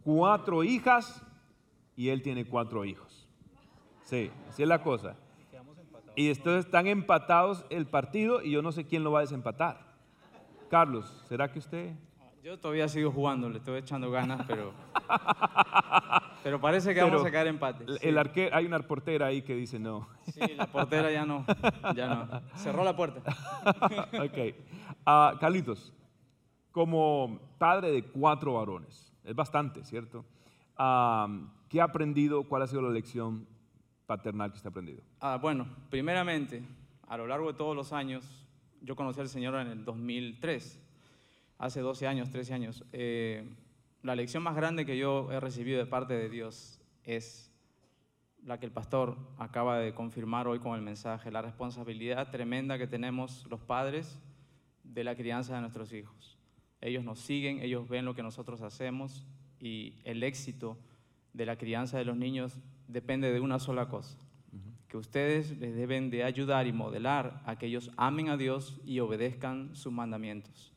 Cuatro 0.04 0.62
hijas 0.62 1.20
y 1.96 2.10
él 2.10 2.22
tiene 2.22 2.46
cuatro 2.46 2.84
hijos. 2.84 3.26
Sí, 4.04 4.30
así 4.48 4.62
es 4.62 4.68
la 4.68 4.82
cosa. 4.82 5.16
Y 6.14 6.28
entonces 6.28 6.66
están 6.66 6.86
empatados 6.86 7.66
el 7.70 7.86
partido 7.86 8.40
y 8.40 8.52
yo 8.52 8.62
no 8.62 8.70
sé 8.70 8.84
quién 8.84 9.02
lo 9.02 9.10
va 9.10 9.18
a 9.18 9.22
desempatar. 9.22 9.80
Carlos, 10.70 11.24
¿será 11.28 11.50
que 11.50 11.58
usted? 11.58 11.92
Yo 12.40 12.56
todavía 12.60 12.86
sigo 12.88 13.10
jugando, 13.10 13.50
le 13.50 13.58
estoy 13.58 13.78
echando 13.78 14.12
ganas, 14.12 14.46
pero. 14.46 14.72
pero 16.44 16.60
parece 16.60 16.94
que 16.94 17.00
vamos 17.00 17.12
Pero 17.14 17.22
a 17.22 17.24
sacar 17.24 17.46
empate. 17.48 17.84
El, 17.84 17.98
sí. 17.98 18.06
el 18.08 18.18
arque- 18.18 18.50
hay 18.52 18.66
una 18.66 18.78
portera 18.80 19.26
ahí 19.26 19.42
que 19.42 19.56
dice 19.56 19.78
no. 19.80 20.06
Sí, 20.32 20.40
la 20.56 20.66
portera 20.66 21.10
ya 21.10 21.24
no. 21.24 21.44
Ya 21.96 22.06
no. 22.14 22.42
Cerró 22.58 22.84
la 22.84 22.94
puerta. 22.94 23.20
ok. 24.12 24.54
Ah, 25.06 25.34
Carlitos, 25.40 25.92
como 26.70 27.40
padre 27.58 27.90
de 27.90 28.04
cuatro 28.04 28.54
varones, 28.54 29.12
es 29.24 29.34
bastante, 29.34 29.84
¿cierto? 29.84 30.24
¿Qué 30.76 31.80
ha 31.80 31.84
aprendido? 31.84 32.44
¿Cuál 32.44 32.62
ha 32.62 32.66
sido 32.66 32.82
la 32.82 32.90
lección 32.90 33.46
paternal 34.06 34.50
que 34.50 34.56
usted 34.56 34.68
ha 34.68 34.70
aprendido? 34.70 35.02
Ah, 35.20 35.38
bueno, 35.40 35.66
primeramente, 35.90 36.62
a 37.08 37.16
lo 37.16 37.26
largo 37.26 37.50
de 37.52 37.56
todos 37.58 37.74
los 37.74 37.92
años, 37.92 38.46
yo 38.82 38.96
conocí 38.96 39.20
al 39.20 39.28
Señor 39.28 39.54
en 39.56 39.68
el 39.68 39.84
2003, 39.84 40.80
hace 41.58 41.80
12 41.80 42.06
años, 42.06 42.30
13 42.30 42.54
años. 42.54 42.84
Eh, 42.92 43.48
la 44.04 44.14
lección 44.14 44.42
más 44.42 44.54
grande 44.54 44.84
que 44.84 44.98
yo 44.98 45.32
he 45.32 45.40
recibido 45.40 45.78
de 45.78 45.86
parte 45.86 46.12
de 46.12 46.28
Dios 46.28 46.78
es 47.04 47.50
la 48.44 48.60
que 48.60 48.66
el 48.66 48.72
pastor 48.72 49.16
acaba 49.38 49.78
de 49.78 49.94
confirmar 49.94 50.46
hoy 50.46 50.58
con 50.58 50.76
el 50.76 50.82
mensaje, 50.82 51.30
la 51.30 51.40
responsabilidad 51.40 52.30
tremenda 52.30 52.76
que 52.76 52.86
tenemos 52.86 53.46
los 53.48 53.60
padres 53.60 54.20
de 54.82 55.04
la 55.04 55.16
crianza 55.16 55.54
de 55.54 55.62
nuestros 55.62 55.94
hijos. 55.94 56.36
Ellos 56.82 57.02
nos 57.02 57.18
siguen, 57.18 57.60
ellos 57.62 57.88
ven 57.88 58.04
lo 58.04 58.14
que 58.14 58.22
nosotros 58.22 58.60
hacemos 58.60 59.26
y 59.58 59.94
el 60.04 60.22
éxito 60.22 60.76
de 61.32 61.46
la 61.46 61.56
crianza 61.56 61.96
de 61.96 62.04
los 62.04 62.16
niños 62.18 62.58
depende 62.86 63.32
de 63.32 63.40
una 63.40 63.58
sola 63.58 63.88
cosa, 63.88 64.18
que 64.86 64.98
ustedes 64.98 65.58
les 65.58 65.74
deben 65.74 66.10
de 66.10 66.24
ayudar 66.24 66.66
y 66.66 66.74
modelar 66.74 67.42
a 67.46 67.56
que 67.56 67.66
ellos 67.66 67.90
amen 67.96 68.28
a 68.28 68.36
Dios 68.36 68.82
y 68.84 69.00
obedezcan 69.00 69.74
sus 69.74 69.94
mandamientos. 69.94 70.73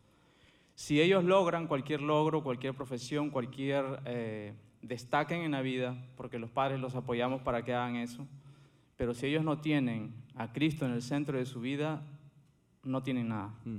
Si 0.78 1.02
ellos 1.02 1.24
logran 1.24 1.66
cualquier 1.66 2.04
logro, 2.04 2.44
cualquier 2.44 2.76
profesión, 2.76 3.32
cualquier 3.32 4.00
eh, 4.06 4.54
destaquen 4.84 5.42
en 5.42 5.54
la 5.54 5.64
vida, 5.64 5.98
porque 6.16 6.38
los 6.38 6.52
padres 6.52 6.80
los 6.80 6.94
apoyamos 6.94 7.42
para 7.42 7.66
que 7.66 7.74
hagan 7.74 7.96
eso, 7.96 8.28
pero 8.96 9.16
si 9.16 9.26
ellos 9.26 9.44
no 9.44 9.60
tienen 9.60 10.14
a 10.36 10.54
Cristo 10.54 10.86
en 10.86 10.92
el 10.92 11.02
centro 11.02 11.40
de 11.40 11.48
su 11.48 11.62
vida, 11.62 12.06
no 12.84 13.02
tienen 13.02 13.30
nada. 13.30 13.56
Mm. 13.66 13.78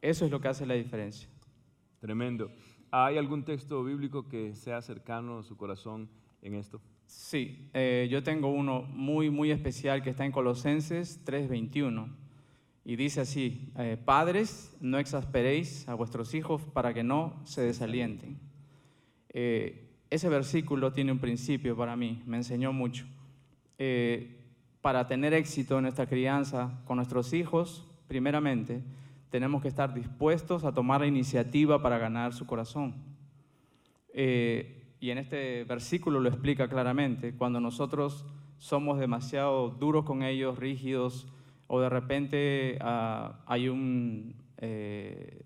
Eso 0.00 0.24
es 0.24 0.30
lo 0.30 0.40
que 0.40 0.46
hace 0.46 0.64
la 0.64 0.74
diferencia. 0.74 1.28
Tremendo. 1.98 2.52
¿Hay 2.92 3.18
algún 3.18 3.44
texto 3.44 3.82
bíblico 3.82 4.28
que 4.28 4.54
sea 4.54 4.80
cercano 4.80 5.40
a 5.40 5.42
su 5.42 5.56
corazón 5.56 6.08
en 6.40 6.54
esto? 6.54 6.80
Sí, 7.04 7.68
eh, 7.74 8.06
yo 8.08 8.22
tengo 8.22 8.46
uno 8.46 8.82
muy, 8.82 9.28
muy 9.28 9.50
especial 9.50 10.04
que 10.04 10.10
está 10.10 10.24
en 10.24 10.30
Colosenses 10.30 11.20
3:21 11.24 12.21
y 12.84 12.96
dice 12.96 13.20
así, 13.20 13.72
eh, 13.78 13.96
padres, 14.04 14.76
no 14.80 14.98
exasperéis 14.98 15.88
a 15.88 15.94
vuestros 15.94 16.34
hijos 16.34 16.62
para 16.62 16.92
que 16.92 17.04
no 17.04 17.40
se 17.44 17.62
desalienten. 17.62 18.40
Eh, 19.28 19.88
ese 20.10 20.28
versículo 20.28 20.92
tiene 20.92 21.12
un 21.12 21.20
principio 21.20 21.76
para 21.76 21.96
mí, 21.96 22.22
me 22.26 22.38
enseñó 22.38 22.72
mucho. 22.72 23.06
Eh, 23.78 24.38
para 24.80 25.06
tener 25.06 25.32
éxito 25.32 25.78
en 25.78 25.82
nuestra 25.82 26.06
crianza 26.06 26.82
con 26.84 26.96
nuestros 26.96 27.32
hijos, 27.32 27.86
primeramente, 28.08 28.82
tenemos 29.30 29.62
que 29.62 29.68
estar 29.68 29.94
dispuestos 29.94 30.64
a 30.64 30.74
tomar 30.74 31.02
la 31.02 31.06
iniciativa 31.06 31.80
para 31.80 31.98
ganar 31.98 32.34
su 32.34 32.46
corazón. 32.46 32.94
Y 34.12 35.10
en 35.10 35.18
este 35.18 35.64
versículo 35.64 36.20
lo 36.20 36.28
explica 36.28 36.68
claramente, 36.68 37.34
cuando 37.34 37.60
nosotros 37.60 38.26
somos 38.58 38.98
demasiado 38.98 39.70
duros 39.70 40.04
con 40.04 40.22
ellos, 40.22 40.58
rígidos, 40.58 41.26
o 41.74 41.80
de 41.80 41.88
repente 41.88 42.76
ah, 42.82 43.40
hay 43.46 43.66
eh, 44.58 45.40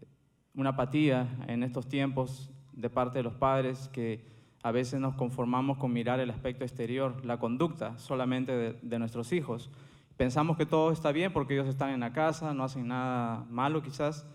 una 0.55 0.71
apatía 0.71 1.29
en 1.47 1.63
estos 1.63 1.89
tiempos 1.89 2.51
de 2.73 2.91
parte 2.91 3.21
de 3.21 3.23
los 3.23 3.35
padres 3.35 3.89
que 3.93 4.25
a 4.65 4.73
veces 4.73 4.99
nos 4.99 5.15
conformamos 5.15 5.79
con 5.79 5.93
mirar 5.93 6.19
el 6.19 6.31
aspecto 6.31 6.65
exterior, 6.65 7.25
la 7.25 7.39
conducta 7.39 7.97
solamente 7.97 8.75
de, 8.83 8.99
nuestros 8.99 9.33
hijos. 9.33 9.71
Pensamos 10.17 10.57
que 10.57 10.67
todo 10.67 10.91
está 10.91 11.13
bien 11.13 11.33
porque 11.33 11.55
ellos 11.55 11.69
están 11.69 11.91
en 11.91 12.01
la 12.01 12.13
casa, 12.13 12.53
no 12.55 12.65
hacen 12.65 12.89
nada 12.89 13.47
malo 13.49 13.81
quizás, 13.81 14.27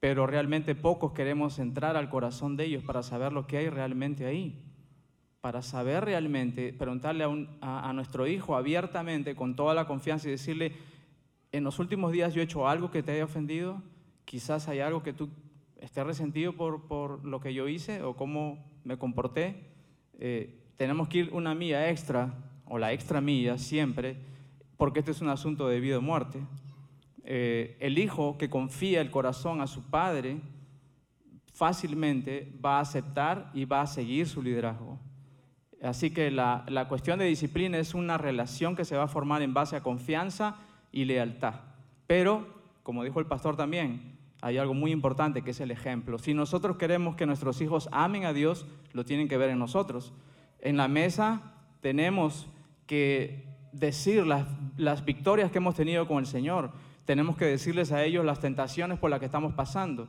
pero 0.00 0.26
realmente 0.26 0.74
pocos 0.74 1.12
queremos 1.12 1.60
entrar 1.60 1.96
al 1.96 2.08
corazón 2.10 2.56
de 2.56 2.64
ellos 2.64 2.82
para 2.82 3.04
saber 3.04 3.32
lo 3.32 3.46
que 3.46 3.58
hay 3.58 3.68
realmente 3.70 4.26
ahí, 4.26 4.60
para 5.40 5.62
saber 5.62 6.04
realmente, 6.04 6.72
preguntarle 6.72 7.22
a, 7.22 7.28
un- 7.28 7.48
a- 7.60 7.88
a 7.88 7.92
nuestro 7.92 8.26
hijo 8.26 8.56
abiertamente, 8.56 9.36
con 9.36 9.54
toda 9.54 9.72
la 9.74 9.86
confianza 9.86 10.26
y 10.26 10.32
decirle, 10.32 10.72
en 11.52 11.64
los 11.64 11.78
últimos 11.78 12.12
días 12.12 12.34
yo 12.34 12.40
he 12.40 12.44
hecho 12.44 12.68
algo 12.68 12.90
que 12.90 13.02
te 13.02 13.12
haya 13.12 13.24
ofendido, 13.24 13.82
quizás 14.24 14.68
hay 14.68 14.80
algo 14.80 15.02
que 15.02 15.12
tú 15.12 15.30
estés 15.80 16.04
resentido 16.04 16.52
por, 16.52 17.24
lo 17.24 17.40
que 17.40 17.54
yo 17.54 17.68
hice 17.68 18.02
o 18.02 18.16
cómo 18.16 18.64
me 18.84 18.98
comporté. 18.98 19.70
Eh, 20.18 20.58
tenemos 20.76 21.08
que 21.08 21.18
ir 21.18 21.30
una 21.32 21.54
milla 21.54 21.90
extra, 21.90 22.34
o 22.66 22.78
la 22.78 22.92
extra 22.92 23.20
milla 23.20 23.56
siempre, 23.56 24.16
porque 24.76 25.00
este 25.00 25.12
es 25.12 25.20
un 25.20 25.28
asunto 25.28 25.68
de 25.68 25.80
vida 25.80 25.98
o 25.98 26.02
muerte. 26.02 26.40
Eh, 27.24 27.76
el 27.80 27.98
hijo 27.98 28.36
que 28.38 28.50
confía 28.50 29.00
el 29.00 29.10
corazón 29.10 29.60
a 29.60 29.66
su 29.66 29.82
padre 29.84 30.40
fácilmente 31.52 32.52
va 32.64 32.78
a 32.78 32.82
aceptar 32.82 33.50
y 33.54 33.64
va 33.64 33.82
a 33.82 33.86
seguir 33.86 34.28
su 34.28 34.42
liderazgo. 34.42 34.98
Así 35.82 36.10
que 36.10 36.30
la 36.30 36.86
cuestión 36.88 37.18
de 37.18 37.24
disciplina 37.24 37.78
es 37.78 37.94
una 37.94 38.18
relación 38.18 38.74
que 38.74 38.84
se 38.84 38.96
va 38.96 39.04
a 39.04 39.08
formar 39.08 39.42
en 39.42 39.54
base 39.54 39.76
a 39.76 39.82
confianza 39.82 40.56
y 40.92 41.04
lealtad. 41.04 41.54
Pero, 42.06 42.46
como 42.82 43.04
dijo 43.04 43.20
el 43.20 43.26
pastor 43.26 43.56
también, 43.56 44.18
hay 44.40 44.58
algo 44.58 44.74
muy 44.74 44.92
importante 44.92 45.42
que 45.42 45.50
es 45.50 45.60
el 45.60 45.70
ejemplo. 45.70 46.18
Si 46.18 46.34
nosotros 46.34 46.76
queremos 46.76 47.16
que 47.16 47.26
nuestros 47.26 47.60
hijos 47.60 47.88
amen 47.92 48.24
a 48.24 48.32
Dios, 48.32 48.66
lo 48.92 49.04
tienen 49.04 49.28
que 49.28 49.36
ver 49.36 49.50
en 49.50 49.58
nosotros. 49.58 50.12
En 50.60 50.76
la 50.76 50.88
mesa 50.88 51.54
tenemos 51.80 52.48
que 52.86 53.46
decir 53.72 54.26
las, 54.26 55.04
victorias 55.04 55.50
que 55.50 55.58
hemos 55.58 55.74
tenido 55.74 56.06
con 56.06 56.18
el 56.18 56.26
Señor. 56.26 56.72
Tenemos 57.04 57.36
que 57.36 57.46
decirles 57.46 57.92
a 57.92 58.04
ellos 58.04 58.24
las 58.24 58.40
tentaciones 58.40 58.98
por 58.98 59.10
las 59.10 59.18
que 59.18 59.26
estamos 59.26 59.54
pasando. 59.54 60.08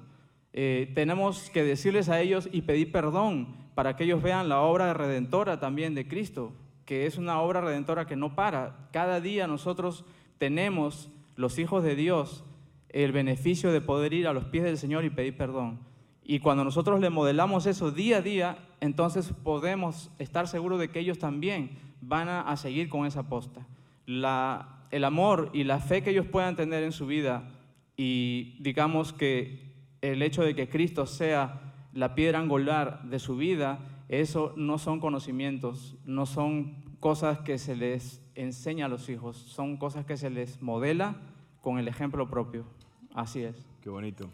Eh, 0.54 0.92
tenemos 0.96 1.50
que 1.50 1.64
decirles 1.64 2.10
a 2.10 2.20
ellos 2.20 2.50
y 2.52 2.62
pedir 2.62 2.92
perdón 2.92 3.56
para 3.76 3.96
que 3.96 4.04
ellos 4.04 4.22
vean 4.22 4.50
la 4.50 4.62
obra 4.62 4.94
redentora 4.94 5.60
también 5.60 5.96
de 5.96 6.08
Cristo, 6.08 6.54
que 6.86 7.06
es 7.06 7.18
una 7.18 7.42
obra 7.42 7.62
redentora 7.62 8.06
que 8.06 8.16
no 8.16 8.36
para. 8.36 8.90
Cada 8.92 9.22
día 9.22 9.48
nosotros 9.48 10.06
tenemos, 10.40 11.12
los 11.36 11.60
hijos 11.60 11.84
de 11.84 11.96
Dios, 11.96 12.44
el 12.90 13.12
beneficio 13.12 13.72
de 13.72 13.82
poder 13.82 14.14
ir 14.14 14.28
a 14.28 14.34
los 14.34 14.46
pies 14.46 14.64
del 14.64 14.78
Señor 14.78 15.06
y 15.06 15.12
pedir 15.12 15.38
perdón. 15.38 15.80
Y 16.24 16.40
cuando 16.40 16.64
nosotros 16.64 17.00
le 17.00 17.10
modelamos 17.10 17.66
eso 17.66 17.92
día 17.92 18.18
a 18.18 18.22
día, 18.22 18.58
entonces 18.82 19.34
podemos 19.44 20.12
estar 20.20 20.48
seguros 20.48 20.80
de 20.80 20.90
que 20.90 21.00
ellos 21.00 21.20
también 21.20 21.72
van 22.02 22.30
a, 22.30 22.56
seguir 22.58 22.90
con 22.90 23.06
esa 23.06 23.30
posta. 23.30 23.66
El 24.06 25.04
amor 25.04 25.50
y 25.54 25.64
la 25.64 25.80
fe 25.80 26.02
que 26.02 26.12
ellos 26.12 26.26
puedan 26.26 26.56
tener 26.56 26.84
en 26.84 26.92
su 26.92 27.06
vida 27.06 27.50
y 27.98 28.56
digamos 28.60 29.12
que 29.12 29.74
el 30.02 30.22
hecho 30.22 30.44
de 30.44 30.56
que 30.56 30.70
Cristo 30.70 31.06
sea 31.06 31.74
la 31.94 32.16
piedra 32.16 32.40
angular 32.40 33.04
de 33.04 33.20
su 33.20 33.36
vida, 33.36 33.80
eso 34.08 34.54
no 34.56 34.78
son 34.78 35.00
conocimientos, 35.00 35.98
no 36.06 36.26
son 36.26 36.76
cosas 37.00 37.40
que 37.40 37.58
se 37.58 37.76
les 37.76 38.22
enseña 38.40 38.86
a 38.86 38.90
los 38.90 39.10
hijos, 39.10 39.36
son 39.38 39.78
cosas 39.78 40.06
que 40.06 40.16
se 40.16 40.30
les 40.30 40.62
modela 40.62 41.16
con 41.62 41.78
el 41.78 41.88
ejemplo 41.88 42.28
propio. 42.28 42.66
Así 43.14 43.44
es. 43.44 43.68
Qué 43.82 43.90
bonito. 43.90 44.30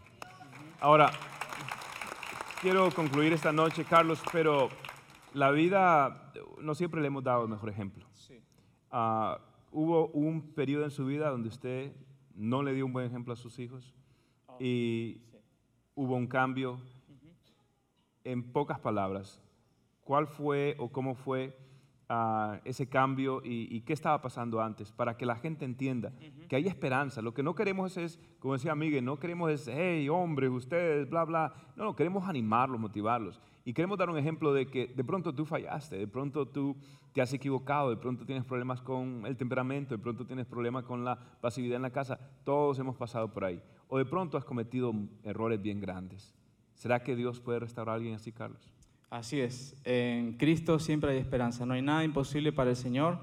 Ahora, 0.80 1.10
quiero 2.60 2.90
concluir 2.92 3.32
esta 3.32 3.52
noche, 3.52 3.84
Carlos, 3.84 4.22
pero 4.32 4.68
la 5.34 5.50
vida, 5.50 6.32
no 6.60 6.74
siempre 6.74 7.00
le 7.00 7.08
hemos 7.08 7.24
dado 7.24 7.44
el 7.44 7.50
mejor 7.50 7.68
ejemplo. 7.68 8.06
Ah, 8.90 9.40
¿Hubo 9.72 10.08
un 10.08 10.40
periodo 10.54 10.84
en 10.84 10.90
su 10.90 11.04
vida 11.06 11.28
donde 11.28 11.48
usted 11.48 11.92
no 12.34 12.62
le 12.62 12.74
dio 12.74 12.86
un 12.86 12.92
buen 12.92 13.06
ejemplo 13.06 13.32
a 13.32 13.36
sus 13.36 13.58
hijos? 13.58 13.92
Y 14.60 15.20
hubo 15.94 16.14
un 16.14 16.28
cambio. 16.28 16.78
En 18.22 18.42
pocas 18.52 18.80
palabras, 18.80 19.40
¿cuál 20.02 20.26
fue 20.26 20.74
o 20.78 20.90
cómo 20.90 21.14
fue 21.14 21.56
ah, 22.08 22.60
ese 22.64 22.88
cambio 22.88 23.42
y, 23.44 23.74
y 23.74 23.80
qué 23.82 23.92
estaba 23.92 24.20
pasando 24.20 24.60
antes, 24.60 24.92
para 24.92 25.16
que 25.16 25.26
la 25.26 25.36
gente 25.36 25.64
entienda 25.64 26.12
que 26.48 26.56
hay 26.56 26.66
esperanza. 26.66 27.22
Lo 27.22 27.34
que 27.34 27.42
no 27.42 27.54
queremos 27.54 27.96
es, 27.96 28.18
como 28.38 28.54
decía 28.54 28.74
Miguel, 28.74 29.04
no 29.04 29.18
queremos 29.18 29.50
es, 29.50 29.68
hey, 29.68 30.08
hombres, 30.08 30.50
ustedes, 30.50 31.08
bla, 31.08 31.24
bla. 31.24 31.52
No, 31.76 31.84
no, 31.84 31.96
queremos 31.96 32.28
animarlos, 32.28 32.80
motivarlos. 32.80 33.40
Y 33.64 33.72
queremos 33.72 33.98
dar 33.98 34.08
un 34.08 34.16
ejemplo 34.16 34.52
de 34.52 34.66
que 34.68 34.86
de 34.86 35.02
pronto 35.02 35.34
tú 35.34 35.44
fallaste, 35.44 35.98
de 35.98 36.06
pronto 36.06 36.46
tú 36.46 36.76
te 37.12 37.20
has 37.20 37.32
equivocado, 37.32 37.90
de 37.90 37.96
pronto 37.96 38.24
tienes 38.24 38.44
problemas 38.44 38.80
con 38.80 39.24
el 39.26 39.36
temperamento, 39.36 39.96
de 39.96 40.02
pronto 40.02 40.24
tienes 40.24 40.46
problemas 40.46 40.84
con 40.84 41.04
la 41.04 41.18
pasividad 41.40 41.76
en 41.76 41.82
la 41.82 41.90
casa. 41.90 42.20
Todos 42.44 42.78
hemos 42.78 42.94
pasado 42.96 43.32
por 43.32 43.44
ahí. 43.44 43.60
O 43.88 43.98
de 43.98 44.04
pronto 44.04 44.36
has 44.36 44.44
cometido 44.44 44.92
errores 45.24 45.60
bien 45.60 45.80
grandes. 45.80 46.32
¿Será 46.74 47.02
que 47.02 47.16
Dios 47.16 47.40
puede 47.40 47.58
restaurar 47.58 47.94
a 47.94 47.96
alguien 47.96 48.14
así, 48.14 48.30
Carlos? 48.30 48.75
Así 49.08 49.40
es, 49.40 49.80
en 49.84 50.32
Cristo 50.36 50.78
siempre 50.80 51.12
hay 51.12 51.18
esperanza, 51.18 51.64
no 51.64 51.74
hay 51.74 51.82
nada 51.82 52.02
imposible 52.02 52.52
para 52.52 52.70
el 52.70 52.76
Señor. 52.76 53.20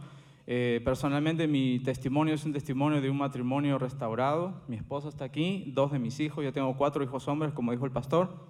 Eh, 0.48 0.82
personalmente 0.84 1.48
mi 1.48 1.80
testimonio 1.80 2.34
es 2.34 2.46
un 2.46 2.54
testimonio 2.54 3.02
de 3.02 3.10
un 3.10 3.18
matrimonio 3.18 3.78
restaurado, 3.78 4.62
mi 4.68 4.78
esposa 4.78 5.10
está 5.10 5.26
aquí, 5.26 5.72
dos 5.76 5.92
de 5.92 6.00
mis 6.00 6.20
hijos, 6.22 6.44
yo 6.44 6.54
tengo 6.54 6.76
cuatro 6.78 7.04
hijos 7.04 7.28
hombres, 7.28 7.54
como 7.54 7.72
dijo 7.72 7.86
el 7.86 7.92
pastor, 7.92 8.48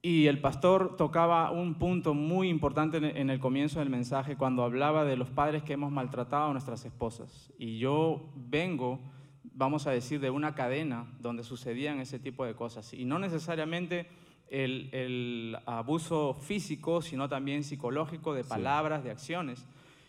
y 0.00 0.26
el 0.26 0.40
pastor 0.40 0.96
tocaba 0.96 1.50
un 1.50 1.74
punto 1.74 2.14
muy 2.14 2.48
importante 2.48 2.96
en- 2.98 3.30
el 3.30 3.40
comienzo 3.40 3.80
del 3.80 3.90
mensaje 3.90 4.36
cuando 4.36 4.62
hablaba 4.64 5.04
de 5.04 5.16
los 5.16 5.28
padres 5.28 5.62
que 5.62 5.74
hemos 5.74 5.92
maltratado 5.92 6.48
a 6.48 6.52
nuestras 6.52 6.84
esposas. 6.84 7.52
Y 7.58 7.78
yo 7.78 8.30
vengo, 8.36 9.00
vamos 9.42 9.86
a 9.86 9.90
decir, 9.90 10.20
de 10.20 10.30
una 10.30 10.54
cadena 10.54 11.12
donde 11.20 11.42
sucedían 11.42 12.00
ese 12.00 12.18
tipo 12.18 12.44
de 12.46 12.54
cosas. 12.54 12.94
Y 12.94 13.04
no 13.04 13.18
necesariamente 13.18 14.06
el, 14.50 14.88
el 14.92 15.56
abuso 15.66 16.34
físico, 16.34 17.02
sino 17.02 17.28
también 17.28 17.64
psicológico, 17.64 18.34
de 18.34 18.44
palabras, 18.44 19.04
de 19.04 19.10
acciones. 19.10 19.66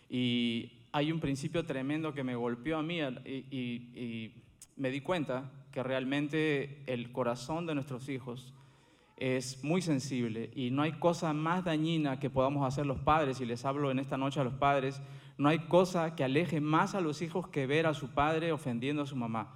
Y 0.08 0.72
hay 0.92 1.12
un 1.12 1.20
principio 1.20 1.64
tremendo 1.64 2.12
que 2.12 2.24
me 2.24 2.34
golpeó 2.34 2.78
a 2.78 2.82
mí 2.82 2.98
y- 3.00 3.46
y 3.50 4.34
me 4.76 4.90
di 4.90 5.00
cuenta 5.00 5.50
que 5.72 5.82
realmente 5.82 6.82
el 6.86 7.12
corazón 7.12 7.66
de 7.66 7.74
nuestros 7.74 8.08
hijos 8.08 8.52
es 9.16 9.62
muy 9.62 9.82
sensible 9.82 10.50
y 10.56 10.70
no 10.70 10.82
hay 10.82 10.92
cosa 10.92 11.32
más 11.34 11.62
dañina 11.64 12.18
que 12.18 12.30
podamos 12.30 12.66
hacer 12.66 12.86
los 12.86 12.98
padres, 12.98 13.40
y 13.40 13.44
les 13.44 13.64
hablo 13.66 13.90
en 13.90 13.98
esta 13.98 14.16
noche 14.16 14.40
a 14.40 14.44
los 14.44 14.54
padres, 14.54 15.00
no 15.36 15.48
hay 15.50 15.58
cosa 15.60 16.16
que 16.16 16.24
aleje 16.24 16.60
más 16.60 16.94
a 16.94 17.00
los 17.02 17.20
hijos 17.22 17.46
que 17.48 17.66
ver 17.66 17.86
a 17.86 17.94
su 17.94 18.08
padre 18.14 18.50
ofendiendo 18.50 19.02
a 19.02 19.06
su 19.06 19.16
mamá. 19.16 19.54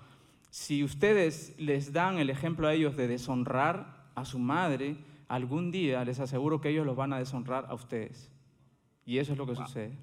Si 0.51 0.85
ustedes 0.85 1.55
les 1.59 1.93
dan 1.93 2.18
el 2.18 2.30
ejemplo 2.30 2.68
a 2.68 2.74
ellos 2.74 2.95
de 2.97 3.09
deshonrar 3.09 3.93
a 4.14 4.24
su 4.24 4.38
madre, 4.38 4.96
algún 5.28 5.70
día 5.70 6.04
les 6.04 6.20
aseguro 6.20 6.60
que 6.60 6.70
ellos 6.70 6.86
los 6.86 6.96
van 6.96 7.12
a 7.12 7.18
deshonrar 7.18 7.66
a 7.68 7.74
ustedes. 7.74 8.30
Y 9.04 9.18
eso 9.18 9.32
es 9.32 9.38
lo 9.38 9.46
que 9.46 9.54
sucede. 9.54 9.96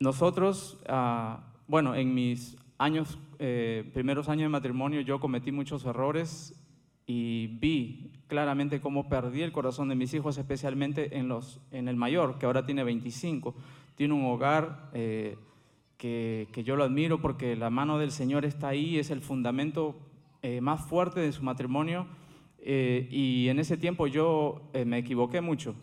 Nosotros, 0.00 0.78
ah, 0.88 1.52
bueno, 1.66 1.94
en 1.94 2.14
mis 2.14 2.56
años, 2.78 3.18
eh, 3.38 3.88
primeros 3.92 4.28
años 4.28 4.44
de 4.44 4.48
matrimonio, 4.48 5.00
yo 5.00 5.20
cometí 5.20 5.52
muchos 5.52 5.84
errores 5.84 6.54
y 7.06 7.48
vi 7.58 8.12
claramente 8.26 8.80
cómo 8.80 9.08
perdí 9.08 9.42
el 9.42 9.52
corazón 9.52 9.88
de 9.88 9.94
mis 9.94 10.14
hijos, 10.14 10.38
especialmente 10.38 11.18
en, 11.18 11.28
los, 11.28 11.60
en 11.70 11.88
el 11.88 11.96
mayor, 11.96 12.38
que 12.38 12.46
ahora 12.46 12.64
tiene 12.64 12.84
25. 12.84 13.54
Tiene 13.94 14.14
un 14.14 14.24
hogar 14.24 14.90
eh, 14.94 15.36
que, 15.96 16.48
que 16.52 16.64
yo 16.64 16.76
lo 16.76 16.84
admiro 16.84 17.20
porque 17.20 17.56
la 17.56 17.70
mano 17.70 17.98
del 17.98 18.10
Señor 18.10 18.44
está 18.44 18.68
ahí, 18.68 18.98
es 18.98 19.10
el 19.10 19.20
fundamento 19.20 19.96
eh, 20.44 20.60
más 20.60 20.82
fuerte 20.82 21.20
de 21.20 21.32
su 21.32 21.42
matrimonio. 21.42 22.06
eh, 22.58 23.08
y 23.10 23.48
en 23.48 23.58
ese 23.58 23.76
tiempo 23.76 24.06
yo 24.06 24.70
eh, 24.74 24.84
me 24.84 24.98
equivoqué 24.98 25.40
mucho, 25.40 25.74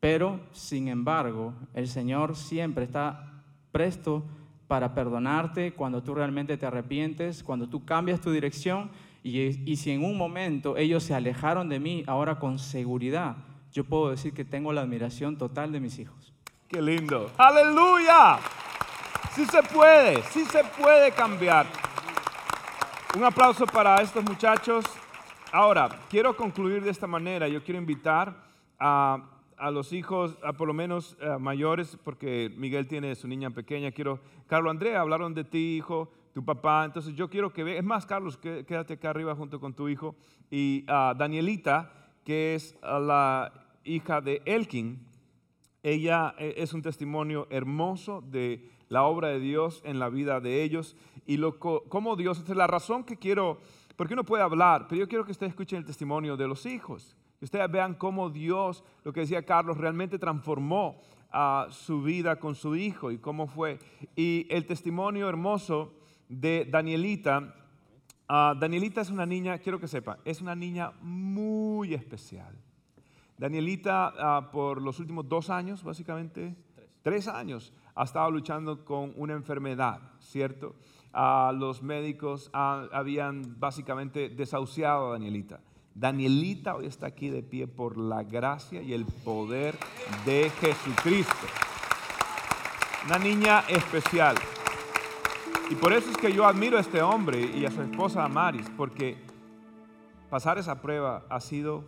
pero 0.00 0.38
sin 0.52 0.88
embargo, 0.88 1.54
el 1.74 1.88
Señor 1.88 2.36
siempre 2.36 2.84
está 2.84 3.42
presto 3.70 4.22
para 4.68 4.94
perdonarte 4.94 5.72
cuando 5.72 6.02
tú 6.02 6.14
realmente 6.14 6.56
te 6.56 6.66
arrepientes, 6.66 7.42
cuando 7.42 7.68
tú 7.68 7.84
cambias 7.84 8.20
tu 8.20 8.30
dirección 8.30 8.90
y, 9.22 9.70
y 9.70 9.76
si 9.76 9.90
en 9.92 10.04
un 10.04 10.16
momento 10.16 10.76
ellos 10.76 11.02
se 11.04 11.14
alejaron 11.14 11.68
de 11.68 11.80
mí, 11.80 12.04
ahora 12.06 12.38
con 12.38 12.58
seguridad 12.58 13.36
yo 13.72 13.84
puedo 13.84 14.10
decir 14.10 14.34
que 14.34 14.44
tengo 14.44 14.72
la 14.72 14.82
admiración 14.82 15.38
total 15.38 15.72
de 15.72 15.80
mis 15.80 15.98
hijos. 15.98 16.32
Qué 16.68 16.82
lindo. 16.82 17.30
Aleluya. 17.38 18.38
Sí 19.34 19.46
se 19.46 19.62
puede, 19.62 20.22
sí 20.24 20.44
se 20.44 20.62
puede 20.78 21.12
cambiar. 21.12 21.66
Un 23.14 23.24
aplauso 23.24 23.66
para 23.66 24.00
estos 24.00 24.24
muchachos. 24.24 24.86
Ahora, 25.52 26.00
quiero 26.08 26.34
concluir 26.34 26.82
de 26.82 26.88
esta 26.88 27.06
manera. 27.06 27.46
Yo 27.46 27.62
quiero 27.62 27.78
invitar 27.78 28.34
a, 28.78 29.28
a 29.58 29.70
los 29.70 29.92
hijos, 29.92 30.38
a 30.42 30.54
por 30.54 30.66
lo 30.66 30.72
menos 30.72 31.14
eh, 31.20 31.36
mayores, 31.38 31.98
porque 32.02 32.50
Miguel 32.56 32.88
tiene 32.88 33.14
su 33.14 33.28
niña 33.28 33.50
pequeña. 33.50 33.92
Quiero, 33.92 34.18
Carlos 34.46 34.70
Andrea, 34.70 35.02
hablaron 35.02 35.34
de 35.34 35.44
ti, 35.44 35.76
hijo, 35.76 36.10
tu 36.32 36.42
papá. 36.42 36.86
Entonces 36.86 37.14
yo 37.14 37.28
quiero 37.28 37.52
que 37.52 37.64
veas, 37.64 37.80
es 37.80 37.84
más, 37.84 38.06
Carlos, 38.06 38.38
quédate 38.38 38.94
acá 38.94 39.10
arriba 39.10 39.34
junto 39.34 39.60
con 39.60 39.74
tu 39.74 39.90
hijo. 39.90 40.16
Y 40.50 40.86
ah, 40.88 41.12
Danielita, 41.14 41.92
que 42.24 42.54
es 42.54 42.74
ah, 42.80 42.98
la 42.98 43.52
hija 43.84 44.22
de 44.22 44.40
Elkin, 44.46 45.06
ella 45.82 46.34
eh, 46.38 46.54
es 46.56 46.72
un 46.72 46.80
testimonio 46.80 47.46
hermoso 47.50 48.22
de 48.22 48.70
la 48.92 49.04
obra 49.04 49.28
de 49.28 49.40
Dios 49.40 49.80
en 49.86 49.98
la 49.98 50.10
vida 50.10 50.38
de 50.38 50.62
ellos 50.62 50.96
y 51.24 51.40
cómo 51.58 52.14
Dios, 52.14 52.38
esta 52.38 52.52
es 52.52 52.58
la 52.58 52.66
razón 52.66 53.04
que 53.04 53.16
quiero, 53.16 53.58
porque 53.96 54.12
uno 54.12 54.22
puede 54.22 54.42
hablar, 54.42 54.86
pero 54.86 55.00
yo 55.00 55.08
quiero 55.08 55.24
que 55.24 55.32
ustedes 55.32 55.52
escuchen 55.52 55.78
el 55.78 55.86
testimonio 55.86 56.36
de 56.36 56.46
los 56.46 56.66
hijos, 56.66 57.16
que 57.38 57.46
ustedes 57.46 57.70
vean 57.70 57.94
cómo 57.94 58.28
Dios, 58.28 58.84
lo 59.02 59.14
que 59.14 59.20
decía 59.20 59.46
Carlos, 59.46 59.78
realmente 59.78 60.18
transformó 60.18 61.00
su 61.70 62.02
vida 62.02 62.38
con 62.38 62.54
su 62.54 62.76
hijo 62.76 63.10
y 63.10 63.16
cómo 63.16 63.46
fue. 63.46 63.78
Y 64.14 64.46
el 64.50 64.66
testimonio 64.66 65.26
hermoso 65.26 65.94
de 66.28 66.68
Danielita, 66.70 67.54
ah, 68.28 68.54
Danielita 68.60 69.00
es 69.00 69.08
una 69.08 69.24
niña, 69.24 69.56
quiero 69.56 69.80
que 69.80 69.88
sepan, 69.88 70.18
es 70.26 70.42
una 70.42 70.54
niña 70.54 70.92
muy 71.00 71.94
especial. 71.94 72.54
Danielita, 73.38 74.12
ah, 74.18 74.50
por 74.52 74.82
los 74.82 75.00
últimos 75.00 75.26
dos 75.26 75.48
años, 75.48 75.82
básicamente, 75.82 76.54
tres. 77.02 77.26
años, 77.26 77.72
ha 77.94 78.04
estado 78.04 78.30
luchando 78.30 78.84
con 78.84 79.12
una 79.16 79.34
enfermedad, 79.34 80.00
¿cierto? 80.20 80.74
Ah, 81.12 81.52
los 81.54 81.82
médicos 81.82 82.50
ah, 82.52 82.86
habían 82.92 83.58
básicamente 83.58 84.28
desahuciado 84.28 85.08
a 85.08 85.12
Danielita. 85.12 85.60
Danielita 85.94 86.74
hoy 86.74 86.86
está 86.86 87.06
aquí 87.06 87.28
de 87.28 87.42
pie 87.42 87.66
por 87.66 87.98
la 87.98 88.22
gracia 88.22 88.80
y 88.80 88.94
el 88.94 89.04
poder 89.04 89.76
de 90.24 90.50
Jesucristo. 90.50 91.46
Una 93.06 93.18
niña 93.18 93.60
especial. 93.68 94.36
Y 95.68 95.74
por 95.74 95.92
eso 95.92 96.10
es 96.10 96.16
que 96.16 96.32
yo 96.32 96.46
admiro 96.46 96.78
a 96.78 96.80
este 96.80 97.02
hombre 97.02 97.44
y 97.44 97.66
a 97.66 97.70
su 97.70 97.82
esposa 97.82 98.24
Amaris, 98.24 98.70
porque 98.76 99.16
pasar 100.30 100.58
esa 100.58 100.80
prueba 100.80 101.24
ha 101.28 101.40
sido 101.40 101.84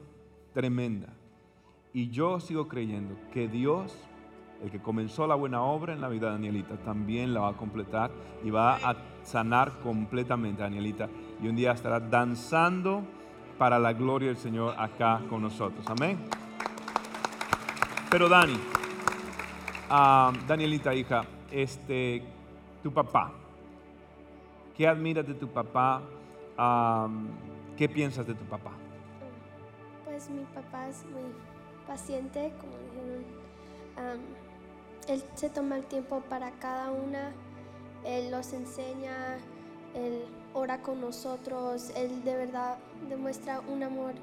tremenda. 0.52 1.08
Y 1.92 2.10
yo 2.10 2.40
sigo 2.40 2.68
creyendo 2.68 3.16
que 3.32 3.48
Dios, 3.48 3.96
el 4.62 4.70
que 4.70 4.80
comenzó 4.80 5.26
la 5.26 5.34
buena 5.34 5.62
obra 5.62 5.92
en 5.92 6.00
la 6.00 6.08
vida 6.08 6.26
de 6.26 6.32
Danielita, 6.32 6.76
también 6.78 7.34
la 7.34 7.40
va 7.40 7.48
a 7.50 7.56
completar 7.56 8.10
y 8.42 8.50
va 8.50 8.76
a 8.76 8.96
sanar 9.22 9.72
completamente 9.80 10.62
a 10.62 10.66
Danielita. 10.66 11.08
Y 11.42 11.48
un 11.48 11.56
día 11.56 11.72
estará 11.72 12.00
danzando 12.00 13.02
para 13.58 13.78
la 13.78 13.92
gloria 13.92 14.28
del 14.28 14.36
Señor 14.36 14.74
acá 14.78 15.20
con 15.28 15.42
nosotros. 15.42 15.84
Amén. 15.88 16.18
Pero 18.10 18.28
Dani, 18.28 18.58
ah, 19.90 20.32
Danielita, 20.46 20.94
hija, 20.94 21.24
este, 21.50 22.22
tu 22.82 22.92
papá, 22.92 23.32
¿qué 24.76 24.86
admiras 24.86 25.26
de 25.26 25.34
tu 25.34 25.48
papá? 25.48 26.02
Ah, 26.56 27.08
¿Qué 27.76 27.88
piensas 27.88 28.26
de 28.26 28.34
tu 28.34 28.44
papá? 28.44 28.70
Pues 30.04 30.30
mi 30.30 30.44
papá 30.54 30.88
es 30.88 31.04
muy 31.06 31.32
paciente, 31.88 32.52
como 32.60 32.72
dijeron. 32.78 34.43
Él 35.08 35.22
se 35.34 35.50
toma 35.50 35.76
el 35.76 35.84
tiempo 35.84 36.22
para 36.28 36.50
cada 36.52 36.90
una, 36.90 37.32
él 38.04 38.30
los 38.30 38.52
enseña, 38.52 39.38
él 39.94 40.24
ora 40.52 40.82
con 40.82 41.00
nosotros, 41.00 41.90
él 41.96 42.24
de 42.24 42.36
verdad 42.36 42.78
demuestra 43.08 43.60
un 43.60 43.82
amor 43.82 44.14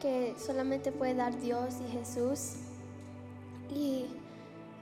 que 0.00 0.34
solamente 0.38 0.92
puede 0.92 1.14
dar 1.14 1.38
Dios 1.40 1.76
y 1.86 1.90
Jesús. 1.90 2.56
Y 3.74 4.06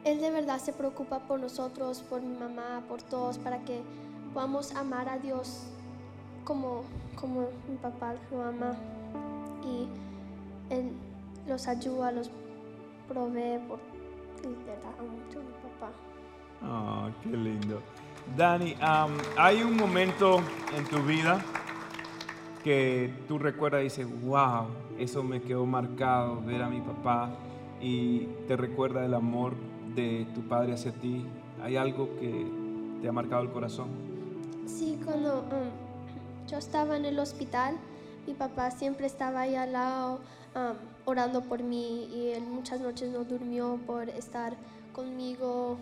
él 0.05 0.21
de 0.21 0.31
verdad 0.31 0.59
se 0.59 0.73
preocupa 0.73 1.21
por 1.21 1.41
nosotros, 1.41 2.03
por 2.03 2.21
mi 2.21 2.37
mamá, 2.37 2.83
por 2.89 3.03
todos, 3.03 3.39
para 3.39 3.61
que 3.65 3.81
podamos 4.35 4.75
amar 4.75 5.09
a 5.09 5.19
Dios 5.19 5.65
como, 6.45 6.83
como 7.21 7.49
mi 7.69 7.77
papá 7.81 8.15
lo 8.31 8.43
ama. 8.43 8.77
Y 9.65 9.87
él 10.75 10.93
los 11.47 11.69
ayuda, 11.69 12.11
los 12.11 12.31
provee 13.09 13.59
por 13.69 13.79
y 14.43 14.65
da 14.67 14.91
mucho 15.03 15.41
mi 15.41 15.53
papá. 15.63 15.93
Ah, 16.63 17.11
qué 17.23 17.37
lindo. 17.37 17.81
Dani, 18.37 18.77
am, 18.81 19.17
hay 19.37 19.63
un 19.63 19.77
momento 19.77 20.41
en 20.77 20.85
tu 20.85 21.03
vida 21.03 21.43
que 22.63 23.13
tú 23.27 23.39
recuerdas 23.39 23.81
y 23.81 23.85
dices, 23.85 24.07
wow, 24.23 24.67
eso 24.99 25.23
me 25.23 25.43
quedó 25.43 25.67
marcado, 25.67 26.41
ver 26.43 26.63
a 26.63 26.69
mi 26.69 26.81
papá 26.81 27.31
y 27.81 28.27
te 28.47 28.57
recuerda 28.57 29.05
el 29.05 29.15
amor 29.15 29.55
de 29.95 30.27
tu 30.35 30.43
padre 30.43 30.75
hacia 30.75 30.93
ti? 30.93 31.27
¿Hay 31.63 31.77
algo 31.77 32.17
que 32.19 32.47
te 33.01 33.09
ha 33.09 33.13
marcado 33.13 33.43
el 33.43 33.51
corazón? 33.51 33.89
Sí, 34.67 34.99
cuando 35.05 35.41
um, 35.41 36.49
yo 36.49 36.59
estaba 36.59 36.97
en 36.97 37.05
el 37.05 37.19
hospital, 37.19 37.77
mi 38.27 38.35
papá 38.35 38.71
siempre 38.71 39.07
estaba 39.07 39.41
ahí 39.41 39.57
al 39.57 39.73
lado 39.73 40.21
um, 40.55 40.77
orando 41.05 41.43
por 41.43 41.63
mí 41.63 42.09
y 42.15 42.29
él 42.29 42.43
muchas 42.45 42.81
noches 42.81 43.11
no 43.11 43.25
durmió 43.25 43.79
por 43.87 44.09
estar 44.09 44.57
conmigo 44.93 45.79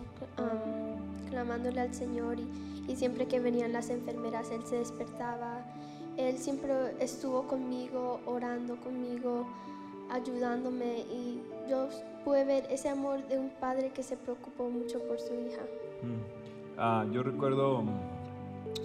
clamándole 1.29 1.79
al 1.81 1.93
Señor 1.93 2.37
y, 2.39 2.95
siempre 2.95 3.25
que 3.25 3.39
venían 3.39 3.71
las 3.71 3.89
enfermeras 3.89 4.51
él 4.51 4.63
se 4.65 4.75
despertaba. 4.75 5.65
Él 6.17 6.37
siempre 6.37 6.73
estuvo 6.99 7.43
conmigo, 7.47 8.19
orando 8.25 8.75
conmigo, 8.75 9.47
ayudándome 10.09 11.05
y 11.09 11.41
yo 11.69 11.87
pude 12.25 12.43
ver 12.43 12.67
ese 12.69 12.89
amor 12.89 13.25
de 13.29 13.39
un 13.39 13.49
padre 13.61 13.91
que 13.91 14.03
se 14.03 14.17
preocupó 14.17 14.69
mucho 14.69 14.99
por 15.07 15.21
su 15.21 15.33
hija. 15.33 15.61
Mm. 16.03 16.77
Ah, 16.77 17.05
yo 17.13 17.23
recuerdo, 17.23 17.81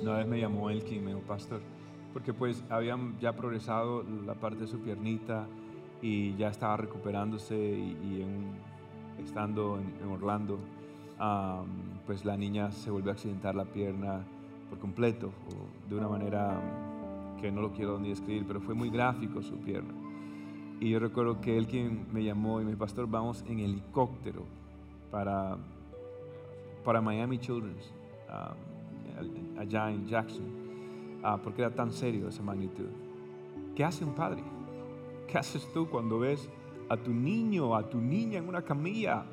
una 0.02 0.18
vez 0.18 0.26
me 0.28 0.38
llamó 0.38 0.70
Elkin, 0.70 1.04
me 1.04 1.14
dijo, 1.14 1.26
pastor, 1.26 1.60
porque 2.12 2.32
pues 2.32 2.62
habían 2.70 3.18
ya 3.18 3.32
progresado 3.32 4.04
la 4.24 4.34
parte 4.34 4.60
de 4.60 4.66
su 4.68 4.78
piernita 4.78 5.48
y 6.02 6.34
ya 6.36 6.48
estaba 6.48 6.76
recuperándose 6.76 7.56
y, 7.56 7.96
y 8.04 8.22
en- 8.22 8.66
estando 9.24 9.78
en, 9.78 9.94
en 10.02 10.10
Orlando, 10.12 10.58
ah, 11.18 11.62
pues 12.06 12.24
la 12.24 12.36
niña 12.36 12.70
se 12.70 12.90
volvió 12.90 13.10
a 13.10 13.14
accidentar 13.14 13.54
la 13.54 13.64
pierna 13.64 14.20
por 14.68 14.78
completo, 14.78 15.28
o 15.28 15.88
de 15.88 15.96
una 15.96 16.08
manera 16.08 16.60
que 17.40 17.50
no 17.50 17.60
lo 17.60 17.72
quiero 17.72 17.98
ni 17.98 18.08
describir, 18.10 18.44
pero 18.46 18.60
fue 18.60 18.74
muy 18.74 18.90
gráfico 18.90 19.42
su 19.42 19.56
pierna. 19.58 19.94
Y 20.80 20.90
yo 20.90 20.98
recuerdo 20.98 21.40
que 21.40 21.56
él 21.56 21.66
quien 21.66 22.06
me 22.12 22.22
llamó 22.22 22.60
y 22.60 22.64
me 22.64 22.70
dijo, 22.70 22.80
pastor, 22.80 23.08
vamos 23.08 23.44
en 23.48 23.60
helicóptero 23.60 24.42
para, 25.10 25.56
para 26.84 27.00
Miami 27.00 27.38
Children's, 27.38 27.94
um, 28.28 29.58
allá 29.58 29.90
en 29.90 30.06
Jackson, 30.06 30.44
ah, 31.22 31.38
porque 31.42 31.62
era 31.62 31.74
tan 31.74 31.90
serio 31.92 32.28
esa 32.28 32.42
magnitud. 32.42 32.88
¿Qué 33.74 33.84
hace 33.84 34.04
un 34.04 34.14
padre? 34.14 34.42
¿Qué 35.26 35.38
haces 35.38 35.68
tú 35.72 35.88
cuando 35.88 36.18
ves 36.18 36.48
a 36.88 36.96
tu 36.96 37.12
niño, 37.12 37.74
a 37.74 37.88
tu 37.88 38.00
niña 38.00 38.38
en 38.38 38.48
una 38.48 38.62
camilla? 38.62 39.24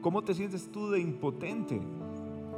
¿Cómo 0.00 0.22
te 0.22 0.34
sientes 0.34 0.70
tú 0.70 0.90
de 0.90 1.00
impotente? 1.00 1.80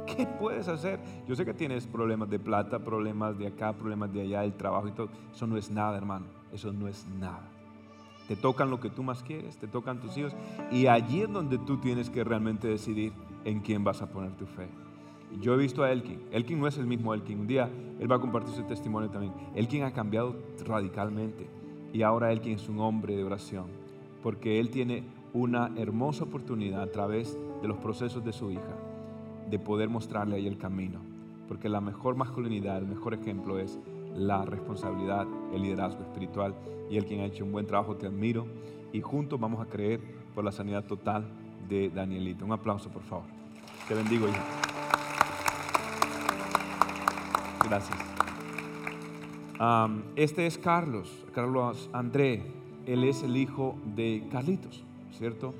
¿Qué 0.05 0.25
puedes 0.25 0.67
hacer? 0.67 0.99
Yo 1.27 1.35
sé 1.35 1.45
que 1.45 1.53
tienes 1.53 1.85
problemas 1.85 2.29
de 2.29 2.39
plata, 2.39 2.79
problemas 2.79 3.37
de 3.37 3.47
acá, 3.47 3.73
problemas 3.73 4.11
de 4.13 4.21
allá, 4.21 4.43
el 4.43 4.53
trabajo 4.53 4.87
y 4.87 4.91
todo. 4.91 5.09
Eso 5.33 5.47
no 5.47 5.57
es 5.57 5.69
nada, 5.69 5.97
hermano. 5.97 6.25
Eso 6.51 6.71
no 6.71 6.87
es 6.87 7.05
nada. 7.19 7.47
Te 8.27 8.35
tocan 8.35 8.69
lo 8.69 8.79
que 8.79 8.89
tú 8.89 9.03
más 9.03 9.23
quieres, 9.23 9.57
te 9.57 9.67
tocan 9.67 9.99
tus 9.99 10.15
hijos. 10.17 10.33
Y 10.71 10.87
allí 10.87 11.21
es 11.21 11.31
donde 11.31 11.57
tú 11.57 11.77
tienes 11.77 12.09
que 12.09 12.23
realmente 12.23 12.67
decidir 12.67 13.13
en 13.43 13.59
quién 13.59 13.83
vas 13.83 14.01
a 14.01 14.09
poner 14.09 14.31
tu 14.37 14.45
fe. 14.45 14.67
Yo 15.39 15.53
he 15.53 15.57
visto 15.57 15.83
a 15.83 15.91
Elkin. 15.91 16.21
Elkin 16.31 16.59
no 16.59 16.67
es 16.67 16.77
el 16.77 16.85
mismo 16.85 17.13
Elkin. 17.13 17.39
Un 17.39 17.47
día 17.47 17.69
él 17.99 18.11
va 18.11 18.15
a 18.15 18.19
compartir 18.19 18.53
su 18.53 18.63
testimonio 18.63 19.09
también. 19.09 19.33
Elkin 19.55 19.83
ha 19.83 19.91
cambiado 19.91 20.35
radicalmente. 20.65 21.60
Y 21.93 22.03
ahora 22.03 22.31
Elkin 22.31 22.53
es 22.53 22.69
un 22.69 22.79
hombre 22.79 23.15
de 23.15 23.23
oración. 23.23 23.65
Porque 24.23 24.59
él 24.59 24.69
tiene 24.69 25.03
una 25.33 25.71
hermosa 25.77 26.25
oportunidad 26.25 26.81
a 26.81 26.91
través 26.91 27.37
de 27.61 27.67
los 27.67 27.77
procesos 27.77 28.23
de 28.23 28.33
su 28.33 28.51
hija 28.51 28.75
de 29.49 29.59
poder 29.59 29.89
mostrarle 29.89 30.37
ahí 30.37 30.47
el 30.47 30.57
camino. 30.57 30.99
Porque 31.47 31.69
la 31.69 31.81
mejor 31.81 32.15
masculinidad, 32.15 32.77
el 32.77 32.87
mejor 32.87 33.13
ejemplo 33.13 33.59
es 33.59 33.77
la 34.15 34.45
responsabilidad, 34.45 35.27
el 35.53 35.61
liderazgo 35.61 36.01
espiritual. 36.01 36.55
Y 36.89 36.97
el 36.97 37.05
quien 37.05 37.21
ha 37.21 37.25
hecho 37.25 37.43
un 37.43 37.51
buen 37.51 37.67
trabajo, 37.67 37.95
te 37.95 38.07
admiro. 38.07 38.45
Y 38.93 39.01
juntos 39.01 39.39
vamos 39.39 39.61
a 39.61 39.69
creer 39.69 39.99
por 40.33 40.43
la 40.43 40.51
sanidad 40.51 40.85
total 40.85 41.25
de 41.67 41.89
Danielito. 41.89 42.45
Un 42.45 42.53
aplauso, 42.53 42.89
por 42.89 43.03
favor. 43.03 43.25
Te 43.87 43.93
bendigo, 43.93 44.27
hijo. 44.27 44.37
Gracias. 47.67 48.10
Am, 49.63 50.05
este 50.15 50.47
es 50.47 50.57
Carlos, 50.57 51.07
Carlos 51.35 51.87
André. 51.93 52.41
Él 52.87 53.03
es 53.03 53.21
el 53.21 53.37
hijo 53.37 53.75
de 53.95 54.23
Carlitos, 54.31 54.83
¿cierto? 55.11 55.53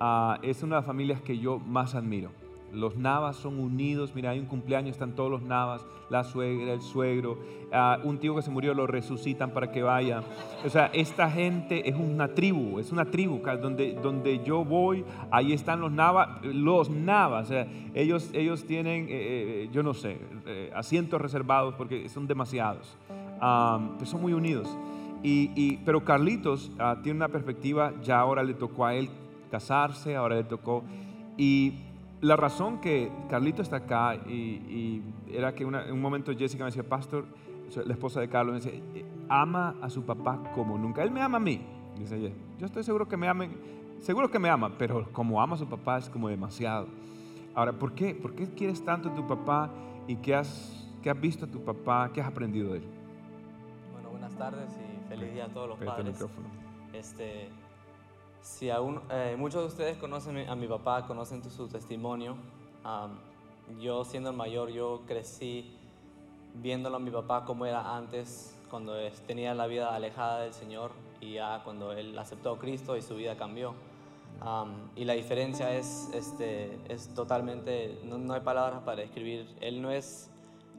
Ah, 0.00 0.38
es 0.40 0.62
una 0.62 0.76
de 0.76 0.80
las 0.80 0.86
familias 0.86 1.20
que 1.20 1.36
yo 1.36 1.58
más 1.58 1.94
admiro. 1.94 2.30
Los 2.72 2.96
Navas 2.96 3.36
son 3.36 3.58
unidos, 3.58 4.14
mira, 4.14 4.30
hay 4.30 4.38
un 4.38 4.46
cumpleaños, 4.46 4.92
están 4.92 5.14
todos 5.14 5.30
los 5.30 5.42
Navas, 5.42 5.84
la 6.08 6.24
suegra, 6.24 6.72
el 6.72 6.80
suegro, 6.80 7.38
ah, 7.72 7.98
un 8.02 8.16
tío 8.16 8.34
que 8.34 8.40
se 8.40 8.50
murió 8.50 8.72
lo 8.72 8.86
resucitan 8.86 9.50
para 9.50 9.70
que 9.70 9.82
vaya. 9.82 10.22
O 10.64 10.70
sea, 10.70 10.86
esta 10.86 11.30
gente 11.30 11.86
es 11.86 11.94
una 11.94 12.28
tribu, 12.28 12.78
es 12.78 12.90
una 12.90 13.04
tribu, 13.04 13.42
donde, 13.60 13.92
donde 13.92 14.42
yo 14.42 14.64
voy, 14.64 15.04
ahí 15.30 15.52
están 15.52 15.82
los 15.82 15.92
Navas, 15.92 16.42
los 16.42 16.88
Navas, 16.88 17.44
o 17.44 17.48
sea, 17.48 17.66
ellos, 17.92 18.30
ellos 18.32 18.64
tienen, 18.64 19.02
eh, 19.04 19.08
eh, 19.10 19.68
yo 19.70 19.82
no 19.82 19.92
sé, 19.92 20.16
eh, 20.46 20.72
asientos 20.74 21.20
reservados 21.20 21.74
porque 21.74 22.08
son 22.08 22.26
demasiados, 22.26 22.96
Pero 23.98 24.06
son 24.06 24.20
muy 24.22 24.32
unidos. 24.32 24.68
Y, 25.22 25.50
y- 25.56 25.76
pero 25.84 26.04
Carlitos 26.04 26.70
ah, 26.78 26.98
tiene 27.02 27.16
una 27.16 27.28
perspectiva, 27.28 27.92
ya 28.02 28.20
ahora 28.20 28.42
le 28.44 28.54
tocó 28.54 28.86
a 28.86 28.94
él 28.94 29.08
casarse, 29.50 30.14
ahora 30.16 30.36
le 30.36 30.44
tocó. 30.44 30.82
Y 31.36 31.74
la 32.20 32.36
razón 32.36 32.80
que 32.80 33.10
Carlitos 33.28 33.64
está 33.66 33.76
acá 33.76 34.14
y, 34.28 34.32
y 34.32 35.02
era 35.32 35.54
que 35.54 35.64
una- 35.64 35.84
en 35.86 35.92
un 35.92 36.00
momento 36.00 36.32
Jessica 36.36 36.64
me 36.64 36.70
decía, 36.70 36.88
Pastor, 36.88 37.24
la 37.84 37.92
esposa 37.94 38.20
de 38.20 38.28
Carlos, 38.28 38.54
me 38.54 38.60
decía, 38.60 38.80
"Eh, 38.94 39.04
ama 39.28 39.74
a 39.80 39.88
su 39.90 40.02
papá 40.04 40.38
como 40.54 40.76
nunca. 40.78 41.02
Él 41.02 41.10
me 41.10 41.20
ama 41.22 41.38
a 41.38 41.40
mí. 41.40 41.60
Dice 41.98 42.16
ella, 42.16 42.30
yo 42.58 42.66
estoy 42.66 42.82
seguro 42.84 43.08
que 43.08 43.16
me 43.16 43.28
amen, 43.28 43.52
seguro 44.00 44.30
que 44.30 44.38
me 44.38 44.48
ama, 44.50 44.72
pero 44.78 45.08
como 45.12 45.40
ama 45.40 45.54
a 45.54 45.58
su 45.58 45.66
papá 45.66 45.98
es 45.98 46.08
como 46.10 46.28
demasiado. 46.28 46.86
Ahora, 47.54 47.72
¿por 47.72 47.92
qué? 47.92 48.14
¿Por 48.14 48.34
qué 48.34 48.46
quieres 48.48 48.84
tanto 48.84 49.08
a 49.10 49.14
tu 49.14 49.26
papá 49.26 49.70
y 50.06 50.16
qué 50.16 50.34
has, 50.34 50.88
qué 51.02 51.10
has 51.10 51.20
visto 51.20 51.44
a 51.44 51.48
tu 51.48 51.60
papá? 51.60 52.10
¿Qué 52.12 52.20
has 52.20 52.28
aprendido 52.28 52.72
de 52.72 52.78
él? 52.78 52.84
Buenas 54.32 54.52
tardes 54.52 54.70
y 54.78 55.08
feliz 55.08 55.34
día 55.34 55.44
a 55.44 55.48
todos 55.48 55.68
los 55.68 55.78
padres. 55.78 56.16
Este, 56.94 57.48
si 58.40 58.70
aún, 58.70 59.00
eh, 59.10 59.36
muchos 59.38 59.60
de 59.60 59.66
ustedes 59.66 59.98
conocen 59.98 60.48
a 60.48 60.56
mi 60.56 60.66
papá, 60.66 61.06
conocen 61.06 61.42
su 61.50 61.68
testimonio. 61.68 62.36
Am, 62.82 63.18
yo 63.78 64.04
siendo 64.04 64.30
el 64.30 64.36
mayor, 64.36 64.70
yo 64.70 65.02
crecí 65.06 65.76
viéndolo 66.54 66.96
a 66.96 66.98
mi 66.98 67.10
papá 67.10 67.44
como 67.44 67.66
era 67.66 67.94
antes, 67.94 68.58
cuando 68.70 68.94
tenía 69.26 69.54
la 69.54 69.66
vida 69.66 69.94
alejada 69.94 70.40
del 70.40 70.54
Señor 70.54 70.92
y 71.20 71.34
ya 71.34 71.60
cuando 71.62 71.92
él 71.92 72.18
aceptó 72.18 72.52
a 72.52 72.58
Cristo 72.58 72.96
y 72.96 73.02
su 73.02 73.16
vida 73.16 73.36
cambió. 73.36 73.74
Am, 74.40 74.88
y 74.96 75.04
la 75.04 75.12
diferencia 75.12 75.76
es, 75.76 76.08
este, 76.14 76.78
es 76.88 77.12
totalmente, 77.14 78.00
no, 78.04 78.16
no 78.16 78.32
hay 78.32 78.40
palabras 78.40 78.80
para 78.82 79.02
describir. 79.02 79.46
Él 79.60 79.82
no 79.82 79.90
es, 79.90 80.30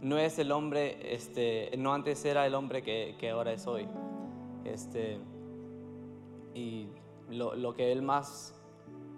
no 0.04 0.18
es 0.18 0.38
el 0.38 0.52
hombre, 0.52 1.14
este, 1.16 1.72
no 1.78 1.94
antes 1.94 2.24
era 2.26 2.46
el 2.46 2.56
hombre 2.56 2.84
que, 2.84 3.16
que 3.20 3.30
ahora 3.30 3.54
es 3.54 3.66
hoy. 3.66 3.88
Este, 4.66 5.18
y 6.54 6.88
lo, 7.30 7.56
lo 7.56 7.74
que 7.74 7.92
él 7.92 8.02
más, 8.02 8.54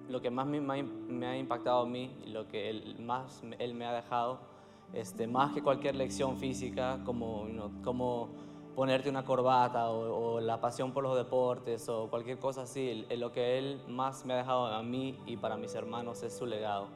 lo 0.10 0.22
que 0.22 0.30
más 0.30 0.48
me, 0.48 1.28
ha- 1.28 1.38
impactado 1.38 1.82
a 1.82 1.86
mí 1.86 2.16
lo 2.28 2.48
que 2.48 2.70
él 2.70 2.96
más 3.00 3.44
él 3.60 3.74
me 3.74 3.86
ha 3.86 3.94
dejado, 3.94 4.40
este, 4.94 5.28
más 5.28 5.54
que 5.54 5.62
cualquier 5.62 5.96
lección 5.96 6.38
física, 6.38 7.02
como, 7.04 7.48
you 7.48 7.54
know, 7.54 7.72
como 7.84 8.30
ponerte 8.76 9.10
una 9.10 9.26
corbata 9.26 9.90
o, 9.90 10.36
o 10.36 10.40
la 10.42 10.60
pasión 10.62 10.92
por 10.92 11.04
los 11.04 11.16
deportes 11.18 11.90
o 11.90 12.10
cualquier 12.10 12.38
cosa 12.40 12.64
así, 12.64 13.06
lo 13.18 13.32
que 13.32 13.58
él 13.58 13.82
más 13.88 14.26
me 14.26 14.34
ha 14.34 14.38
dejado 14.38 14.68
a 14.68 14.84
mí 14.84 15.18
y 15.26 15.38
para 15.38 15.58
mis 15.58 15.74
hermanos 15.76 16.22
es 16.24 16.34
su 16.38 16.46
legado 16.46 16.88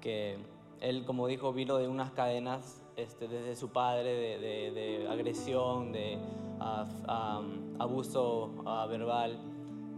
que 0.00 0.38
él, 0.80 1.04
como 1.04 1.26
dijo, 1.26 1.52
vino 1.52 1.76
de 1.76 1.88
unas 1.88 2.12
cadenas 2.12 2.82
este, 2.98 3.28
desde 3.28 3.56
su 3.56 3.70
padre 3.70 4.12
de, 4.14 4.38
de- 4.38 4.70
de 4.72 5.08
agresión, 5.08 5.92
de 5.92 6.14
f- 6.14 7.04
am, 7.06 7.74
abuso 7.78 8.50
ah, 8.66 8.86
verbal. 8.86 9.38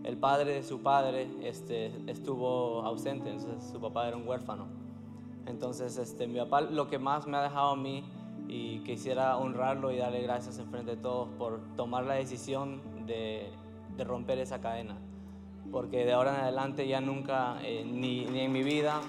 El 0.05 0.17
padre 0.17 0.55
de 0.55 0.63
su 0.63 0.81
padre 0.81 1.29
este, 1.43 1.93
estuvo 2.07 2.83
ausente, 2.83 3.31
entonces 3.31 3.71
su 3.71 3.81
papá 3.81 4.09
era 4.09 4.17
un 4.17 4.27
huérfano. 4.29 4.67
Entonces, 5.47 5.97
este, 5.99 6.27
mi 6.27 6.39
papá 6.39 6.61
lo 6.61 6.89
que 6.89 6.99
más 6.99 7.27
me 7.27 7.37
ha 7.37 7.43
dejado 7.43 7.71
a 7.71 7.77
mí 7.77 8.05
y 8.49 8.81
quisiera 8.81 9.37
honrarlo 9.37 9.91
y 9.91 9.97
darle 9.99 10.23
gracias 10.23 10.59
en 10.59 10.69
frente 10.71 10.97
de 10.97 11.03
todos 11.03 11.29
por 11.39 11.61
tomar 11.77 12.05
la 12.05 12.15
decisión 12.15 12.81
de, 13.07 13.51
de 13.97 14.05
romper 14.05 14.39
esa 14.39 14.61
cadena. 14.61 14.97
Porque 15.73 16.05
de 16.05 16.13
ahora 16.13 16.35
en 16.35 16.41
adelante 16.43 16.87
ya 16.89 17.01
nunca, 17.01 17.59
eh, 17.63 17.85
ni, 17.85 18.25
ni 18.27 18.41
en 18.41 18.53
mi 18.53 18.63
vida, 18.63 19.01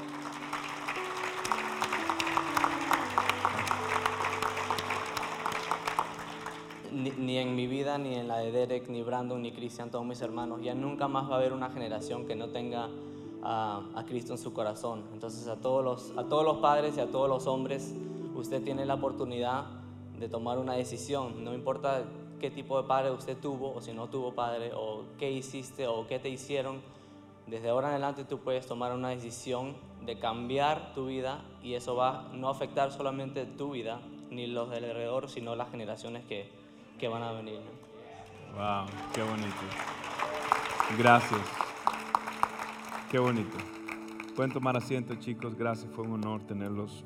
ni, 6.92 7.38
en 7.38 7.56
mi 7.56 7.68
vida, 7.68 7.98
ni 7.98 8.16
en 8.16 8.28
la 8.28 8.38
de 8.38 8.52
Derek, 8.52 8.90
ni 8.90 9.04
Brandon, 9.04 9.42
ni 9.42 9.52
Cristian, 9.52 9.90
todos 9.90 10.06
mis 10.06 10.22
hermanos, 10.22 10.62
ya 10.62 10.76
nunca 10.76 11.08
más 11.08 11.30
va 11.30 11.36
a 11.36 11.38
haber 11.38 11.54
una 11.54 11.70
generación 11.70 12.26
que 12.26 12.36
no 12.36 12.50
tenga 12.50 12.90
a, 13.44 14.04
Cristo 14.08 14.34
en 14.34 14.40
su 14.40 14.54
corazón. 14.54 15.04
Entonces 15.14 15.48
a 15.48 15.56
todos, 15.58 15.84
los, 15.84 16.18
a 16.18 16.28
todos 16.28 16.44
los 16.44 16.58
padres 16.58 16.98
y 16.98 17.00
a 17.00 17.08
todos 17.08 17.30
los 17.30 17.48
hombres, 17.48 17.96
usted 18.36 18.64
tiene 18.64 18.86
la 18.86 18.96
oportunidad 18.96 19.66
de 20.20 20.30
tomar 20.30 20.60
una 20.60 20.74
decisión. 20.74 21.44
No 21.44 21.54
importa 21.54 22.04
qué 22.40 22.52
tipo 22.52 22.82
de 22.82 22.88
padre 22.88 23.12
usted 23.12 23.38
tuvo, 23.38 23.74
o 23.74 23.82
si 23.82 23.94
no 23.94 24.08
tuvo 24.10 24.34
padre, 24.34 24.72
o 24.76 25.04
qué 25.18 25.32
hiciste, 25.32 25.88
o 25.88 26.08
qué 26.08 26.20
te 26.20 26.30
hicieron, 26.30 26.82
desde 27.48 27.70
ahora 27.70 27.88
en 27.88 27.94
adelante 27.94 28.24
tú 28.24 28.40
puedes 28.40 28.66
tomar 28.66 28.94
una 28.94 29.10
decisión 29.10 29.76
de 30.06 30.18
cambiar 30.20 30.94
tu 30.94 31.08
vida 31.08 31.44
y 31.62 31.74
eso 31.74 31.96
va 31.96 32.30
no 32.34 32.50
afectar 32.50 32.92
solamente 32.92 33.46
tu 33.46 33.72
vida 33.72 34.00
ni 34.30 34.48
los 34.48 34.70
del 34.70 34.86
alrededor, 34.86 35.30
sino 35.30 35.56
las 35.56 35.70
generaciones 35.70 36.24
que, 36.26 36.50
que 37.02 37.08
van 37.08 37.24
a 37.24 37.32
venir. 37.32 37.60
Wow, 38.54 38.86
qué 39.12 39.24
bonito. 39.24 39.66
Gracias. 41.00 41.42
Qué 43.10 43.18
bonito. 43.18 43.58
Pueden 44.36 44.54
tomar 44.54 44.78
asiento, 44.78 45.16
chicos. 45.16 45.56
Gracias, 45.56 45.92
fue 45.92 46.06
un 46.06 46.14
honor 46.14 46.44
tenerlos 46.44 47.04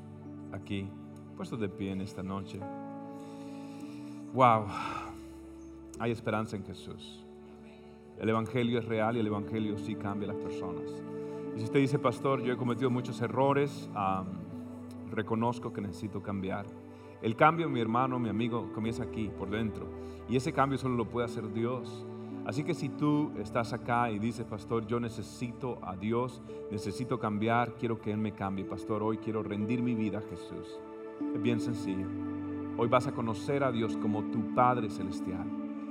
aquí, 0.52 0.89
puestos 1.38 1.62
de 1.62 1.70
pie 1.70 1.93
en 1.93 2.02
esta 2.02 2.22
noche. 2.22 2.60
Wow, 4.34 4.66
hay 5.98 6.12
esperanza 6.12 6.58
en 6.58 6.66
Jesús. 6.66 7.24
El 8.20 8.28
Evangelio 8.28 8.80
es 8.80 8.86
real 8.86 9.16
y 9.16 9.22
el 9.22 9.28
Evangelio 9.28 9.78
sí 9.78 9.96
cambia 9.96 10.30
a 10.30 10.34
las 10.34 10.43
personas. 10.43 10.91
Y 11.56 11.60
si 11.60 11.64
usted 11.64 11.80
dice, 11.80 12.00
pastor, 12.00 12.43
yo 12.43 12.52
he 12.52 12.58
cometido 12.58 12.89
muchos 12.89 13.22
errores, 13.22 13.89
reconozco 15.10 15.72
que 15.72 15.80
necesito 15.80 16.22
cambiar. 16.22 16.66
El 17.26 17.36
cambio, 17.36 17.67
mi 17.71 17.80
hermano, 17.80 18.19
mi 18.19 18.30
amigo, 18.30 18.71
comienza 18.71 19.01
aquí, 19.01 19.32
por 19.36 19.49
dentro. 19.49 19.88
Y 20.30 20.36
ese 20.36 20.53
cambio 20.53 20.78
solo 20.78 20.93
lo 20.93 21.09
puede 21.09 21.26
hacer 21.26 21.51
Dios. 21.51 22.05
Así 22.45 22.63
que 22.63 22.76
si 22.76 22.88
tú 22.88 23.32
estás 23.39 23.73
acá 23.73 24.11
y 24.11 24.19
dices, 24.19 24.45
pastor, 24.45 24.86
yo 24.86 24.99
necesito 24.99 25.80
a 25.82 25.95
Dios, 25.95 26.43
necesito 26.69 27.17
cambiar, 27.17 27.78
quiero 27.80 27.99
que 27.99 28.11
Él 28.11 28.19
me 28.19 28.34
cambie, 28.34 28.63
pastor, 28.63 29.01
hoy 29.01 29.17
quiero 29.17 29.41
rendir 29.41 29.82
mi 29.82 29.95
vida 29.95 30.19
a 30.19 30.21
Jesús. 30.21 30.80
Es 31.34 31.41
bien 31.41 31.59
sencillo. 31.59 32.05
Hoy 32.78 32.89
vas 32.89 33.07
a 33.07 33.13
conocer 33.13 33.63
a 33.63 33.71
Dios 33.71 33.97
como 33.97 34.26
tu 34.26 34.53
Padre 34.53 34.91
Celestial. 34.91 35.47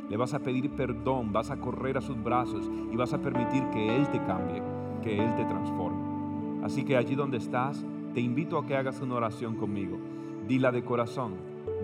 Le 0.08 0.16
vas 0.16 0.34
a 0.34 0.38
pedir 0.38 0.70
perdón, 0.70 1.32
vas 1.32 1.50
a 1.50 1.56
correr 1.56 1.98
a 1.98 2.00
sus 2.00 2.22
brazos 2.22 2.70
y 2.92 2.94
vas 2.94 3.12
a 3.12 3.20
permitir 3.20 3.68
que 3.70 3.96
Él 3.96 4.08
te 4.10 4.22
cambie, 4.22 4.62
que 5.02 5.18
Él 5.18 5.34
te 5.34 5.44
transforme. 5.46 6.64
Así 6.64 6.84
que 6.84 6.96
allí 6.96 7.16
donde 7.16 7.38
estás, 7.38 7.84
te 8.14 8.20
invito 8.20 8.56
a 8.56 8.64
que 8.64 8.76
hagas 8.76 9.00
una 9.00 9.16
oración 9.16 9.56
conmigo. 9.56 10.13
Dila 10.46 10.70
de 10.72 10.84
corazón, 10.84 11.34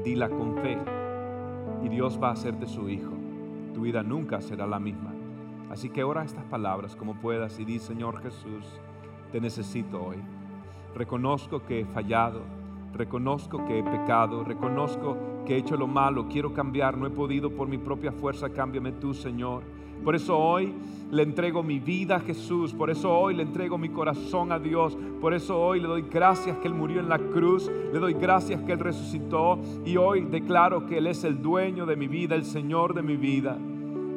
dila 0.04 0.28
con 0.28 0.56
fe 0.56 0.78
y 1.82 1.88
Dios 1.88 2.18
va 2.22 2.28
a 2.28 2.32
hacerte 2.32 2.66
su 2.66 2.88
hijo 2.88 3.20
tu 3.80 3.82
vida 3.82 4.02
nunca 4.02 4.40
será 4.40 4.66
la 4.66 4.78
misma. 4.78 5.12
Así 5.70 5.88
que 5.88 6.04
ora 6.04 6.24
estas 6.24 6.44
palabras 6.44 6.96
como 6.96 7.14
puedas 7.14 7.58
y 7.60 7.64
di, 7.64 7.78
Señor 7.78 8.20
Jesús, 8.22 8.78
te 9.32 9.40
necesito 9.40 10.04
hoy. 10.04 10.18
Reconozco 10.94 11.64
que 11.64 11.80
he 11.80 11.84
fallado, 11.86 12.42
reconozco 12.92 13.64
que 13.64 13.78
he 13.78 13.82
pecado, 13.82 14.42
reconozco 14.44 15.16
que 15.46 15.54
he 15.54 15.58
hecho 15.58 15.76
lo 15.76 15.86
malo, 15.86 16.26
quiero 16.28 16.52
cambiar, 16.52 16.98
no 16.98 17.06
he 17.06 17.10
podido 17.10 17.50
por 17.50 17.68
mi 17.68 17.78
propia 17.78 18.12
fuerza, 18.12 18.50
cámbiame 18.50 18.92
tú, 18.92 19.14
Señor. 19.14 19.62
Por 20.04 20.14
eso 20.14 20.38
hoy 20.38 20.72
le 21.10 21.22
entrego 21.22 21.62
mi 21.62 21.78
vida 21.78 22.16
a 22.16 22.20
Jesús, 22.20 22.72
por 22.72 22.88
eso 22.88 23.12
hoy 23.12 23.34
le 23.34 23.42
entrego 23.42 23.76
mi 23.78 23.88
corazón 23.88 24.52
a 24.52 24.58
Dios, 24.58 24.96
por 25.20 25.34
eso 25.34 25.60
hoy 25.60 25.80
le 25.80 25.88
doy 25.88 26.02
gracias 26.02 26.56
que 26.58 26.68
Él 26.68 26.74
murió 26.74 27.00
en 27.00 27.08
la 27.08 27.18
cruz, 27.18 27.70
le 27.92 27.98
doy 27.98 28.14
gracias 28.14 28.62
que 28.62 28.72
Él 28.72 28.78
resucitó 28.78 29.58
y 29.84 29.96
hoy 29.96 30.22
declaro 30.22 30.86
que 30.86 30.98
Él 30.98 31.08
es 31.08 31.24
el 31.24 31.42
dueño 31.42 31.84
de 31.84 31.96
mi 31.96 32.06
vida, 32.06 32.34
el 32.34 32.44
Señor 32.44 32.94
de 32.94 33.02
mi 33.02 33.16
vida. 33.16 33.58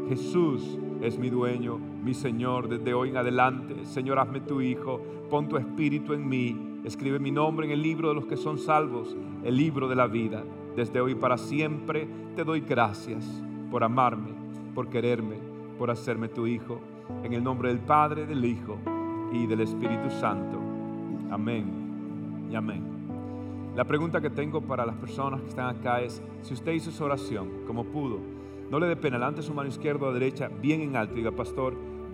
Jesús 0.07 0.77
es 1.01 1.17
mi 1.17 1.29
dueño, 1.29 1.79
mi 2.03 2.13
Señor, 2.13 2.69
desde 2.69 2.93
hoy 2.93 3.09
en 3.09 3.17
adelante. 3.17 3.85
Señor, 3.85 4.19
hazme 4.19 4.41
tu 4.41 4.61
Hijo, 4.61 5.01
pon 5.29 5.49
tu 5.49 5.57
Espíritu 5.57 6.13
en 6.13 6.27
mí, 6.27 6.79
escribe 6.83 7.19
mi 7.19 7.31
nombre 7.31 7.65
en 7.65 7.71
el 7.71 7.81
libro 7.81 8.09
de 8.09 8.15
los 8.15 8.25
que 8.25 8.37
son 8.37 8.59
salvos, 8.59 9.15
el 9.43 9.57
libro 9.57 9.87
de 9.89 9.95
la 9.95 10.07
vida. 10.07 10.43
Desde 10.75 11.01
hoy 11.01 11.15
para 11.15 11.37
siempre 11.37 12.07
te 12.35 12.43
doy 12.43 12.61
gracias 12.61 13.25
por 13.71 13.83
amarme, 13.83 14.29
por 14.75 14.89
quererme 14.89 15.52
por 15.77 15.91
hacerme 15.91 16.27
tu 16.29 16.47
Hijo. 16.47 16.79
En 17.23 17.33
el 17.33 17.43
nombre 17.43 17.69
del 17.69 17.79
Padre, 17.79 18.25
del 18.25 18.43
Hijo 18.45 18.77
y 19.31 19.45
del 19.47 19.61
Espíritu 19.61 20.09
Santo. 20.09 20.57
Amén 21.31 22.47
y 22.51 22.55
amén. 22.55 22.83
La 23.75 23.85
pregunta 23.85 24.21
que 24.21 24.29
tengo 24.29 24.61
para 24.61 24.85
las 24.85 24.95
personas 24.95 25.41
que 25.41 25.49
están 25.49 25.75
acá 25.75 26.01
es, 26.01 26.21
si 26.43 26.53
usted 26.53 26.73
hizo 26.73 26.91
esa 26.91 27.05
oración 27.05 27.49
como 27.65 27.85
pudo, 27.85 28.19
no 28.69 28.79
le 28.79 28.87
dé 28.87 28.95
pena, 28.95 29.17
levante 29.17 29.41
su 29.41 29.53
mano 29.53 29.69
izquierda 29.69 30.07
o 30.07 30.13
derecha 30.13 30.49
bien 30.61 30.81
en 30.81 30.95
alto 30.95 31.13
y 31.13 31.17
diga, 31.17 31.31
pastor, 31.31 31.73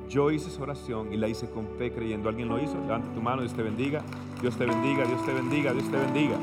yo 0.10 0.32
hice 0.32 0.50
esa 0.50 0.64
oración 0.64 1.14
y 1.14 1.18
la 1.18 1.28
hice 1.28 1.50
con 1.50 1.68
fe 1.78 1.92
creyendo. 1.92 2.30
¿Alguien 2.30 2.50
lo 2.50 2.60
hizo? 2.60 2.76
Levante 2.80 3.10
tu 3.14 3.22
mano, 3.22 3.42
Dios 3.42 3.54
te 3.54 3.62
bendiga, 3.62 4.02
Dios 4.42 4.56
te 4.58 4.66
bendiga, 4.66 5.06
Dios 5.06 5.26
te 5.26 5.34
bendiga, 5.34 5.74
Dios 5.74 5.92
te 5.92 5.98
bendiga, 5.98 6.38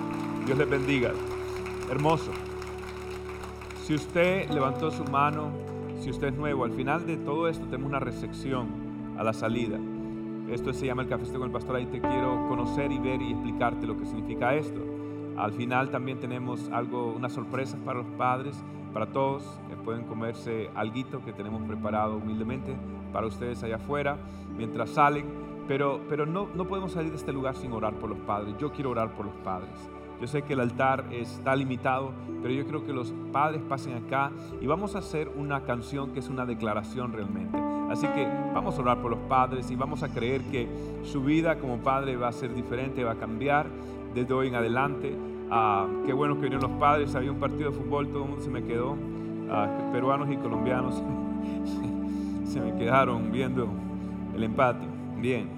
Dios 0.47 0.59
le 0.59 0.65
bendiga. 0.67 1.13
Hermoso. 1.91 2.31
Si 3.85 3.95
usted 3.95 4.49
levantó 4.51 4.91
su 4.91 5.05
mano 5.05 5.51
si 6.07 6.11
usted 6.11 6.29
es 6.29 6.37
nuevo, 6.37 6.63
al 6.63 6.71
final 6.71 7.05
de 7.05 7.17
todo 7.17 7.49
esto 7.49 7.65
tenemos 7.65 7.89
una 7.89 7.99
recepción 7.99 8.69
a 9.19 9.25
la 9.25 9.33
salida. 9.33 9.77
Esto 10.49 10.73
se 10.73 10.87
llama 10.87 11.03
el 11.03 11.09
cafecito 11.09 11.41
con 11.41 11.49
el 11.49 11.53
pastor. 11.53 11.75
Ahí 11.75 11.87
te 11.87 12.01
quiero 12.01 12.47
conocer 12.49 12.93
y 12.93 13.01
ver 13.01 13.21
y 13.21 13.33
explicarte 13.33 13.89
lo 13.89 13.99
que 13.99 14.07
significa 14.07 14.55
esto. 14.55 14.81
Al 15.37 15.53
final 15.53 15.91
también 15.91 16.21
tenemos 16.21 16.71
algo, 16.71 17.13
unas 17.13 17.33
sorpresas 17.33 17.81
para 17.81 17.99
los 17.99 18.07
padres, 18.17 18.57
para 18.93 19.07
todos. 19.07 19.43
pueden 19.85 20.05
comerse 20.05 20.71
algo 20.77 21.25
que 21.25 21.33
tenemos 21.33 21.61
preparado 21.63 22.19
humildemente 22.19 22.77
para 23.13 23.27
ustedes 23.27 23.65
allá 23.65 23.75
afuera 23.75 24.17
mientras 24.57 24.91
salen. 24.91 25.27
Pero, 25.67 26.03
pero 26.09 26.25
no, 26.25 26.47
no 26.55 26.69
podemos 26.69 26.93
salir 26.93 27.11
de 27.11 27.17
este 27.17 27.33
lugar 27.33 27.57
sin 27.57 27.73
orar 27.73 27.95
por 27.95 28.11
los 28.11 28.19
padres. 28.21 28.55
Yo 28.61 28.71
quiero 28.71 28.91
orar 28.91 29.11
por 29.17 29.27
los 29.27 29.35
padres. 29.43 29.91
Yo 30.21 30.27
sé 30.27 30.43
que 30.43 30.55
el 30.55 30.61
altar 30.61 31.05
está 31.11 31.55
limitado, 31.55 32.13
pero 32.43 32.55
yo 32.55 32.67
creo 32.67 32.85
que 32.87 32.93
los 32.93 33.13
padres 33.33 33.63
pasen 33.69 33.95
acá 33.95 34.31
y 34.61 34.67
vamos 34.67 34.95
a 34.95 34.99
hacer 34.99 35.31
una 35.37 35.63
canción 35.63 36.13
que 36.13 36.21
es 36.21 36.29
una 36.29 36.47
declaración 36.47 37.13
realmente. 37.13 37.59
Así 37.91 38.07
que 38.09 38.27
vamos 38.55 38.79
a 38.79 38.83
orar 38.83 39.01
por 39.01 39.11
los 39.11 39.21
padres 39.29 39.71
y 39.71 39.77
vamos 39.77 40.03
a 40.03 40.09
creer 40.09 40.43
que 40.51 40.69
su 41.05 41.23
vida 41.23 41.59
como 41.59 41.79
padre 41.79 42.17
va 42.17 42.29
a 42.29 42.33
ser 42.33 42.55
diferente, 42.55 43.05
va 43.05 43.13
a 43.13 43.17
cambiar 43.17 43.67
desde 44.15 44.33
hoy 44.33 44.49
en 44.49 44.55
adelante. 44.55 45.17
Ah, 45.51 45.87
qué 46.05 46.13
bueno 46.13 46.35
que 46.37 46.43
vinieron 46.43 46.71
los 46.71 46.81
padres, 46.81 47.15
había 47.15 47.31
un 47.31 47.39
partido 47.39 47.71
de 47.71 47.77
fútbol, 47.77 48.09
todo 48.09 48.25
el 48.25 48.31
mundo 48.31 48.45
se 48.45 48.51
me 48.51 48.65
quedó, 48.65 48.97
ah, 49.51 49.69
peruanos 49.93 50.29
y 50.31 50.37
colombianos 50.37 51.03
se 52.45 52.61
me 52.61 52.75
quedaron 52.77 53.31
viendo 53.31 53.69
el 54.35 54.43
empate. 54.43 54.85
Bien. 55.19 55.56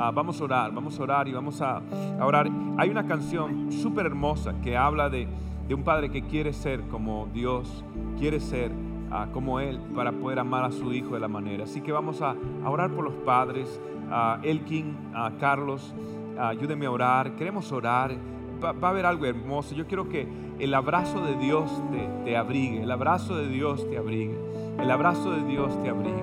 Ah, 0.00 0.12
vamos 0.12 0.40
a 0.40 0.44
orar, 0.44 0.70
vamos 0.72 0.96
a 1.00 1.02
orar 1.02 1.26
y 1.26 1.32
vamos 1.32 1.60
a, 1.60 1.82
orar. 2.20 2.48
Hay 2.76 2.88
una 2.88 3.04
canción 3.04 3.72
súper 3.72 4.06
hermosa 4.06 4.54
que 4.62 4.76
habla 4.76 5.10
de, 5.10 5.26
un 5.74 5.82
padre 5.82 6.08
que 6.08 6.22
quiere 6.22 6.52
ser 6.52 6.82
como 6.82 7.26
Dios, 7.34 7.84
quiere 8.16 8.38
ser 8.38 8.70
ah, 9.10 9.26
como 9.32 9.58
Él 9.58 9.80
para 9.96 10.12
poder 10.12 10.38
amar 10.38 10.62
a 10.64 10.70
su 10.70 10.92
hijo 10.92 11.14
de 11.14 11.20
la 11.20 11.26
manera. 11.26 11.64
Así 11.64 11.80
que 11.80 11.90
vamos 11.90 12.22
a, 12.22 12.36
orar 12.64 12.92
por 12.92 13.02
los 13.02 13.14
padres. 13.14 13.80
Uh, 14.08 14.40
Elkin, 14.44 14.96
Carlos, 15.40 15.92
ayúdenme 16.38 16.86
a 16.86 16.92
orar. 16.92 17.32
Queremos 17.32 17.72
orar. 17.72 18.16
Va, 18.64 18.70
a 18.80 18.90
haber 18.90 19.04
algo 19.04 19.26
hermoso. 19.26 19.74
Yo 19.74 19.88
quiero 19.88 20.08
que 20.08 20.28
el 20.60 20.74
abrazo 20.74 21.26
de 21.26 21.36
Dios 21.38 21.82
te, 22.24 22.36
abrigue. 22.36 22.84
El 22.84 22.92
abrazo 22.92 23.36
de 23.36 23.48
Dios 23.48 23.84
te 23.90 23.98
abrigue. 23.98 24.38
El 24.78 24.92
abrazo 24.92 25.32
de 25.32 25.42
Dios 25.42 25.82
te 25.82 25.88
abrigue. 25.88 26.22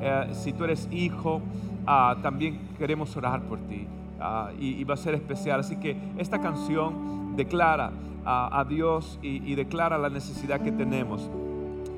Eh, 0.00 0.28
si 0.32 0.54
tú 0.54 0.64
eres 0.64 0.88
hijo, 0.90 1.42
Ah, 1.86 2.16
también 2.22 2.58
queremos 2.78 3.16
orar 3.16 3.42
por 3.42 3.58
ti 3.60 3.86
ah, 4.20 4.50
y, 4.58 4.82
va 4.84 4.94
a 4.94 4.96
ser 4.96 5.14
especial. 5.14 5.60
Así 5.60 5.76
que 5.76 5.96
esta 6.18 6.40
canción 6.40 7.36
declara 7.36 7.90
a 8.24 8.64
Dios 8.68 9.18
y, 9.22 9.54
declara 9.54 9.96
la 9.98 10.10
necesidad 10.10 10.60
que 10.60 10.72
tenemos 10.72 11.28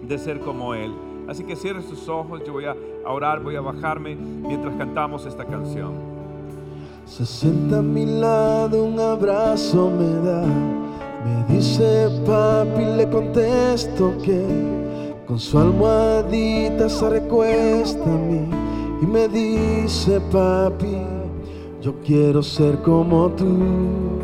de 0.07 0.19
ser 0.19 0.41
como 0.41 0.75
Él. 0.75 0.93
Así 1.29 1.45
que 1.45 1.57
cierre 1.57 1.83
sus 1.83 2.09
ojos, 2.09 2.43
yo 2.47 2.53
voy 2.53 2.65
a 2.65 2.77
orar, 3.05 3.41
voy 3.41 3.57
a 3.57 3.61
bajarme 3.61 4.15
mientras 4.15 4.75
cantamos 4.77 5.27
esta 5.27 5.45
canción. 5.45 5.93
Se 7.07 7.27
sienta 7.27 7.79
a 7.79 7.83
mi 7.83 8.07
lado, 8.07 8.85
un 8.85 8.99
abrazo 8.99 9.91
me 9.91 10.29
da. 10.29 10.45
Me 11.25 11.55
dice 11.55 12.09
papi, 12.27 12.85
le 12.97 13.09
contesto 13.09 14.15
que 14.25 15.23
con 15.27 15.39
su 15.39 15.59
almohadita 15.59 16.89
se 16.89 17.11
recuesta 17.11 18.05
a 18.05 18.17
mí 18.17 18.72
y 19.03 19.07
me 19.07 19.27
dice, 19.27 20.21
papi, 20.21 20.97
yo 21.83 22.01
quiero 22.07 22.41
ser 22.41 22.81
como 22.83 23.31
tú. 23.31 24.23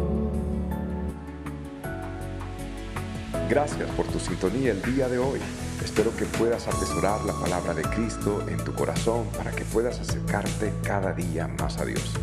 Gracias 3.50 3.90
por 3.96 4.06
tu 4.06 4.20
sintonía 4.20 4.70
el 4.70 4.82
día 4.82 5.08
de 5.08 5.18
hoy. 5.18 5.40
Espero 5.82 6.14
que 6.16 6.26
puedas 6.26 6.68
atesorar 6.68 7.24
la 7.24 7.32
palabra 7.32 7.74
de 7.74 7.82
Cristo 7.82 8.44
en 8.46 8.58
tu 8.58 8.72
corazón 8.72 9.26
para 9.36 9.50
que 9.50 9.64
puedas 9.64 9.98
acercarte 9.98 10.72
cada 10.84 11.12
día 11.12 11.48
más 11.48 11.78
a 11.78 11.84
Dios. 11.84 12.14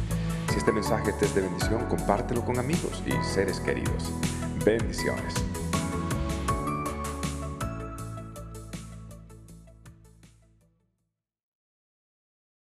Si 0.49 0.57
este 0.57 0.71
mensaje 0.71 1.11
te 1.19 1.25
es 1.25 1.35
de 1.35 1.41
bendición, 1.41 1.83
compártelo 1.89 2.45
con 2.45 2.57
amigos 2.57 3.03
y 3.05 3.11
seres 3.33 3.59
queridos. 3.59 4.13
Bendiciones. 4.63 5.33